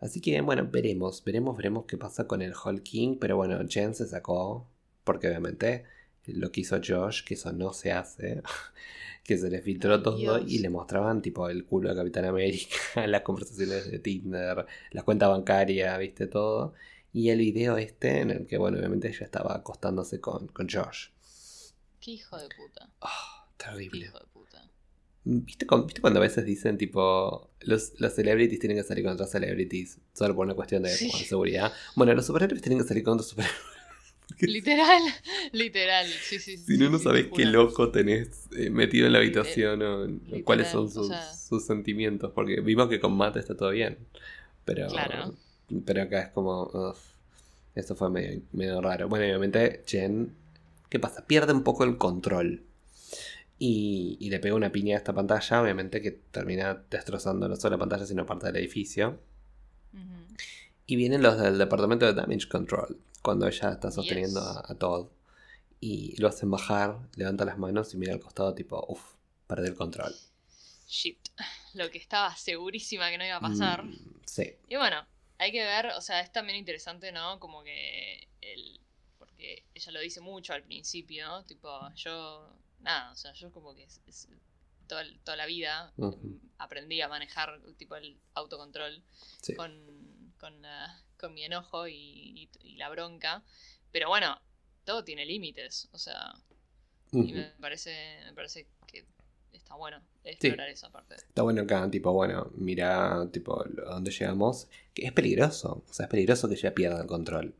Así 0.05 0.21
que 0.21 0.38
bueno, 0.43 0.69
veremos, 0.71 1.25
veremos, 1.25 1.57
veremos 1.57 1.87
qué 1.87 1.97
pasa 1.97 2.27
con 2.27 2.43
el 2.43 2.53
Hulk 2.53 2.83
King. 2.83 3.17
Pero 3.19 3.37
bueno, 3.38 3.59
Jen 3.67 3.95
se 3.95 4.07
sacó, 4.07 4.69
porque 5.03 5.29
obviamente 5.29 5.85
lo 6.27 6.53
que 6.53 6.61
hizo 6.61 6.79
Josh, 6.87 7.25
que 7.25 7.35
eso 7.35 7.53
no 7.55 7.73
se 7.73 7.90
hace, 7.93 8.43
que 9.25 9.38
se 9.38 9.49
le 9.49 9.62
filtró 9.62 10.03
todo 10.03 10.17
Dios. 10.19 10.43
y 10.47 10.59
le 10.59 10.69
mostraban 10.69 11.23
tipo 11.23 11.49
el 11.49 11.64
culo 11.64 11.88
de 11.88 11.97
Capitán 11.97 12.27
América, 12.27 12.77
las 13.07 13.23
conversaciones 13.23 13.90
de 13.90 13.99
Tinder, 13.99 14.67
la 14.90 15.03
cuenta 15.05 15.27
bancaria, 15.29 15.97
viste 15.97 16.27
todo. 16.27 16.75
Y 17.11 17.31
el 17.31 17.38
video 17.38 17.79
este 17.79 18.21
en 18.21 18.31
el 18.31 18.47
que, 18.47 18.59
bueno, 18.59 18.77
obviamente 18.77 19.09
ella 19.09 19.25
estaba 19.25 19.55
acostándose 19.57 20.21
con, 20.21 20.49
con 20.49 20.69
Josh. 20.69 21.09
Qué 21.99 22.11
hijo 22.11 22.37
de 22.37 22.49
puta. 22.49 22.90
Qué 23.57 23.64
Terrible. 23.64 24.05
hijo 24.07 24.19
de 24.19 24.27
puta. 24.27 24.34
¿Viste, 25.27 25.67
cu- 25.67 25.85
viste 25.85 26.01
cuando 26.03 26.21
a 26.21 26.23
veces 26.23 26.45
dicen 26.45 26.77
tipo 26.77 27.51
los, 27.61 27.93
los 27.99 28.13
celebrities 28.15 28.61
tienen 28.61 28.77
que 28.77 28.85
salir 28.85 29.05
con 29.05 29.15
otras 29.15 29.31
celebrities 29.31 29.99
solo 30.13 30.35
por 30.37 30.45
una 30.45 30.55
cuestión 30.55 30.83
de 30.83 30.91
Sí. 30.91 31.11
seguridad? 31.11 31.73
Bueno, 31.97 32.13
los 32.15 32.27
superhéroes 32.27 32.61
tienen 32.61 32.79
que 32.81 32.87
salir 32.89 33.03
con 33.05 33.15
otros 33.15 33.29
superhéroes. 33.31 33.61
Literal, 34.41 35.03
literal. 35.53 36.07
Sí, 36.07 36.39
sí, 36.39 36.57
Si 36.59 36.77
no, 36.79 36.91
no 36.91 36.99
sí, 36.99 37.05
sabés 37.05 37.27
qué 37.35 37.45
loco 37.47 37.91
tenés 37.91 38.49
eh, 38.57 38.69
metido 38.71 39.07
en 39.07 39.13
la 39.13 39.21
Literal- 39.21 39.45
habitación 39.47 39.83
o, 39.83 40.07
literal, 40.07 40.45
cuáles 40.45 40.69
son 40.69 40.87
o 40.87 40.89
sus, 40.89 41.09
sea- 41.09 41.35
sus 41.35 41.65
sentimientos. 41.65 42.33
Porque 42.35 42.61
vimos 42.61 42.89
que 42.89 43.01
con 43.01 43.17
Matt 43.17 43.37
está 43.37 43.57
todo 43.57 43.71
bien. 43.71 43.99
Pero, 44.65 44.89
Claro. 44.89 45.35
pero 45.87 46.03
acá 46.03 46.23
es 46.23 46.29
como. 46.31 46.65
ugh, 46.65 46.97
eso 47.75 47.95
fue 47.97 48.09
medio, 48.11 48.41
medio 48.53 48.81
raro. 48.81 49.09
Bueno, 49.09 49.25
obviamente 49.27 49.83
Jen. 49.87 50.35
¿Qué 50.89 50.99
pasa? 50.99 51.27
Pierde 51.27 51.53
un 51.53 51.63
poco 51.65 51.85
el 51.85 51.97
control. 51.99 52.63
Y, 53.59 54.17
y 54.21 54.31
le 54.31 54.40
pega 54.40 54.55
una 54.57 54.73
piña 54.73 54.97
a 54.97 54.99
esta 54.99 55.12
pantalla, 55.12 55.62
obviamente, 55.62 56.03
que 56.03 56.11
termina 56.11 56.75
destrozando 56.90 57.49
no 57.49 57.57
solo 57.57 57.77
la 57.77 57.81
pantalla, 57.81 58.05
sino 58.07 58.27
parte 58.27 58.47
del 58.47 58.57
edificio. 58.57 59.21
Y 60.87 60.97
vienen 60.97 61.23
los 61.23 61.38
del 61.38 61.57
departamento 61.57 62.05
de 62.05 62.12
Damage 62.12 62.49
Control, 62.49 62.99
cuando 63.23 63.47
ella 63.47 63.71
está 63.71 63.90
sosteniendo 63.90 64.40
Yes. 64.40 64.49
a, 64.69 64.73
a 64.73 64.75
Todd. 64.75 65.07
Y 65.81 66.14
lo 66.21 66.29
hacen 66.29 66.51
bajar, 66.51 66.99
levanta 67.17 67.45
las 67.45 67.59
manos 67.59 67.95
y 67.95 67.97
mira 67.97 68.12
al 68.12 68.21
costado, 68.21 68.55
tipo, 68.55 68.85
uff, 68.88 69.14
perdí 69.47 69.69
el 69.69 69.75
control. 69.75 70.14
Shit. 70.89 71.18
Lo 71.74 71.91
que 71.91 71.99
estaba 71.99 72.35
segurísima 72.37 73.11
que 73.11 73.18
no 73.18 73.24
iba 73.24 73.37
a 73.37 73.41
pasar. 73.41 73.85
Mm, 73.85 73.99
sí. 74.26 74.55
Y 74.68 74.76
bueno, 74.76 75.05
hay 75.39 75.53
que 75.53 75.62
ver, 75.64 75.87
o 75.97 76.01
sea, 76.01 76.20
es 76.20 76.31
también 76.33 76.59
interesante, 76.59 77.12
¿no? 77.12 77.41
Como 77.41 77.62
que 77.62 78.28
el. 78.41 78.81
Porque 79.18 79.64
ella 79.74 79.93
lo 79.93 80.01
dice 80.01 80.20
mucho 80.20 80.53
al 80.53 80.62
principio, 80.62 81.43
tipo, 81.45 81.68
yo. 81.97 82.49
Nada, 82.85 83.11
o 83.12 83.16
sea, 83.16 83.32
yo 83.32 83.51
como 83.51 83.74
que 83.74 83.82
es- 83.85 84.01
es- 84.07 84.28
toda, 84.87 85.03
toda 85.24 85.37
la 85.37 85.47
vida 85.47 85.93
aprendí 86.59 87.01
a 87.01 87.09
manejar, 87.09 87.61
tipo, 87.78 87.97
el 87.97 88.18
autocontrol 88.35 89.03
sí. 89.43 89.55
con, 89.55 89.72
con, 90.39 90.61
la- 90.62 91.03
con 91.18 91.32
mi 91.35 91.45
enojo 91.45 91.89
y, 91.89 91.95
y- 91.95 92.51
y 92.61 92.76
la 92.76 92.89
bronca. 92.91 93.43
Pero 93.91 94.09
bueno, 94.09 94.39
todo 94.85 95.03
tiene 95.05 95.24
límites, 95.24 95.89
o 95.93 95.99
sea, 95.99 96.35
y 97.12 97.32
me 97.32 97.45
parece, 97.61 98.20
me 98.26 98.32
parece 98.35 98.66
que 98.87 99.07
está 99.53 99.74
bueno 99.76 100.03
explorar 100.24 100.68
esa 100.68 100.91
parte. 100.91 101.14
Está 101.14 101.43
bueno 101.43 101.62
acá, 101.62 101.89
tipo, 101.91 102.12
bueno, 102.12 102.51
mira, 102.57 103.26
tipo, 103.32 103.62
a 103.62 103.95
dónde 103.95 104.11
llegamos. 104.11 104.68
Que 104.93 105.07
es 105.07 105.12
peligroso, 105.12 105.82
o 105.89 105.93
sea, 105.95 106.05
es 106.07 106.11
peligroso 106.11 106.49
que 106.49 106.55
ella 106.55 106.74
pierda 106.74 107.01
el 107.01 107.07
control. 107.07 107.55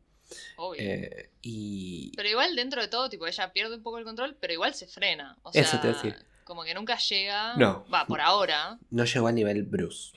Obvio. 0.57 0.81
Eh, 0.83 1.31
y... 1.43 2.13
Pero 2.17 2.29
igual 2.29 2.57
dentro 2.57 2.81
de 2.81 2.89
todo, 2.89 3.09
tipo, 3.09 3.27
ella 3.27 3.53
pierde 3.53 3.77
un 3.77 3.83
poco 3.83 3.99
el 3.99 4.05
control, 4.05 4.37
pero 4.41 4.53
igual 4.53 4.75
se 4.75 4.87
frena. 4.87 5.37
O 5.43 5.53
sea, 5.53 5.63
Eso 5.63 5.81
te 5.81 5.89
decir. 5.89 6.17
como 6.45 6.65
que 6.65 6.75
nunca 6.75 6.97
llega. 6.99 7.57
No. 7.57 7.85
Va, 7.93 8.07
por 8.07 8.21
ahora. 8.21 8.79
No 8.91 9.05
llegó 9.05 9.27
a 9.29 9.33
nivel 9.33 9.63
Bruce. 9.65 10.17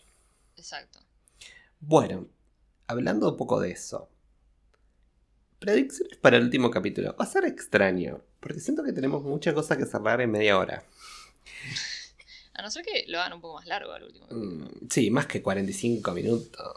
Exacto. 0.55 0.99
Bueno, 1.79 2.27
hablando 2.87 3.29
un 3.29 3.37
poco 3.37 3.59
de 3.59 3.71
eso. 3.71 4.09
Predicciones 5.59 6.17
para 6.17 6.37
el 6.37 6.43
último 6.43 6.69
capítulo. 6.71 7.15
Va 7.19 7.25
a 7.25 7.27
ser 7.27 7.45
extraño, 7.45 8.21
porque 8.39 8.59
siento 8.59 8.83
que 8.83 8.93
tenemos 8.93 9.23
muchas 9.23 9.53
cosas 9.53 9.77
que 9.77 9.85
cerrar 9.85 10.21
en 10.21 10.31
media 10.31 10.57
hora. 10.57 10.83
A 12.53 12.61
no 12.61 12.71
ser 12.71 12.83
que 12.83 13.05
lo 13.07 13.19
hagan 13.19 13.33
un 13.33 13.41
poco 13.41 13.55
más 13.55 13.65
largo 13.67 13.91
al 13.91 14.03
último. 14.03 14.27
capítulo. 14.27 14.65
Mm, 14.65 14.87
sí, 14.89 15.11
más 15.11 15.25
que 15.27 15.41
45 15.41 16.11
minutos. 16.13 16.73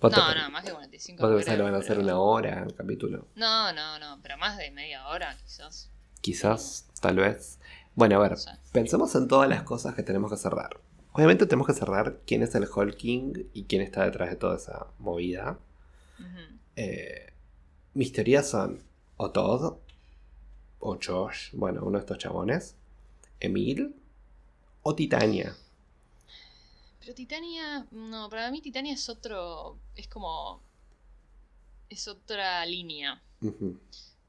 ¿Vos 0.00 0.12
te 0.12 0.18
No, 0.18 0.34
no, 0.34 0.50
más 0.50 0.64
que 0.64 0.70
45. 0.72 1.22
¿Vos 1.22 1.30
te 1.30 1.36
pensás 1.36 1.44
que 1.52 1.56
creo, 1.56 1.58
lo 1.58 1.64
van 1.72 1.74
a 1.74 1.78
hacer 1.84 1.96
pero- 1.96 2.02
una 2.02 2.18
hora 2.18 2.62
el 2.64 2.74
capítulo? 2.74 3.26
No, 3.34 3.72
no, 3.72 3.98
no, 3.98 4.20
pero 4.22 4.36
más 4.38 4.56
de 4.58 4.70
media 4.70 5.06
hora 5.08 5.36
quizás. 5.44 5.90
Quizás, 6.20 6.86
tal 7.00 7.16
vez. 7.16 7.58
Bueno, 7.94 8.16
a 8.16 8.20
ver, 8.20 8.32
No 8.32 8.36
sé. 8.36 8.50
pensemos 8.72 9.14
en 9.14 9.28
todas 9.28 9.48
las 9.48 9.62
cosas 9.62 9.94
que 9.94 10.02
tenemos 10.02 10.30
que 10.30 10.36
cerrar. 10.36 10.80
Obviamente 11.12 11.46
tenemos 11.46 11.66
que 11.68 11.74
cerrar 11.74 12.20
quién 12.26 12.42
es 12.42 12.54
el 12.54 12.66
Hulk 12.68 12.96
King 12.96 13.32
y 13.52 13.64
quién 13.64 13.82
está 13.82 14.04
detrás 14.04 14.30
de 14.30 14.36
toda 14.36 14.56
esa 14.56 14.86
movida. 14.98 15.58
Eh, 16.76 17.32
mis 17.94 18.12
teorías 18.12 18.48
son 18.48 18.82
o 19.16 19.30
Todd, 19.30 19.76
o 20.80 20.98
Josh, 21.04 21.50
bueno, 21.52 21.82
uno 21.84 21.98
de 21.98 22.00
estos 22.00 22.18
chabones, 22.18 22.74
Emil, 23.40 23.94
o 24.82 24.94
Titania. 24.94 25.54
Pero 27.04 27.14
Titania, 27.14 27.86
no, 27.90 28.30
para 28.30 28.50
mí 28.50 28.62
Titania 28.62 28.94
es 28.94 29.08
otro, 29.10 29.78
es 29.94 30.08
como, 30.08 30.62
es 31.90 32.08
otra 32.08 32.64
línea, 32.64 33.22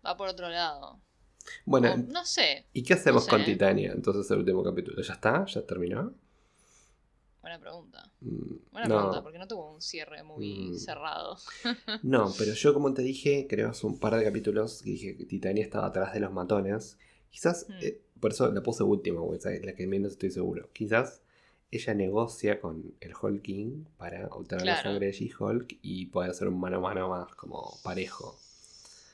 va 0.06 0.18
por 0.18 0.28
otro 0.28 0.50
lado. 0.50 1.00
Bueno, 1.66 1.94
O- 1.94 1.98
no 1.98 2.26
sé, 2.26 2.66
¿y 2.74 2.84
qué 2.84 2.94
hacemos 2.96 3.24
no 3.24 3.26
sé. 3.26 3.32
con 3.32 3.46
Titania 3.46 3.92
entonces 3.94 4.30
el 4.32 4.40
último 4.40 4.64
capítulo? 4.64 5.02
¿Ya 5.02 5.14
está? 5.14 5.46
¿Ya 5.46 5.66
terminó? 5.66 6.14
buena 7.42 7.60
pregunta. 7.60 8.12
Mm, 8.22 8.56
Buena 8.72 8.88
no. 8.88 8.96
pregunta, 8.96 9.24
porque 9.24 9.38
no 9.38 9.48
tuvo 9.48 9.72
un 9.76 9.82
cierre 9.82 10.24
muy 10.24 10.72
Mm. 10.72 10.74
cerrado. 10.74 11.38
No, 12.04 12.34
pero 12.38 12.54
yo 12.54 12.74
como 12.74 12.94
te 12.94 13.04
dije, 13.04 13.46
creo 13.50 13.70
hace 13.70 13.86
un 13.88 14.00
par 14.00 14.16
de 14.16 14.24
capítulos 14.26 14.82
que 14.84 14.90
dije 14.92 15.16
que 15.16 15.26
Titania 15.26 15.64
estaba 15.64 15.88
atrás 15.88 16.14
de 16.14 16.20
los 16.20 16.34
matones. 16.34 16.98
Quizás, 17.30 17.68
Mm. 17.70 17.84
eh, 17.84 18.02
por 18.20 18.32
eso 18.32 18.52
la 18.52 18.62
puse 18.62 18.84
última, 18.84 19.22
es 19.36 19.66
la 19.66 19.76
que 19.76 19.88
menos 19.88 20.14
estoy 20.14 20.32
seguro. 20.32 20.70
Quizás 20.74 21.22
ella 21.72 21.94
negocia 21.94 22.60
con 22.60 22.94
el 23.00 23.14
Hulk 23.20 23.42
King 23.42 23.84
para 23.98 24.28
obtener 24.28 24.66
la 24.66 24.82
sangre 24.82 25.08
de 25.08 25.12
She-Hulk 25.12 25.80
y 25.82 26.06
poder 26.08 26.32
hacer 26.32 26.48
un 26.48 26.60
mano 26.60 26.78
a 26.78 26.80
mano 26.80 27.10
más 27.10 27.36
como 27.36 27.78
parejo. 27.84 28.38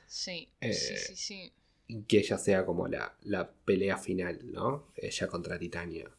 Sí, 0.08 0.50
Eh, 0.60 0.74
sí, 0.74 0.98
sí, 0.98 1.16
sí. 1.16 1.52
Y 1.88 2.04
que 2.04 2.20
ella 2.20 2.38
sea 2.38 2.66
como 2.66 2.88
la, 2.88 3.16
la 3.24 3.50
pelea 3.50 3.98
final, 3.98 4.40
¿no? 4.52 4.88
Ella 4.96 5.28
contra 5.28 5.58
Titania. 5.58 6.10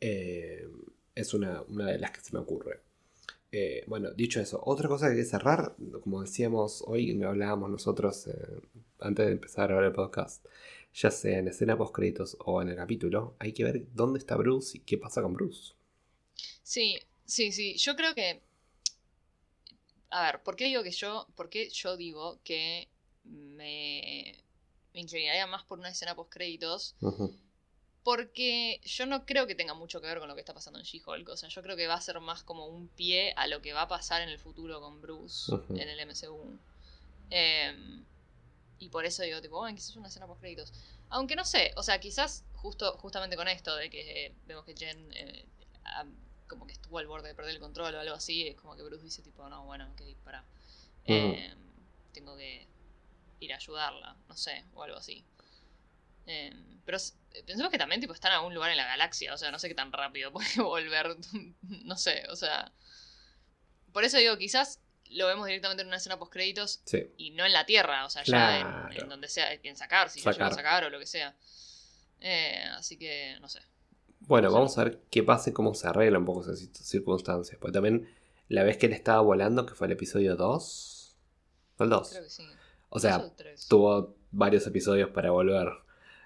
Eh, 0.00 0.66
es 1.14 1.34
una, 1.34 1.62
una 1.68 1.86
de 1.86 1.98
las 1.98 2.10
que 2.10 2.20
se 2.20 2.32
me 2.32 2.40
ocurre. 2.40 2.80
Eh, 3.54 3.84
bueno, 3.86 4.10
dicho 4.12 4.40
eso, 4.40 4.60
otra 4.64 4.88
cosa 4.88 5.06
que 5.06 5.12
hay 5.12 5.18
que 5.18 5.24
cerrar, 5.26 5.76
como 6.02 6.22
decíamos 6.22 6.82
hoy, 6.86 7.22
hablábamos 7.22 7.68
nosotros 7.70 8.26
eh, 8.26 8.32
antes 8.98 9.26
de 9.26 9.32
empezar 9.32 9.64
a 9.64 9.66
grabar 9.66 9.84
el 9.84 9.92
podcast, 9.92 10.46
ya 10.94 11.10
sea 11.10 11.38
en 11.38 11.48
escena 11.48 11.76
post 11.76 11.94
créditos 11.94 12.36
o 12.40 12.60
en 12.60 12.68
el 12.68 12.76
capítulo, 12.76 13.34
hay 13.38 13.52
que 13.52 13.64
ver 13.64 13.86
dónde 13.94 14.18
está 14.18 14.36
Bruce 14.36 14.76
y 14.76 14.80
qué 14.80 14.98
pasa 14.98 15.22
con 15.22 15.34
Bruce. 15.34 15.72
Sí, 16.62 16.98
sí, 17.24 17.52
sí. 17.52 17.76
Yo 17.76 17.96
creo 17.96 18.14
que. 18.14 18.42
A 20.10 20.26
ver, 20.26 20.42
¿por 20.42 20.56
qué 20.56 20.64
digo 20.66 20.82
que 20.82 20.90
yo. 20.90 21.26
¿Por 21.34 21.48
qué 21.48 21.70
yo 21.70 21.96
digo 21.96 22.38
que 22.44 22.88
me. 23.24 24.34
me 24.92 25.00
inclinaría 25.00 25.46
más 25.46 25.64
por 25.64 25.78
una 25.78 25.88
escena 25.88 26.14
post 26.14 26.32
créditos? 26.32 26.94
Porque 28.04 28.80
yo 28.84 29.06
no 29.06 29.24
creo 29.24 29.46
que 29.46 29.54
tenga 29.54 29.74
mucho 29.74 30.00
que 30.00 30.08
ver 30.08 30.18
con 30.18 30.28
lo 30.28 30.34
que 30.34 30.40
está 30.40 30.52
pasando 30.52 30.80
en 30.80 30.84
She-Hulk. 30.84 31.28
O 31.28 31.36
sea, 31.36 31.48
yo 31.48 31.62
creo 31.62 31.76
que 31.76 31.86
va 31.86 31.94
a 31.94 32.00
ser 32.00 32.18
más 32.20 32.42
como 32.42 32.66
un 32.66 32.88
pie 32.88 33.32
a 33.36 33.46
lo 33.46 33.62
que 33.62 33.72
va 33.72 33.82
a 33.82 33.88
pasar 33.88 34.22
en 34.22 34.28
el 34.28 34.40
futuro 34.40 34.80
con 34.80 35.00
Bruce 35.00 35.52
en 35.70 35.88
el 35.88 36.00
MCU. 36.00 36.58
Em, 37.30 38.04
y 38.82 38.88
por 38.88 39.04
eso 39.04 39.22
digo, 39.22 39.40
tipo, 39.40 39.58
bueno, 39.58 39.76
quizás 39.76 39.94
una 39.94 40.08
escena 40.08 40.26
post 40.26 40.40
créditos. 40.40 40.72
Aunque 41.08 41.36
no 41.36 41.44
sé, 41.44 41.72
o 41.76 41.84
sea, 41.84 42.00
quizás 42.00 42.44
justo, 42.54 42.98
justamente 42.98 43.36
con 43.36 43.46
esto 43.46 43.76
de 43.76 43.88
que 43.88 44.26
eh, 44.26 44.34
vemos 44.44 44.64
que 44.64 44.74
Jen 44.74 45.08
eh, 45.12 45.46
como 46.48 46.66
que 46.66 46.72
estuvo 46.72 46.98
al 46.98 47.06
borde 47.06 47.28
de 47.28 47.34
perder 47.36 47.54
el 47.54 47.60
control 47.60 47.94
o 47.94 48.00
algo 48.00 48.14
así, 48.16 48.48
es 48.48 48.56
como 48.56 48.74
que 48.74 48.82
Bruce 48.82 49.04
dice, 49.04 49.22
tipo, 49.22 49.48
no, 49.48 49.64
bueno, 49.66 49.88
ok, 49.92 50.02
pará. 50.24 50.44
Em, 51.04 51.56
tengo 52.12 52.36
que 52.36 52.66
ir 53.38 53.52
a 53.52 53.56
ayudarla, 53.56 54.16
no 54.28 54.36
sé, 54.36 54.64
o 54.74 54.82
algo 54.82 54.96
así. 54.96 55.24
Em, 56.26 56.80
pero 56.84 56.98
pensemos 57.46 57.70
que 57.70 57.78
también 57.78 58.00
tipo 58.00 58.14
están 58.14 58.32
a 58.32 58.40
un 58.40 58.52
lugar 58.52 58.72
en 58.72 58.78
la 58.78 58.86
galaxia, 58.86 59.32
o 59.32 59.38
sea, 59.38 59.52
no 59.52 59.60
sé 59.60 59.68
qué 59.68 59.76
tan 59.76 59.92
rápido 59.92 60.32
puede 60.32 60.60
volver, 60.60 61.16
no 61.62 61.96
sé, 61.96 62.24
o 62.30 62.34
sea. 62.34 62.72
Por 63.92 64.02
eso 64.02 64.18
digo, 64.18 64.36
quizás 64.38 64.80
lo 65.14 65.26
vemos 65.26 65.46
directamente 65.46 65.82
en 65.82 65.88
una 65.88 65.96
escena 65.96 66.18
post 66.18 66.32
créditos 66.32 66.82
Sí. 66.84 67.10
y 67.16 67.30
no 67.30 67.44
en 67.46 67.52
la 67.52 67.64
Tierra, 67.66 68.04
o 68.06 68.10
sea, 68.10 68.22
ya 68.24 68.58
en- 68.60 68.66
Claro. 68.66 69.02
en, 69.02 69.08
donde 69.08 69.28
sea, 69.28 69.52
en 69.52 69.76
sacar, 69.76 70.08
si 70.10 70.20
lo 70.22 70.30
llegan 70.32 70.46
a 70.48 70.50
Sacar. 70.50 70.64
sacar 70.64 70.84
o 70.84 70.90
lo 70.90 70.98
que 70.98 71.06
sea. 71.06 71.34
Eh, 72.20 72.62
así 72.76 72.96
que, 72.98 73.36
no 73.40 73.48
sé. 73.48 73.60
Bueno, 74.20 74.52
vamos 74.52 74.78
a 74.78 74.84
ver 74.84 75.00
qué 75.10 75.22
pasa 75.22 75.50
y 75.50 75.52
cómo 75.52 75.74
se 75.74 75.88
arregla 75.88 76.18
un 76.18 76.24
poco 76.24 76.42
esas 76.42 76.60
cir- 76.62 76.72
circunstancias. 76.74 77.58
Porque 77.60 77.72
también 77.72 78.08
la 78.48 78.62
vez 78.62 78.76
que 78.76 78.86
él 78.86 78.92
estaba 78.92 79.20
volando, 79.20 79.66
que 79.66 79.74
fue 79.74 79.88
el 79.88 79.92
episodio 79.94 80.36
2. 80.36 81.16
¿Fue 81.76 81.84
el 81.86 81.90
2? 81.90 82.10
Creo 82.10 82.22
que 82.22 82.30
sí. 82.30 82.46
O 82.90 83.00
sea, 83.00 83.24
tuvo 83.68 84.14
varios 84.30 84.66
episodios 84.66 85.10
para 85.10 85.30
volver. 85.30 85.68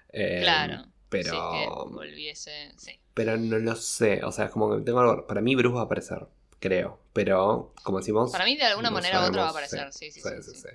Eh, 0.09 0.41
Claro. 0.43 0.85
Pero, 1.09 1.31
Sí, 1.31 1.37
que 1.59 1.67
volviese. 1.95 2.73
Sí. 2.77 2.99
pero 3.13 3.37
no 3.37 3.57
lo 3.57 3.75
sé. 3.75 4.23
O 4.25 4.31
sea, 4.33 4.45
es 4.45 4.51
como 4.51 4.75
que 4.77 4.83
tengo 4.83 4.99
algo. 4.99 5.25
Para 5.25 5.39
mí, 5.41 5.55
Bruce 5.55 5.73
va 5.73 5.81
a 5.81 5.85
aparecer, 5.85 6.27
creo. 6.59 6.99
Pero, 7.13 7.73
como 7.83 7.99
decimos. 7.99 8.31
Para 8.31 8.45
mí, 8.45 8.55
de 8.55 8.63
alguna 8.63 8.89
no 8.89 8.95
manera 8.95 9.21
u 9.21 9.27
otra 9.27 9.41
va 9.41 9.47
a 9.47 9.51
aparecer. 9.51 9.91
Sí, 9.91 10.11
sí, 10.11 10.21
sí. 10.21 10.29
sí. 10.41 10.55
sí. 10.55 10.69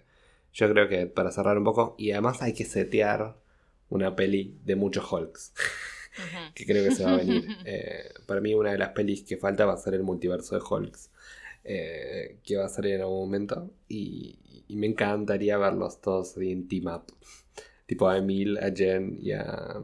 Yo 0.53 0.71
creo 0.71 0.89
que 0.89 1.07
para 1.07 1.31
cerrar 1.31 1.57
un 1.57 1.65
poco. 1.65 1.95
Y 1.99 2.11
además 2.13 2.43
hay 2.43 2.53
que 2.53 2.65
setear 2.65 3.37
una 3.89 4.17
peli 4.17 4.59
de 4.65 4.77
muchos 4.77 5.11
Hulks. 5.11 5.53
Que 6.55 6.67
creo 6.67 6.87
que 6.87 6.95
se 6.95 7.05
va 7.05 7.15
a 7.15 7.17
venir. 7.17 7.47
Eh, 7.65 8.13
para 8.27 8.43
mí, 8.43 8.53
una 8.53 8.71
de 8.73 8.77
las 8.79 8.91
pelis 8.91 9.23
que 9.23 9.39
falta 9.39 9.65
va 9.65 9.73
a 9.73 9.79
ser 9.79 9.95
el 9.95 10.03
multiverso 10.03 10.55
de 10.55 10.63
Hulks. 10.63 11.11
eh, 11.65 12.39
que 12.45 12.57
va 12.57 12.67
a 12.67 12.69
salir 12.69 12.95
en 12.97 13.01
algún 13.03 13.21
momento. 13.21 13.71
Y, 13.89 14.65
y 14.69 14.77
me 14.77 14.87
encantaría 14.89 15.57
verlos 15.57 16.01
todos 16.01 16.37
en 16.37 16.69
team 16.69 16.87
up. 16.87 17.05
Tipo 17.87 18.09
a 18.09 18.19
Emil, 18.19 18.59
a 18.59 18.71
Jen 18.75 19.19
y 19.21 19.33
a, 19.33 19.81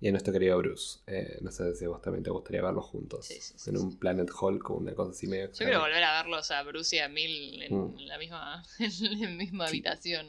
y 0.00 0.08
a 0.08 0.10
nuestro 0.10 0.32
querido 0.32 0.58
Bruce. 0.58 0.98
Eh, 1.06 1.38
no 1.40 1.50
sé 1.50 1.74
si 1.76 1.84
a 1.84 1.88
vos 1.88 2.02
también 2.02 2.22
te 2.22 2.30
gustaría 2.30 2.62
verlos 2.62 2.84
juntos. 2.86 3.26
Sí, 3.26 3.34
sí, 3.40 3.54
sí, 3.56 3.70
en 3.70 3.78
un 3.78 3.96
Planet 3.98 4.28
Hulk 4.38 4.70
o 4.70 4.74
una 4.74 4.94
cosa 4.94 5.12
así 5.12 5.26
medio 5.26 5.46
Yo 5.46 5.52
quiero 5.58 5.80
volver 5.80 6.02
a 6.02 6.22
verlos 6.22 6.50
a 6.50 6.62
Bruce 6.62 6.96
y 6.96 6.98
a 6.98 7.08
Mil 7.08 7.62
en 7.62 7.74
Mm. 7.74 7.96
la 8.06 8.18
misma, 8.18 8.64
en 8.78 9.20
la 9.20 9.28
misma 9.30 9.66
habitación. 9.68 10.26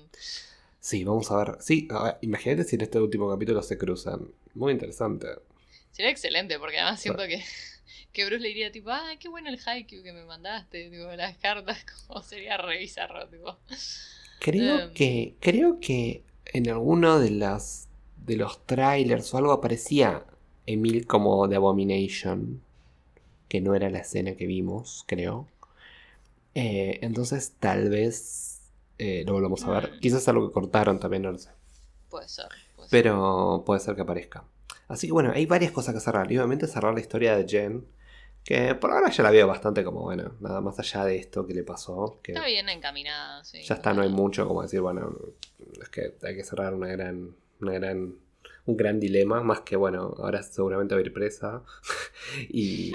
Sí, 0.79 1.03
vamos 1.03 1.31
a 1.31 1.37
ver. 1.43 1.57
Sí, 1.59 1.87
a 1.91 2.03
ver, 2.03 2.17
imagínate 2.21 2.63
si 2.63 2.75
en 2.75 2.81
este 2.81 2.99
último 2.99 3.29
capítulo 3.29 3.61
se 3.63 3.77
cruzan. 3.77 4.29
Muy 4.53 4.71
interesante. 4.71 5.27
Sería 5.91 6.11
excelente, 6.11 6.59
porque 6.59 6.77
además 6.79 7.01
siento 7.01 7.23
que, 7.23 7.43
que 8.13 8.25
Bruce 8.25 8.41
le 8.41 8.49
diría 8.49 8.71
tipo, 8.71 8.91
ah, 8.91 9.13
qué 9.19 9.27
bueno 9.29 9.49
el 9.49 9.59
haiku 9.65 10.03
que 10.03 10.13
me 10.13 10.23
mandaste, 10.25 10.89
tipo, 10.91 11.05
las 11.15 11.37
cartas, 11.37 11.83
como 12.07 12.21
sería 12.21 12.57
re 12.57 12.77
bizarro, 12.77 13.27
tipo. 13.27 13.57
Creo 14.39 14.79
Em. 14.79 14.93
que. 14.93 15.35
Creo 15.39 15.79
que 15.79 16.23
en 16.45 16.69
alguno 16.69 17.19
de 17.19 17.31
las. 17.31 17.87
De 18.25 18.37
los 18.37 18.65
trailers 18.65 19.33
o 19.33 19.37
algo 19.37 19.51
aparecía 19.51 20.25
Emil 20.65 21.05
como 21.05 21.47
The 21.47 21.55
Abomination. 21.55 22.61
Que 23.47 23.61
no 23.61 23.75
era 23.75 23.89
la 23.89 23.99
escena 23.99 24.35
que 24.35 24.47
vimos, 24.47 25.03
creo. 25.07 25.47
Eh, 26.55 26.99
entonces 27.01 27.53
tal 27.59 27.89
vez 27.89 28.61
eh, 28.97 29.23
lo 29.25 29.33
volvamos 29.33 29.63
a 29.65 29.71
ver. 29.71 29.93
Mm. 29.93 29.99
Quizás 29.99 30.27
algo 30.27 30.47
que 30.47 30.53
cortaron 30.53 30.99
también, 30.99 31.23
no 31.23 31.31
lo 31.31 31.37
sé. 31.37 31.51
Puede 32.09 32.27
ser. 32.27 32.47
Puede 32.75 32.89
ser. 32.89 33.03
Pero 33.03 33.63
puede 33.65 33.79
ser 33.79 33.95
que 33.95 34.01
aparezca. 34.01 34.43
Así 34.87 35.07
que 35.07 35.13
bueno, 35.13 35.31
hay 35.33 35.45
varias 35.45 35.71
cosas 35.71 35.93
que 35.93 35.99
cerrar. 35.99 36.31
Y 36.31 36.37
obviamente 36.37 36.67
cerrar 36.67 36.93
la 36.93 37.01
historia 37.01 37.35
de 37.37 37.47
Jen. 37.47 37.85
Que 38.43 38.75
por 38.75 38.91
ahora 38.91 39.09
ya 39.09 39.23
la 39.23 39.31
veo 39.31 39.47
bastante 39.47 39.83
como, 39.83 40.01
bueno, 40.01 40.33
nada 40.39 40.61
más 40.61 40.77
allá 40.77 41.03
de 41.03 41.17
esto 41.17 41.47
que 41.47 41.55
le 41.55 41.63
pasó. 41.63 42.19
Que 42.21 42.33
Está 42.33 42.45
bien 42.45 42.69
encaminada, 42.69 43.43
sí. 43.43 43.63
ya 43.63 43.73
está, 43.73 43.91
no 43.91 44.03
hay 44.03 44.09
mucho 44.09 44.47
como 44.47 44.61
decir, 44.61 44.81
bueno, 44.81 45.17
es 45.81 45.89
que 45.89 46.13
hay 46.23 46.35
que 46.35 46.43
cerrar 46.43 46.75
una 46.75 46.87
gran, 46.89 47.35
una 47.61 47.73
gran, 47.73 48.15
un 48.65 48.77
gran 48.77 48.99
dilema, 48.99 49.41
más 49.43 49.61
que 49.61 49.75
bueno, 49.75 50.13
ahora 50.17 50.41
seguramente 50.43 50.95
va 50.95 50.99
a 50.99 51.03
ir 51.03 51.13
presa. 51.13 51.63
y, 52.49 52.93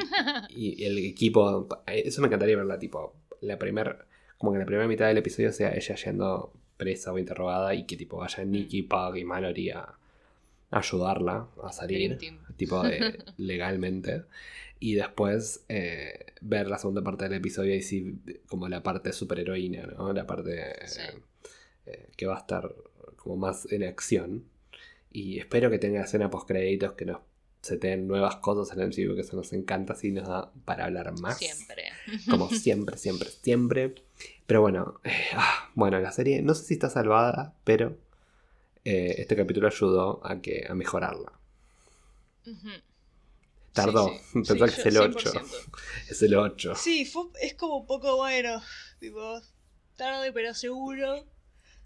y 0.51 0.85
el 0.85 0.99
equipo, 0.99 1.69
eso 1.87 2.21
me 2.21 2.27
encantaría 2.27 2.57
verla, 2.57 2.79
tipo, 2.79 3.15
la 3.41 3.59
primera, 3.59 4.07
como 4.39 4.53
que 4.53 4.59
la 4.59 4.67
primera 4.67 4.87
mitad 4.89 5.07
del 5.07 5.19
episodio 5.19 5.53
sea 5.53 5.73
ella 5.75 5.95
yendo 5.95 6.53
presa 6.77 7.13
o 7.13 7.19
interrogada 7.19 7.75
y 7.75 7.85
que 7.85 7.97
tipo 7.97 8.17
vaya 8.19 8.45
Nicky, 8.45 8.83
Pug 8.83 9.17
y 9.17 9.25
Mallory 9.25 9.71
a 9.71 9.95
ayudarla 10.71 11.49
a 11.63 11.73
salir, 11.73 12.17
tipo 12.57 12.83
de, 12.83 13.19
legalmente. 13.37 14.25
Y 14.79 14.95
después 14.95 15.65
eh, 15.69 16.27
ver 16.41 16.69
la 16.69 16.79
segunda 16.79 17.03
parte 17.03 17.25
del 17.25 17.35
episodio 17.35 17.75
y 17.75 17.83
sí, 17.83 18.19
como 18.49 18.67
la 18.69 18.83
parte 18.83 19.13
superheroína, 19.13 19.83
¿no? 19.89 20.13
La 20.15 20.27
parte 20.27 20.75
Sí. 20.87 21.03
eh, 21.87 22.09
que 22.17 22.25
va 22.27 22.37
a 22.37 22.41
estar 22.41 22.75
como 23.23 23.37
más 23.37 23.71
en 23.71 23.85
acción. 23.85 24.45
Y 25.13 25.39
espero 25.39 25.71
que 25.71 25.79
tenga 25.79 26.03
escena 26.03 26.31
post 26.31 26.49
créditos 26.49 26.93
que 26.93 27.05
nos 27.05 27.21
se 27.63 27.77
den 27.77 28.07
nuevas 28.07 28.37
cosas 28.37 28.75
en 28.75 28.83
el 28.83 28.89
MCU 28.89 29.15
que 29.15 29.21
eso 29.21 29.37
nos 29.37 29.53
encanta, 29.53 29.93
así 29.93 30.11
nos 30.13 30.27
da 30.27 30.51
para 30.65 30.87
hablar 30.87 31.13
más. 31.21 31.39
Siempre. 31.39 31.85
Como 32.31 32.49
siempre, 32.49 32.97
siempre, 32.97 33.29
siempre. 33.29 33.95
Pero 34.47 34.63
bueno, 34.63 35.01
eh, 35.05 35.13
ah, 35.35 35.71
bueno, 35.75 36.01
la 36.01 36.13
serie 36.13 36.43
no 36.43 36.55
sé 36.55 36.65
si 36.65 36.75
está 36.75 36.89
salvada, 36.89 37.55
pero 37.65 37.99
eh, 38.85 39.17
este 39.19 39.37
capítulo 39.37 39.69
ayudó 39.69 40.25
a, 40.25 40.41
que, 40.41 40.67
a 40.69 40.75
mejorarla. 40.75 41.33
Tardó. 43.73 44.09
Sí, 44.09 44.15
sí. 44.19 44.31
Pensá 44.33 44.69
Sí, 44.69 44.75
que 44.75 44.81
es 44.81 44.87
el 44.87 44.97
8. 44.97 45.33
100%. 45.33 45.73
Es 46.09 46.23
el 46.23 46.35
8. 46.35 46.75
Sí, 46.77 47.05
fue, 47.05 47.25
es 47.43 47.55
como 47.55 47.77
un 47.77 47.87
poco 47.87 48.17
bueno. 48.17 48.63
Tipo, 48.99 49.41
tarde 49.97 50.33
pero 50.33 50.55
seguro. 50.55 51.27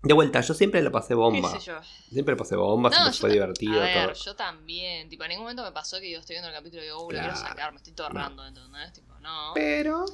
De 0.04 0.12
vuelta, 0.14 0.40
yo 0.40 0.54
siempre 0.54 0.82
lo 0.82 0.92
pasé 0.92 1.14
bomba. 1.14 1.52
¿Qué 1.52 1.60
sé 1.60 1.66
yo? 1.66 1.74
Siempre 2.10 2.36
pasé 2.36 2.56
bomba, 2.56 2.90
No, 2.90 2.96
siempre 2.96 3.18
fue 3.18 3.32
divertido. 3.32 3.80
A 3.80 3.84
ver, 3.84 4.12
todo. 4.12 4.24
yo 4.24 4.36
también. 4.36 5.08
Tipo, 5.08 5.24
en 5.24 5.30
ningún 5.30 5.44
momento 5.44 5.62
me 5.64 5.72
pasó 5.72 5.98
que 5.98 6.10
yo 6.10 6.18
estoy 6.20 6.34
viendo 6.34 6.48
el 6.48 6.54
capítulo 6.54 6.82
y 6.82 6.86
digo, 6.86 7.06
uh, 7.06 7.10
lo 7.10 7.18
quiero 7.18 7.36
sacar, 7.36 7.72
me 7.72 7.78
estoy 7.78 7.94
torrando, 7.94 8.46
¿entendés? 8.46 8.92
Tipo, 8.92 9.14
no. 9.20 9.52
Pero 9.54 10.04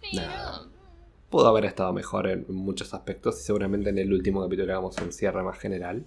Pero, 0.00 0.26
nada. 0.26 0.66
pudo 1.30 1.48
haber 1.48 1.64
estado 1.64 1.92
mejor 1.92 2.26
en 2.28 2.44
muchos 2.48 2.92
aspectos 2.92 3.40
y 3.40 3.44
seguramente 3.44 3.90
en 3.90 3.98
el 3.98 4.12
último 4.12 4.42
capítulo 4.42 4.72
hagamos 4.72 4.96
un 4.98 5.12
cierre 5.12 5.42
más 5.42 5.58
general. 5.58 6.04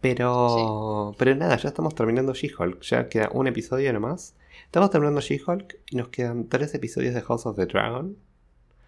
Pero, 0.00 1.14
pero 1.18 1.34
nada, 1.34 1.56
ya 1.56 1.68
estamos 1.68 1.94
terminando 1.94 2.32
She-Hulk. 2.34 2.82
Ya 2.82 3.08
queda 3.08 3.30
un 3.32 3.46
episodio 3.48 3.92
nomás. 3.92 4.34
Estamos 4.64 4.90
terminando 4.90 5.20
She-Hulk 5.20 5.80
y 5.90 5.96
nos 5.96 6.08
quedan 6.08 6.48
tres 6.48 6.74
episodios 6.74 7.14
de 7.14 7.22
House 7.22 7.46
of 7.46 7.56
the 7.56 7.66
Dragon. 7.66 8.16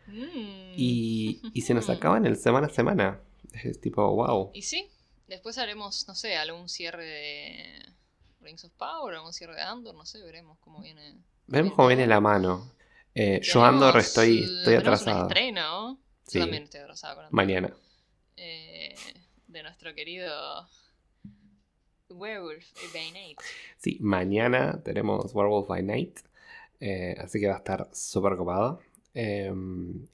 Mm. 0.06 0.74
Y, 0.76 1.40
y 1.52 1.60
se 1.62 1.74
nos 1.74 1.88
acaban 1.90 2.26
el 2.26 2.36
semana 2.36 2.66
a 2.68 2.70
semana. 2.70 3.20
Es 3.64 3.80
tipo, 3.80 4.08
wow. 4.14 4.50
Y 4.54 4.62
sí, 4.62 4.88
después 5.26 5.58
haremos, 5.58 6.06
no 6.08 6.14
sé, 6.14 6.36
algún 6.36 6.68
cierre 6.68 7.04
de 7.04 7.92
Rings 8.40 8.64
of 8.64 8.72
Power, 8.72 9.14
algún 9.14 9.32
cierre 9.32 9.54
de 9.54 9.62
Andor, 9.62 9.94
no 9.94 10.04
sé, 10.06 10.22
veremos 10.22 10.58
cómo 10.60 10.80
viene. 10.80 11.16
Vemos 11.46 11.72
cómo 11.74 11.88
viene 11.88 12.06
la 12.06 12.20
mano. 12.20 12.72
Eh, 13.14 13.40
yo 13.42 13.64
Andor 13.64 13.96
estoy, 13.98 14.38
estoy 14.44 14.64
tenemos 14.64 14.76
un 14.76 14.78
atrasado. 14.78 15.28
estreno. 15.28 15.98
Sí. 16.26 16.38
Yo 16.38 16.44
también 16.44 16.62
estoy 16.64 16.80
atrasada 16.80 17.14
con 17.16 17.24
Andor. 17.24 17.34
Mañana. 17.34 17.72
Eh, 18.36 18.94
de 19.48 19.62
nuestro 19.64 19.94
querido 19.94 20.68
Werewolf 22.08 22.64
by 22.92 23.10
Night. 23.12 23.38
Sí, 23.78 23.98
mañana 24.00 24.80
tenemos 24.82 25.34
Werewolf 25.34 25.68
by 25.68 25.82
Night. 25.82 26.20
eh, 26.82 27.14
así 27.18 27.38
que 27.40 27.46
va 27.48 27.54
a 27.54 27.58
estar 27.58 27.88
súper 27.92 28.36
copado. 28.36 28.80
Eh, 29.14 29.52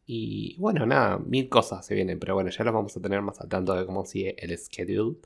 y 0.06 0.56
bueno, 0.58 0.86
nada, 0.86 1.18
mil 1.18 1.48
cosas 1.48 1.84
se 1.84 1.94
vienen. 1.94 2.18
Pero 2.18 2.34
bueno, 2.34 2.50
ya 2.50 2.64
los 2.64 2.74
vamos 2.74 2.96
a 2.96 3.00
tener 3.00 3.22
más 3.22 3.40
al 3.40 3.48
tanto 3.48 3.74
de 3.74 3.86
cómo 3.86 4.04
sigue 4.04 4.34
el 4.38 4.56
schedule. 4.58 5.16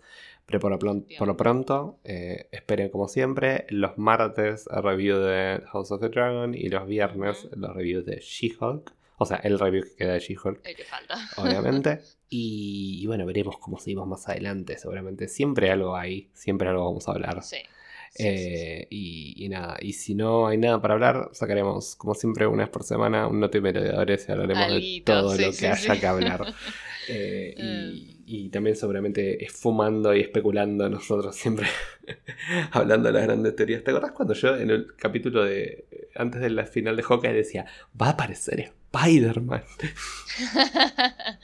Pero 0.47 0.59
por 0.59 0.71
lo, 0.85 1.05
por 1.19 1.37
pronto, 1.37 1.99
eh, 2.03 2.49
esperen 2.51 2.89
como 2.91 3.07
siempre 3.07 3.67
los 3.71 3.97
martes 3.99 4.69
el 4.75 4.83
review 4.83 5.19
de 5.19 5.63
House 5.67 5.93
of 5.93 6.01
the 6.01 6.09
Dragon 6.09 6.55
y 6.55 6.69
los 6.69 6.87
viernes 6.87 7.49
los 7.53 7.73
reviews 7.75 8.05
de 8.05 8.19
She-Hulk. 8.21 8.93
O 9.19 9.27
sea, 9.27 9.37
el 9.37 9.59
review 9.59 9.85
que 9.85 9.95
queda 9.95 10.15
de 10.15 10.21
She-Hulk. 10.21 10.67
El 10.67 10.77
que 10.77 10.85
falta. 10.85 11.17
obviamente. 11.37 12.01
Y, 12.33 13.01
y 13.03 13.07
bueno, 13.09 13.27
veremos 13.27 13.59
cómo 13.59 13.81
seguimos 13.81 14.07
más 14.07 14.29
adelante. 14.29 14.79
Seguramente 14.79 15.27
siempre 15.27 15.69
algo 15.69 15.97
hay, 15.97 16.31
siempre 16.33 16.69
algo 16.69 16.85
vamos 16.85 17.09
a 17.09 17.11
hablar. 17.11 17.43
Sí. 17.43 17.57
Eh, 18.15 18.87
Y, 18.91 19.45
y 19.45 19.49
nada, 19.49 19.77
y 19.81 19.93
si 19.95 20.15
no 20.15 20.47
hay 20.49 20.59
nada 20.59 20.81
para 20.83 20.95
hablar, 20.95 21.31
sacaremos 21.33 21.97
como 21.97 22.15
siempre 22.15 22.47
una 22.47 22.65
vez 22.65 22.71
por 22.71 22.83
semana 22.85 23.27
un 23.29 23.41
noti 23.41 23.61
merodeadores 23.61 24.29
y 24.29 24.33
hablaremos 24.33 24.69
de 24.69 24.93
todo 25.05 25.37
sí, 25.37 25.39
lo 25.39 25.57
que 25.57 25.57
sí, 25.57 25.67
haya 25.73 25.95
sí. 25.95 26.01
que 26.01 26.07
hablar. 26.07 26.51
Eh, 27.07 27.55
y, 27.59 28.17
Mm. 28.19 28.20
Y 28.33 28.49
también 28.49 28.77
seguramente 28.77 29.45
esfumando 29.45 30.15
y 30.15 30.21
especulando 30.21 30.89
nosotros 30.89 31.35
siempre 31.35 31.67
hablando 32.71 33.09
de 33.09 33.15
las 33.15 33.25
grandes 33.25 33.57
teorías. 33.57 33.83
¿Te 33.83 33.91
acordás 33.91 34.13
cuando 34.13 34.35
yo 34.35 34.57
en 34.57 34.71
el 34.71 34.95
capítulo 34.95 35.45
de 35.45 36.09
antes 36.15 36.41
de 36.41 36.51
la 36.51 36.65
final 36.65 36.97
de 36.97 37.03
Hawkeye 37.03 37.33
decía, 37.33 37.67
va 38.01 38.07
a 38.07 38.11
aparecer 38.11 38.73
Spider-Man? 38.93 39.65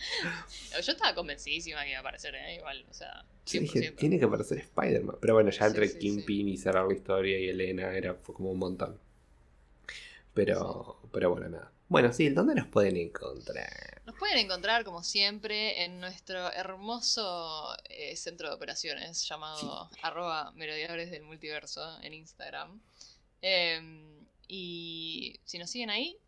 Yo 0.84 0.92
estaba 0.92 1.14
convencidísima 1.14 1.82
que 1.82 1.90
iba 1.90 1.98
a 1.98 2.00
aparecer, 2.00 2.34
¿eh? 2.34 2.56
igual, 2.56 2.84
o 2.88 2.92
sea, 2.92 3.24
Yo 3.46 3.60
100%. 3.60 3.62
dije, 3.62 3.90
tiene 3.92 4.18
que 4.18 4.24
aparecer 4.26 4.58
Spider-Man. 4.58 5.16
Pero 5.20 5.34
bueno, 5.34 5.50
ya 5.50 5.62
Sí, 5.62 5.66
entre 5.66 5.88
sí, 5.88 5.98
Kingpin 5.98 6.48
y 6.48 6.56
cerrar 6.56 6.86
la 6.86 6.94
historia 6.94 7.38
y 7.38 7.48
Elena 7.48 7.94
era, 7.96 8.14
fue 8.14 8.34
como 8.34 8.50
un 8.50 8.58
montón. 8.58 8.98
Pero, 10.34 11.00
pero 11.12 11.30
bueno, 11.30 11.48
nada. 11.48 11.72
Bueno, 11.88 12.12
sí, 12.12 12.30
¿dónde 12.30 12.56
nos 12.56 12.66
pueden 12.66 12.96
encontrar? 12.96 14.02
Nos 14.06 14.16
pueden 14.16 14.38
encontrar, 14.38 14.84
como 14.84 15.04
siempre, 15.04 15.84
en 15.84 16.00
nuestro 16.00 16.52
hermoso 16.52 17.76
eh, 17.84 18.16
centro 18.16 18.48
de 18.48 18.54
operaciones 18.56 19.26
llamado 19.28 19.88
arroba 20.02 20.50
merodeadores 20.52 21.12
del 21.12 21.22
multiverso 21.22 22.00
en 22.02 22.12
Instagram. 22.12 22.80
Em, 23.40 24.26
y 24.48 25.38
si 25.44 25.58
nos 25.58 25.70
siguen 25.70 25.90
ahí, 25.90 26.18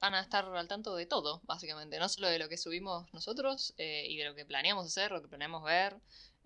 van 0.00 0.14
a 0.14 0.20
estar 0.20 0.44
al 0.44 0.66
tanto 0.66 0.96
de 0.96 1.06
todo, 1.06 1.40
básicamente. 1.44 2.00
No 2.00 2.08
solo 2.08 2.28
de 2.28 2.40
lo 2.40 2.48
que 2.48 2.58
subimos 2.58 3.12
nosotros 3.14 3.74
eh, 3.78 4.06
y 4.08 4.16
de 4.16 4.24
lo 4.24 4.34
que 4.34 4.44
planeamos 4.44 4.86
hacer, 4.86 5.12
lo 5.12 5.22
que 5.22 5.28
planeamos 5.28 5.62
ver, 5.62 5.96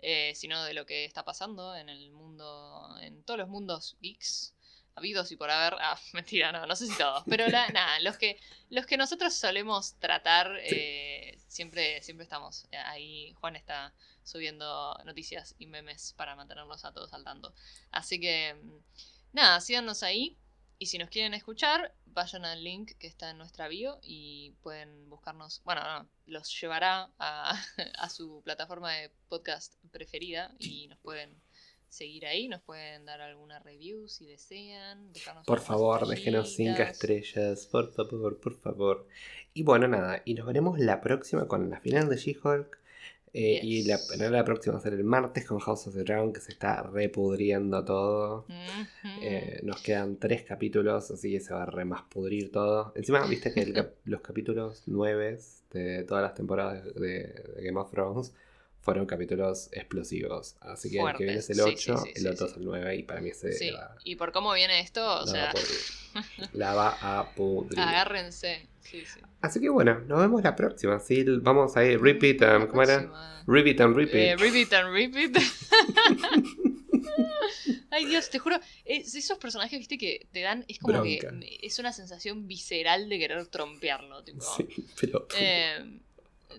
eh, 0.01 0.33
sino 0.35 0.63
de 0.63 0.75
lo 0.75 0.85
que 0.85 1.03
está 1.05 1.25
pasando 1.25 1.75
en 1.75 1.89
el 1.89 2.11
mundo, 2.11 2.95
en 3.01 3.23
todos 3.23 3.39
los 3.39 3.49
mundos 3.49 3.97
geeks 4.01 4.53
habidos 4.99 5.31
y 5.31 5.35
por 5.37 5.49
haber. 5.49 5.75
Ah, 5.81 5.99
mentira, 6.13 6.51
no, 6.51 6.65
no 6.65 6.75
sé 6.75 6.87
si 6.87 6.97
todos. 6.97 7.23
Pero 7.27 7.47
la- 7.47 7.67
nada, 7.73 7.99
los 8.01 8.17
que, 8.17 8.39
los 8.69 8.85
que 8.85 8.97
nosotros 8.97 9.33
solemos 9.33 9.95
tratar, 9.99 10.51
eh, 10.61 11.37
siempre, 11.47 12.01
siempre 12.03 12.23
estamos 12.23 12.67
eh, 12.71 12.77
ahí. 12.77 13.33
Juan 13.39 13.55
está 13.55 13.93
subiendo 14.23 14.95
noticias 15.05 15.55
y 15.57 15.65
memes 15.65 16.13
para 16.15 16.35
mantenernos 16.35 16.85
a 16.85 16.93
todos 16.93 17.13
al 17.13 17.23
tanto. 17.23 17.53
Así 17.91 18.19
que, 18.19 18.53
mm, 18.53 18.77
nada, 19.33 19.59
síganos 19.59 20.03
ahí. 20.03 20.37
Y 20.81 20.85
si 20.85 20.97
nos 20.97 21.09
quieren 21.09 21.33
escuchar, 21.33 21.93
vayan 22.05 22.45
al 22.45 22.63
link 22.63 22.91
que 22.99 23.07
está 23.07 23.31
en 23.31 23.37
nuestra 23.37 23.67
bio 23.67 23.99
y 24.01 24.51
pueden 24.61 25.09
buscarnos. 25.09 25.61
Bueno, 25.65 25.83
no, 25.83 26.09
los 26.25 26.57
llevará 26.61 27.11
a, 27.19 27.51
a 27.97 28.09
su 28.09 28.41
plataforma 28.45 28.93
de 28.93 29.11
podcast 29.27 29.73
preferida 29.91 30.53
y 30.57 30.87
nos 30.87 30.97
pueden 30.99 31.35
seguir 31.89 32.25
ahí, 32.25 32.47
nos 32.47 32.61
pueden 32.61 33.05
dar 33.05 33.21
alguna 33.21 33.59
review 33.59 34.07
si 34.07 34.25
desean. 34.25 35.11
Por 35.45 35.59
favor, 35.59 36.07
déjenos 36.07 36.53
5 36.55 36.81
estrellitas. 36.83 37.31
estrellas, 37.31 37.67
por 37.67 37.91
favor, 37.91 38.39
por 38.39 38.55
favor. 38.55 39.07
Y 39.53 39.63
bueno, 39.63 39.87
nada, 39.87 40.21
y 40.25 40.33
nos 40.35 40.45
veremos 40.45 40.79
la 40.79 41.01
próxima 41.01 41.47
con 41.47 41.69
la 41.69 41.79
final 41.79 42.07
de 42.09 42.17
She-Hulk. 42.17 42.77
eh, 43.33 43.59
Y 43.63 43.83
la, 43.85 43.99
la 44.29 44.43
próxima 44.45 44.73
va 44.73 44.79
a 44.79 44.83
ser 44.83 44.93
el 44.93 45.03
martes 45.03 45.45
con 45.45 45.59
House 45.59 45.87
of 45.87 45.93
the 45.95 46.03
Dragon, 46.03 46.31
que 46.33 46.39
se 46.41 46.51
está 46.51 46.81
repudriendo 46.83 47.83
todo. 47.85 48.45
Eh, 49.21 49.59
nos 49.63 49.81
quedan 49.81 50.17
tres 50.17 50.43
capítulos, 50.43 51.11
así 51.11 51.31
que 51.31 51.39
se 51.39 51.53
va 51.53 51.63
a 51.63 51.65
remaspudrir 51.65 52.51
todo. 52.51 52.91
Encima, 52.95 53.25
viste 53.27 53.53
que 53.53 53.61
el 53.61 53.73
cap- 53.73 53.93
los 54.05 54.21
capítulos 54.21 54.83
9 54.87 55.39
de 55.71 56.03
todas 56.03 56.23
las 56.23 56.33
temporadas 56.35 56.83
de, 56.95 57.01
de 57.01 57.63
Game 57.63 57.79
of 57.79 57.91
Thrones 57.91 58.33
fueron 58.81 59.05
capítulos 59.05 59.69
explosivos. 59.71 60.55
Así 60.61 60.89
que 60.89 60.99
el 60.99 61.15
que 61.15 61.23
viene 61.25 61.39
es 61.39 61.49
el 61.49 61.57
Fuertes, 61.57 61.83
sí, 61.83 61.91
8, 61.91 62.01
sí, 62.05 62.11
sí, 62.15 62.21
el 62.25 62.31
otro 62.33 62.47
es 62.47 62.53
el 62.57 62.63
9 62.65 62.95
y 62.95 63.03
para 63.03 63.21
mí 63.21 63.29
ese 63.29 63.51
Sí, 63.53 63.71
la, 63.71 63.95
y 64.03 64.15
por 64.15 64.31
cómo 64.31 64.53
viene 64.53 64.79
esto, 64.79 65.01
o 65.21 65.25
la 65.25 65.31
va 65.31 65.31
sea, 65.31 65.49
a 65.49 65.53
pudrir. 65.53 65.79
La 66.53 66.73
va 66.73 67.19
a 67.19 67.35
pudrir. 67.35 67.79
agárrense. 67.79 68.67
Sí, 68.81 69.03
sí. 69.05 69.19
Así 69.41 69.59
que 69.61 69.69
bueno, 69.69 69.99
nos 70.07 70.19
vemos 70.19 70.41
la 70.41 70.55
próxima. 70.55 70.99
¿sí? 70.99 71.23
Vamos 71.41 71.77
a 71.77 71.85
ir 71.85 72.01
repeat, 72.01 72.41
um, 72.41 72.67
¿cómo 72.67 72.81
era? 72.81 73.43
Repeat 73.45 73.81
and 73.81 73.93
Eh, 73.95 74.35
repeat. 74.35 74.39
repeat 74.39 74.73
and 74.73 74.93
repeat. 74.93 75.37
Ay 77.91 78.05
Dios, 78.05 78.29
te 78.29 78.39
juro, 78.39 78.59
es- 78.85 79.13
esos 79.15 79.37
personajes, 79.37 79.77
viste, 79.79 79.97
que 79.97 80.27
te 80.31 80.41
dan, 80.41 80.63
es 80.67 80.79
como 80.79 80.99
Bronca. 81.01 81.31
que 81.39 81.59
es 81.61 81.79
una 81.79 81.91
sensación 81.93 82.47
visceral 82.47 83.09
de 83.09 83.17
querer 83.19 83.47
trompearlo, 83.47 84.23
tipo. 84.23 84.41
Sí, 84.41 84.67
pero, 84.99 85.27
Eh, 85.37 85.99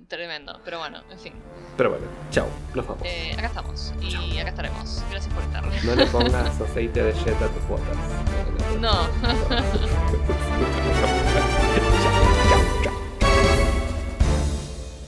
tremendo, 0.09 0.61
pero 0.65 0.79
bueno, 0.79 1.03
en 1.11 1.19
fin. 1.19 1.33
pero 1.77 1.91
bueno, 1.91 2.07
chao, 2.31 2.49
nos 2.75 2.87
vamos. 2.87 3.03
Eh, 3.05 3.35
acá 3.37 3.47
estamos 3.47 3.93
y 4.01 4.39
acá 4.39 4.51
estaremos. 4.51 5.03
Gracias 5.11 5.33
por 5.35 5.43
estar. 5.43 5.65
No 5.85 5.95
le 5.95 6.07
pongas 6.07 6.61
aceite 6.69 7.03
de 7.03 7.13
jet 7.13 7.41
a 7.43 7.49
tus 7.49 7.69
botas. 7.69 7.97
No. 8.81 9.09